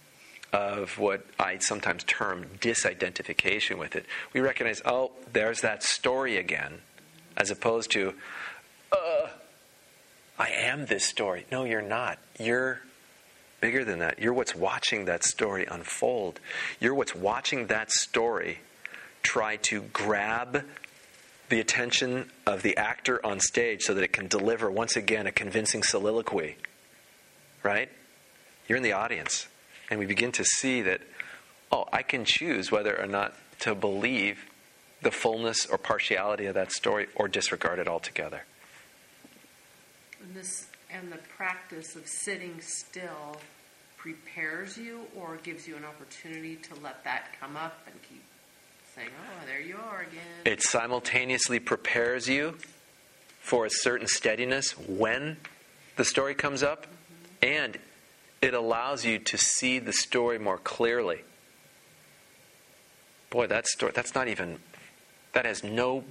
of 0.53 0.97
what 0.97 1.27
I 1.41 1.59
sometimes 1.59 2.05
term 2.05 2.45
disidentification 2.61 3.77
with 3.77 3.97
it. 3.97 4.07
We 4.33 4.41
recognize, 4.41 4.81
oh, 4.85 5.11
there's 5.33 5.63
that 5.63 5.83
story 5.83 6.37
again, 6.37 6.83
as 7.37 7.51
opposed 7.51 7.91
to, 7.93 8.15
uh, 8.93 9.31
I 10.39 10.51
am 10.51 10.87
this 10.87 11.05
story. 11.05 11.45
No, 11.51 11.65
you're 11.65 11.83
not. 11.83 12.21
You're 12.39 12.83
bigger 13.61 13.85
than 13.85 13.99
that. 14.01 14.19
You're 14.19 14.33
what's 14.33 14.55
watching 14.55 15.05
that 15.07 15.25
story 15.25 15.67
unfold. 15.71 16.41
You're 16.81 16.95
what's 16.95 17.15
watching 17.15 17.67
that 17.67 17.91
story 17.91 18.61
try 19.23 19.57
to 19.57 19.83
grab 19.93 20.65
the 21.49 21.61
attention 21.61 22.31
of 22.47 22.63
the 22.63 22.77
actor 22.77 23.25
on 23.25 23.41
stage 23.41 23.83
so 23.83 23.95
that 23.95 24.03
it 24.03 24.13
can 24.13 24.29
deliver 24.29 24.71
once 24.71 24.97
again 24.97 25.27
a 25.27 25.33
convincing 25.33 25.83
soliloquy. 25.83 26.57
Right? 27.63 27.91
You're 28.69 28.77
in 28.77 28.83
the 28.83 28.93
audience. 28.93 29.47
And 29.91 29.99
we 29.99 30.07
begin 30.07 30.33
to 30.33 30.45
see 30.45 30.83
that, 30.83 31.01
oh, 31.73 31.87
I 31.93 32.03
can 32.03 32.25
choose 32.25 32.71
whether 32.71 32.99
or 32.99 33.07
not 33.07 33.35
to 33.61 33.75
believe 33.75 34.45
the 35.03 35.11
fullness 35.11 35.67
or 35.67 35.79
partiality 35.79 36.47
of 36.47 36.55
that 36.55 36.73
story 36.73 37.09
or 37.15 37.27
disregard 37.27 37.79
it 37.79 37.89
altogether. 37.89 38.45
And 40.23 40.35
this 40.35 40.70
and 40.93 41.11
the 41.11 41.19
practice 41.37 41.97
of 41.97 42.07
sitting 42.07 42.61
still 42.61 43.37
prepares 43.97 44.79
you 44.79 45.07
or 45.17 45.37
gives 45.43 45.69
you 45.69 45.77
an 45.77 45.85
opportunity 45.85 46.57
to 46.57 46.75
let 46.77 47.05
that 47.05 47.29
come 47.39 47.57
up 47.57 47.81
and 47.87 47.95
keep 48.03 48.25
saying, 48.95 49.11
"Oh, 49.19 49.47
there 49.47 49.61
you 49.61 49.77
are 49.77 50.01
again." 50.01 50.23
It 50.45 50.63
simultaneously 50.63 51.61
prepares 51.61 52.29
you 52.29 52.59
for 53.41 53.67
a 53.67 53.71
certain 53.71 54.07
steadiness 54.07 54.77
when 54.77 55.39
the 55.97 56.05
story 56.05 56.35
comes 56.35 56.63
up, 56.63 56.87
and 57.43 57.79
it 58.41 58.55
allows 58.55 59.05
you 59.05 59.19
to 59.19 59.37
see 59.37 59.79
the 59.79 59.93
story 59.93 60.39
more 60.39 60.59
clearly. 60.59 61.25
Boy, 63.29 63.47
that 63.47 63.67
story, 63.67 63.93
that's 63.95 64.15
not 64.15 64.29
even, 64.29 64.61
that 65.33 65.45
has 65.45 65.63
no 65.63 66.05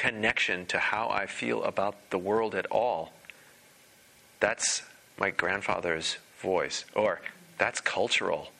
connection 0.00 0.64
to 0.64 0.78
how 0.78 1.10
I 1.10 1.26
feel 1.26 1.62
about 1.62 1.94
the 2.08 2.16
world 2.16 2.54
at 2.54 2.64
all. 2.70 3.12
That's 4.40 4.82
my 5.18 5.28
grandfather's 5.28 6.16
voice, 6.40 6.86
or 6.94 7.20
that's 7.58 7.82
cultural, 7.82 8.50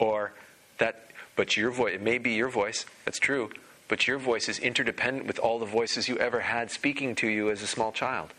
or 0.00 0.32
that, 0.78 1.12
but 1.36 1.56
your 1.56 1.70
voice, 1.70 1.94
it 1.94 2.02
may 2.02 2.18
be 2.18 2.32
your 2.32 2.48
voice, 2.48 2.84
that's 3.04 3.20
true, 3.20 3.50
but 3.86 4.08
your 4.08 4.18
voice 4.18 4.48
is 4.48 4.58
interdependent 4.58 5.28
with 5.28 5.38
all 5.38 5.60
the 5.60 5.66
voices 5.66 6.08
you 6.08 6.18
ever 6.18 6.40
had 6.40 6.68
speaking 6.72 7.14
to 7.14 7.28
you 7.28 7.48
as 7.48 7.62
a 7.62 7.68
small 7.68 7.92
child, 7.92 8.30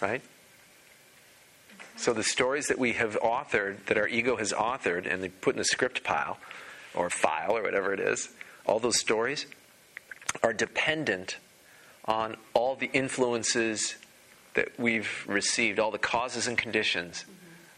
right? 0.00 0.22
So 1.98 2.14
the 2.14 2.24
stories 2.24 2.68
that 2.68 2.78
we 2.78 2.94
have 2.94 3.18
authored, 3.20 3.84
that 3.84 3.98
our 3.98 4.08
ego 4.08 4.36
has 4.36 4.50
authored, 4.50 5.12
and 5.12 5.22
they 5.22 5.28
put 5.28 5.56
in 5.56 5.58
the 5.58 5.64
script 5.64 6.02
pile, 6.02 6.38
or 6.94 7.10
file, 7.10 7.54
or 7.54 7.62
whatever 7.62 7.92
it 7.92 8.00
is, 8.00 8.30
all 8.64 8.78
those 8.78 8.98
stories 8.98 9.44
are 10.42 10.54
dependent 10.54 11.36
on 12.06 12.36
all 12.54 12.76
the 12.76 12.90
influences 12.92 13.96
that 14.54 14.78
we've 14.78 15.24
received, 15.28 15.78
all 15.78 15.90
the 15.90 15.98
causes 15.98 16.46
and 16.46 16.56
conditions 16.56 17.26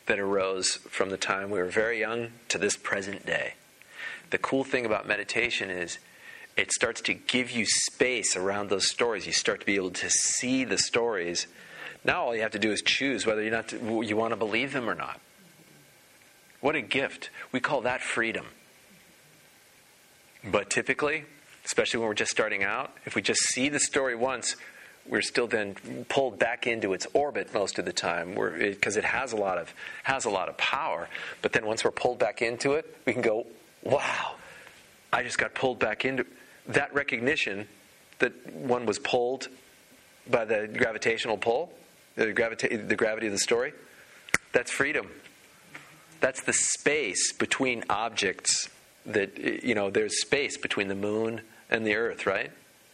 that 0.06 0.18
arose 0.18 0.76
from 0.88 1.10
the 1.10 1.16
time 1.16 1.50
we 1.50 1.58
were 1.58 1.66
very 1.66 2.00
young 2.00 2.28
to 2.48 2.58
this 2.58 2.76
present 2.76 3.26
day. 3.26 3.54
The 4.30 4.38
cool 4.38 4.64
thing 4.64 4.86
about 4.86 5.06
meditation 5.06 5.70
is 5.70 5.98
it 6.56 6.72
starts 6.72 7.00
to 7.02 7.14
give 7.14 7.50
you 7.50 7.64
space 7.66 8.36
around 8.36 8.68
those 8.68 8.90
stories. 8.90 9.26
You 9.26 9.32
start 9.32 9.60
to 9.60 9.66
be 9.66 9.76
able 9.76 9.90
to 9.92 10.10
see 10.10 10.64
the 10.64 10.78
stories. 10.78 11.46
Now 12.04 12.24
all 12.24 12.34
you 12.34 12.42
have 12.42 12.52
to 12.52 12.58
do 12.58 12.72
is 12.72 12.82
choose 12.82 13.24
whether 13.26 13.42
you, 13.42 13.50
not 13.50 13.68
to, 13.68 14.02
you 14.02 14.16
want 14.16 14.32
to 14.32 14.36
believe 14.36 14.72
them 14.72 14.88
or 14.88 14.94
not. 14.94 15.20
What 16.60 16.74
a 16.74 16.80
gift. 16.80 17.30
We 17.52 17.60
call 17.60 17.82
that 17.82 18.02
freedom. 18.02 18.46
But 20.44 20.70
typically, 20.70 21.24
especially 21.68 22.00
when 22.00 22.08
we're 22.08 22.14
just 22.14 22.32
starting 22.32 22.64
out, 22.64 22.92
if 23.06 23.14
we 23.14 23.22
just 23.22 23.40
see 23.40 23.68
the 23.68 23.78
story 23.78 24.16
once, 24.16 24.56
we're 25.06 25.22
still 25.22 25.46
then 25.46 25.74
pulled 26.08 26.38
back 26.38 26.66
into 26.66 26.92
its 26.92 27.06
orbit 27.14 27.54
most 27.54 27.78
of 27.78 27.84
the 27.84 27.92
time. 27.92 28.34
Because 28.34 28.96
it, 28.96 29.04
it, 29.04 29.08
has 29.08 29.32
a 29.32 29.36
lot 29.36 29.56
of 29.58 29.72
has 30.02 30.24
a 30.24 30.30
lot 30.30 30.48
of 30.48 30.56
power. 30.56 31.08
But 31.40 31.52
then 31.52 31.64
once 31.64 31.84
we're 31.84 31.92
pulled 31.92 32.18
back 32.18 32.42
into 32.42 32.72
it 32.72 32.96
we 33.06 33.12
can 33.12 33.22
go 33.22 33.46
wow 33.82 34.34
i 35.12 35.22
just 35.22 35.38
got 35.38 35.54
pulled 35.54 35.78
back 35.78 36.04
into 36.04 36.26
that 36.66 36.92
recognition 36.92 37.68
that 38.18 38.52
one 38.52 38.84
was 38.84 38.98
pulled 38.98 39.48
by 40.28 40.44
the 40.44 40.68
gravitational 40.76 41.38
pull 41.38 41.72
the, 42.18 42.32
gravita- 42.32 42.88
the 42.88 42.96
gravity 42.96 43.26
of 43.26 43.32
the 43.32 43.38
story. 43.38 43.72
That's 44.52 44.70
freedom. 44.70 45.08
That's 46.20 46.42
the 46.42 46.52
space 46.52 47.32
between 47.32 47.84
objects 47.88 48.68
that 49.06 49.38
you 49.38 49.74
know 49.74 49.88
there's 49.88 50.20
space 50.20 50.58
between 50.58 50.88
the 50.88 50.94
moon 50.94 51.40
and 51.70 51.86
the 51.86 51.94
earth 51.94 52.26
right 52.26 52.52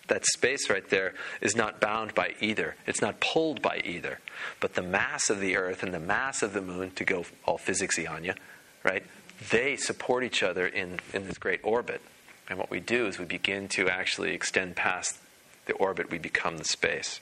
that 0.08 0.24
space 0.26 0.68
right 0.68 0.88
there 0.90 1.14
is 1.40 1.56
not 1.56 1.80
bound 1.80 2.14
by 2.14 2.34
either. 2.40 2.76
It's 2.86 3.00
not 3.00 3.20
pulled 3.20 3.62
by 3.62 3.80
either. 3.84 4.20
But 4.60 4.74
the 4.74 4.82
mass 4.82 5.30
of 5.30 5.40
the 5.40 5.56
Earth 5.56 5.82
and 5.82 5.94
the 5.94 6.00
mass 6.00 6.42
of 6.42 6.52
the 6.52 6.60
Moon, 6.60 6.90
to 6.92 7.04
go 7.04 7.24
all 7.44 7.58
physicsy 7.58 8.08
on 8.08 8.24
you, 8.24 8.34
right? 8.82 9.04
They 9.50 9.76
support 9.76 10.24
each 10.24 10.42
other 10.42 10.66
in, 10.66 11.00
in 11.12 11.26
this 11.26 11.38
great 11.38 11.60
orbit. 11.62 12.00
And 12.48 12.58
what 12.58 12.70
we 12.70 12.80
do 12.80 13.06
is 13.06 13.18
we 13.18 13.24
begin 13.24 13.68
to 13.68 13.88
actually 13.88 14.34
extend 14.34 14.76
past 14.76 15.18
the 15.66 15.72
orbit, 15.74 16.10
we 16.10 16.18
become 16.18 16.58
the 16.58 16.64
space, 16.64 17.20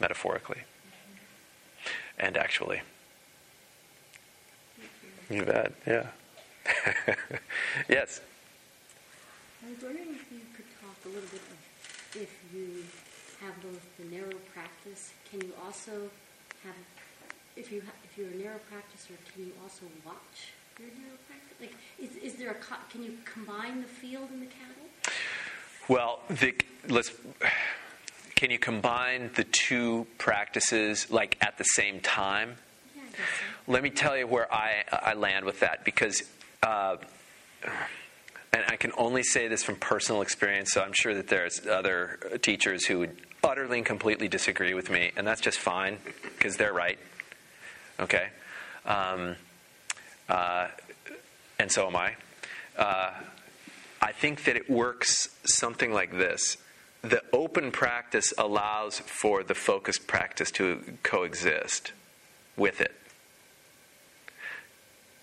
metaphorically. 0.00 0.62
And 2.18 2.36
actually. 2.36 2.82
You 5.30 5.44
bet, 5.44 5.72
yeah. 5.86 6.06
yes? 7.88 8.20
I 9.64 9.70
was 9.70 9.82
wondering 9.82 10.08
if 10.10 10.32
you 10.32 10.40
a 11.04 11.08
little 11.08 11.28
bit 11.30 11.40
of 11.40 11.58
if 12.14 12.30
you 12.52 12.84
have 13.40 13.54
both 13.62 13.80
the 13.98 14.04
narrow 14.14 14.36
practice, 14.52 15.12
can 15.30 15.40
you 15.40 15.52
also 15.64 16.10
have, 16.64 16.74
if 17.56 17.70
you 17.72 17.80
ha- 17.80 17.92
if 18.04 18.18
you're 18.18 18.28
a 18.28 18.34
narrow 18.34 18.58
practicer, 18.72 19.14
can 19.32 19.46
you 19.46 19.52
also 19.62 19.86
watch 20.04 20.50
your 20.78 20.88
narrow 20.88 21.16
practice? 21.26 21.56
Like, 21.60 21.74
is, 21.98 22.16
is 22.16 22.38
there 22.38 22.50
a 22.50 22.54
co- 22.54 22.82
can 22.90 23.02
you 23.02 23.14
combine 23.24 23.80
the 23.80 23.86
field 23.88 24.30
and 24.30 24.42
the 24.42 24.46
cattle? 24.46 25.14
Well, 25.88 26.20
the, 26.28 26.54
let's. 26.88 27.12
Can 28.34 28.50
you 28.50 28.58
combine 28.58 29.30
the 29.34 29.44
two 29.44 30.06
practices 30.18 31.10
like 31.10 31.36
at 31.42 31.58
the 31.58 31.64
same 31.64 32.00
time? 32.00 32.56
Yeah, 32.96 33.02
I 33.02 33.10
guess 33.10 33.18
so. 33.18 33.72
Let 33.72 33.82
me 33.82 33.90
tell 33.90 34.16
you 34.16 34.26
where 34.26 34.52
I, 34.52 34.84
I 34.90 35.14
land 35.14 35.44
with 35.44 35.60
that 35.60 35.84
because, 35.84 36.22
uh, 36.62 36.96
can 38.80 38.92
only 38.96 39.22
say 39.22 39.46
this 39.46 39.62
from 39.62 39.76
personal 39.76 40.22
experience, 40.22 40.72
so 40.72 40.80
I'm 40.80 40.94
sure 40.94 41.14
that 41.14 41.28
there's 41.28 41.66
other 41.66 42.18
teachers 42.42 42.86
who 42.86 43.00
would 43.00 43.16
utterly 43.44 43.78
and 43.78 43.86
completely 43.86 44.26
disagree 44.26 44.74
with 44.74 44.90
me, 44.90 45.12
and 45.16 45.26
that's 45.26 45.40
just 45.40 45.58
fine 45.58 45.98
because 46.22 46.56
they're 46.56 46.72
right. 46.72 46.98
Okay? 48.00 48.28
Um, 48.86 49.36
uh, 50.28 50.68
and 51.58 51.70
so 51.70 51.86
am 51.86 51.96
I. 51.96 52.14
Uh, 52.76 53.10
I 54.00 54.12
think 54.12 54.44
that 54.44 54.56
it 54.56 54.70
works 54.70 55.28
something 55.44 55.92
like 55.92 56.12
this. 56.12 56.56
The 57.02 57.22
open 57.32 57.72
practice 57.72 58.32
allows 58.38 58.98
for 58.98 59.42
the 59.42 59.54
focused 59.54 60.06
practice 60.06 60.50
to 60.52 60.82
coexist 61.02 61.92
with 62.56 62.80
it. 62.80 62.92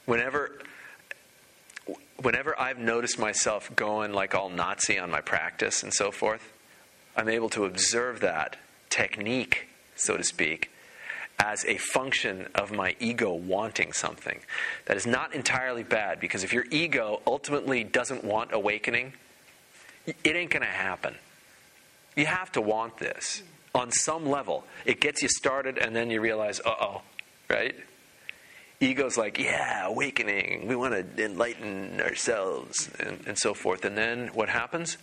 Whenever 0.05 0.60
whenever 2.22 2.59
I've 2.59 2.80
noticed 2.80 3.20
myself 3.20 3.74
going 3.76 4.13
like 4.13 4.34
all 4.36 4.49
Nazi 4.49 4.97
on 4.97 5.11
my 5.11 5.22
practice 5.22 5.84
and 5.84 5.93
so 5.93 6.11
forth, 6.11 6.53
I'm 7.15 7.30
able 7.30 7.49
to 7.49 7.65
observe 7.65 8.20
that 8.22 8.57
technique, 8.89 9.68
so 9.95 10.18
to 10.18 10.24
speak, 10.24 10.72
as 11.39 11.65
a 11.65 11.78
function 11.78 12.47
of 12.55 12.72
my 12.72 12.95
ego 12.99 13.34
wanting 13.34 13.93
something. 13.93 14.39
That 14.86 14.97
is 14.97 15.05
not 15.05 15.34
entirely 15.36 15.84
bad 15.84 16.20
because 16.20 16.43
if 16.43 16.53
your 16.53 16.65
ego 16.72 17.22
ultimately 17.28 17.84
doesn't 17.84 18.24
want 18.24 18.53
awakening, 18.53 19.13
it 20.05 20.36
ain't 20.36 20.51
going 20.51 20.63
to 20.63 20.68
happen. 20.68 21.15
You 22.15 22.26
have 22.26 22.51
to 22.53 22.61
want 22.61 22.97
this 22.97 23.43
on 23.76 23.91
some 23.91 24.28
level. 24.28 24.63
It 24.86 24.99
gets 24.99 25.22
you 25.22 25.30
started 25.30 25.78
and 25.78 25.95
then 25.95 26.09
you 26.09 26.22
realize, 26.22 26.59
uh 26.65 26.74
oh, 26.80 27.01
right? 27.49 27.76
Ego's 28.80 29.18
like, 29.18 29.40
yeah, 29.40 29.88
awakening. 29.88 30.68
We 30.68 30.76
want 30.76 30.94
to 30.94 31.26
enlighten 31.26 32.00
ourselves 32.00 32.90
and, 33.00 33.24
and 33.26 33.38
so 33.38 33.54
forth. 33.54 33.86
And 33.86 33.98
then 33.98 34.28
what 34.34 34.50
happens? 34.50 34.98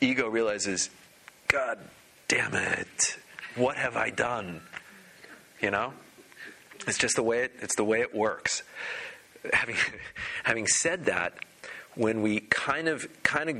Ego 0.00 0.28
realizes, 0.28 0.90
God 1.48 1.78
damn 2.28 2.54
it, 2.54 3.16
what 3.54 3.76
have 3.76 3.96
I 3.96 4.10
done? 4.10 4.60
You 5.60 5.70
know? 5.70 5.94
It's 6.86 6.98
just 6.98 7.16
the 7.16 7.22
way 7.22 7.44
it, 7.44 7.52
it's 7.60 7.76
the 7.76 7.84
way 7.84 8.00
it 8.00 8.14
works. 8.14 8.62
Having, 9.52 9.76
having 10.44 10.66
said 10.66 11.06
that, 11.06 11.32
when 11.94 12.20
we 12.20 12.40
kind 12.40 12.88
of, 12.88 13.08
kind 13.22 13.48
of, 13.48 13.56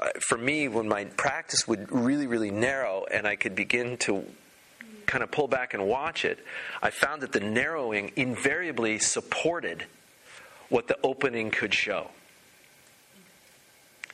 uh, 0.00 0.08
for 0.20 0.38
me, 0.38 0.66
when 0.68 0.88
my 0.88 1.04
practice 1.04 1.68
would 1.68 1.92
really, 1.92 2.26
really 2.26 2.50
narrow 2.50 3.04
and 3.10 3.26
I 3.26 3.36
could 3.36 3.54
begin 3.54 3.98
to 3.98 4.24
kind 5.06 5.22
of 5.24 5.30
pull 5.30 5.48
back 5.48 5.74
and 5.74 5.86
watch 5.86 6.24
it, 6.24 6.38
I 6.82 6.90
found 6.90 7.22
that 7.22 7.32
the 7.32 7.40
narrowing 7.40 8.12
invariably 8.16 8.98
supported 8.98 9.84
what 10.68 10.88
the 10.88 10.98
opening 11.02 11.50
could 11.50 11.72
show. 11.72 12.08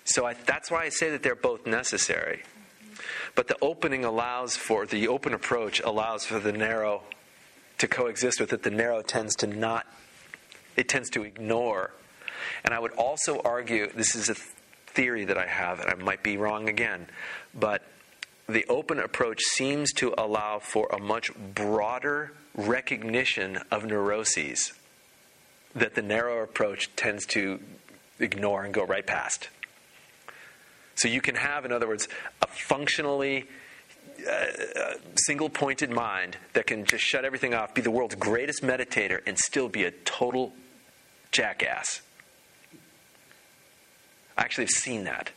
So 0.04 0.26
I, 0.26 0.34
that's 0.34 0.70
why 0.70 0.84
I 0.84 0.88
say 0.88 1.10
that 1.10 1.22
they're 1.22 1.34
both 1.34 1.66
necessary. 1.66 2.42
But 3.34 3.48
the 3.48 3.56
opening 3.62 4.04
allows 4.04 4.56
for, 4.56 4.84
the 4.86 5.08
open 5.08 5.32
approach 5.32 5.80
allows 5.80 6.24
for 6.24 6.38
the 6.38 6.52
narrow 6.52 7.02
to 7.78 7.88
coexist 7.88 8.40
with 8.40 8.52
it. 8.52 8.62
The 8.62 8.70
narrow 8.70 9.02
tends 9.02 9.34
to 9.36 9.46
not, 9.46 9.86
it 10.76 10.88
tends 10.88 11.08
to 11.10 11.22
ignore. 11.22 11.92
And 12.64 12.74
I 12.74 12.78
would 12.78 12.92
also 12.92 13.40
argue, 13.44 13.90
this 13.92 14.14
is 14.14 14.28
a 14.28 14.34
theory 14.86 15.24
that 15.24 15.38
I 15.38 15.46
have, 15.46 15.80
and 15.80 15.88
I 15.88 15.94
might 15.94 16.22
be 16.22 16.36
wrong 16.36 16.68
again, 16.68 17.06
but 17.54 17.82
the 18.48 18.64
open 18.68 18.98
approach 18.98 19.40
seems 19.40 19.92
to 19.94 20.14
allow 20.18 20.58
for 20.58 20.88
a 20.88 20.98
much 20.98 21.32
broader 21.34 22.32
recognition 22.54 23.58
of 23.70 23.84
neuroses 23.84 24.72
that 25.74 25.94
the 25.94 26.02
narrow 26.02 26.42
approach 26.42 26.94
tends 26.96 27.24
to 27.26 27.60
ignore 28.18 28.64
and 28.64 28.74
go 28.74 28.84
right 28.84 29.06
past. 29.06 29.48
So 30.94 31.08
you 31.08 31.20
can 31.20 31.34
have, 31.34 31.64
in 31.64 31.72
other 31.72 31.88
words, 31.88 32.08
a 32.42 32.46
functionally 32.46 33.46
uh, 34.30 34.46
single 35.16 35.48
pointed 35.48 35.90
mind 35.90 36.36
that 36.52 36.66
can 36.66 36.84
just 36.84 37.02
shut 37.02 37.24
everything 37.24 37.54
off, 37.54 37.74
be 37.74 37.80
the 37.80 37.90
world's 37.90 38.14
greatest 38.14 38.62
meditator, 38.62 39.20
and 39.26 39.38
still 39.38 39.68
be 39.68 39.84
a 39.84 39.90
total 39.90 40.52
jackass. 41.30 42.02
I 44.36 44.42
actually 44.42 44.64
have 44.64 44.70
seen 44.70 45.04
that. 45.04 45.30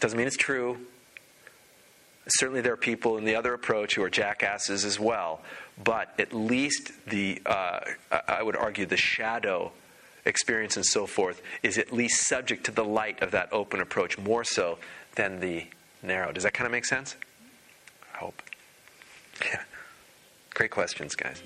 Doesn't 0.00 0.18
mean 0.18 0.26
it's 0.26 0.36
true. 0.36 0.78
Certainly, 2.28 2.62
there 2.62 2.72
are 2.72 2.78
people 2.78 3.18
in 3.18 3.24
the 3.24 3.36
other 3.36 3.54
approach 3.54 3.94
who 3.94 4.02
are 4.02 4.10
jackasses 4.10 4.84
as 4.84 4.98
well, 4.98 5.42
but 5.82 6.12
at 6.18 6.32
least 6.32 6.92
the, 7.06 7.40
uh, 7.46 7.80
I 8.26 8.42
would 8.42 8.56
argue, 8.56 8.84
the 8.84 8.96
shadow 8.96 9.72
experience 10.24 10.76
and 10.76 10.84
so 10.84 11.06
forth 11.06 11.40
is 11.62 11.78
at 11.78 11.92
least 11.92 12.26
subject 12.26 12.64
to 12.64 12.72
the 12.72 12.84
light 12.84 13.22
of 13.22 13.30
that 13.30 13.52
open 13.52 13.80
approach 13.80 14.18
more 14.18 14.42
so 14.42 14.78
than 15.14 15.40
the 15.40 15.66
narrow. 16.02 16.32
Does 16.32 16.42
that 16.42 16.52
kind 16.52 16.66
of 16.66 16.72
make 16.72 16.84
sense? 16.84 17.16
I 18.14 18.18
hope. 18.18 18.42
Yeah. 19.44 19.62
Great 20.54 20.70
questions, 20.70 21.14
guys. 21.14 21.42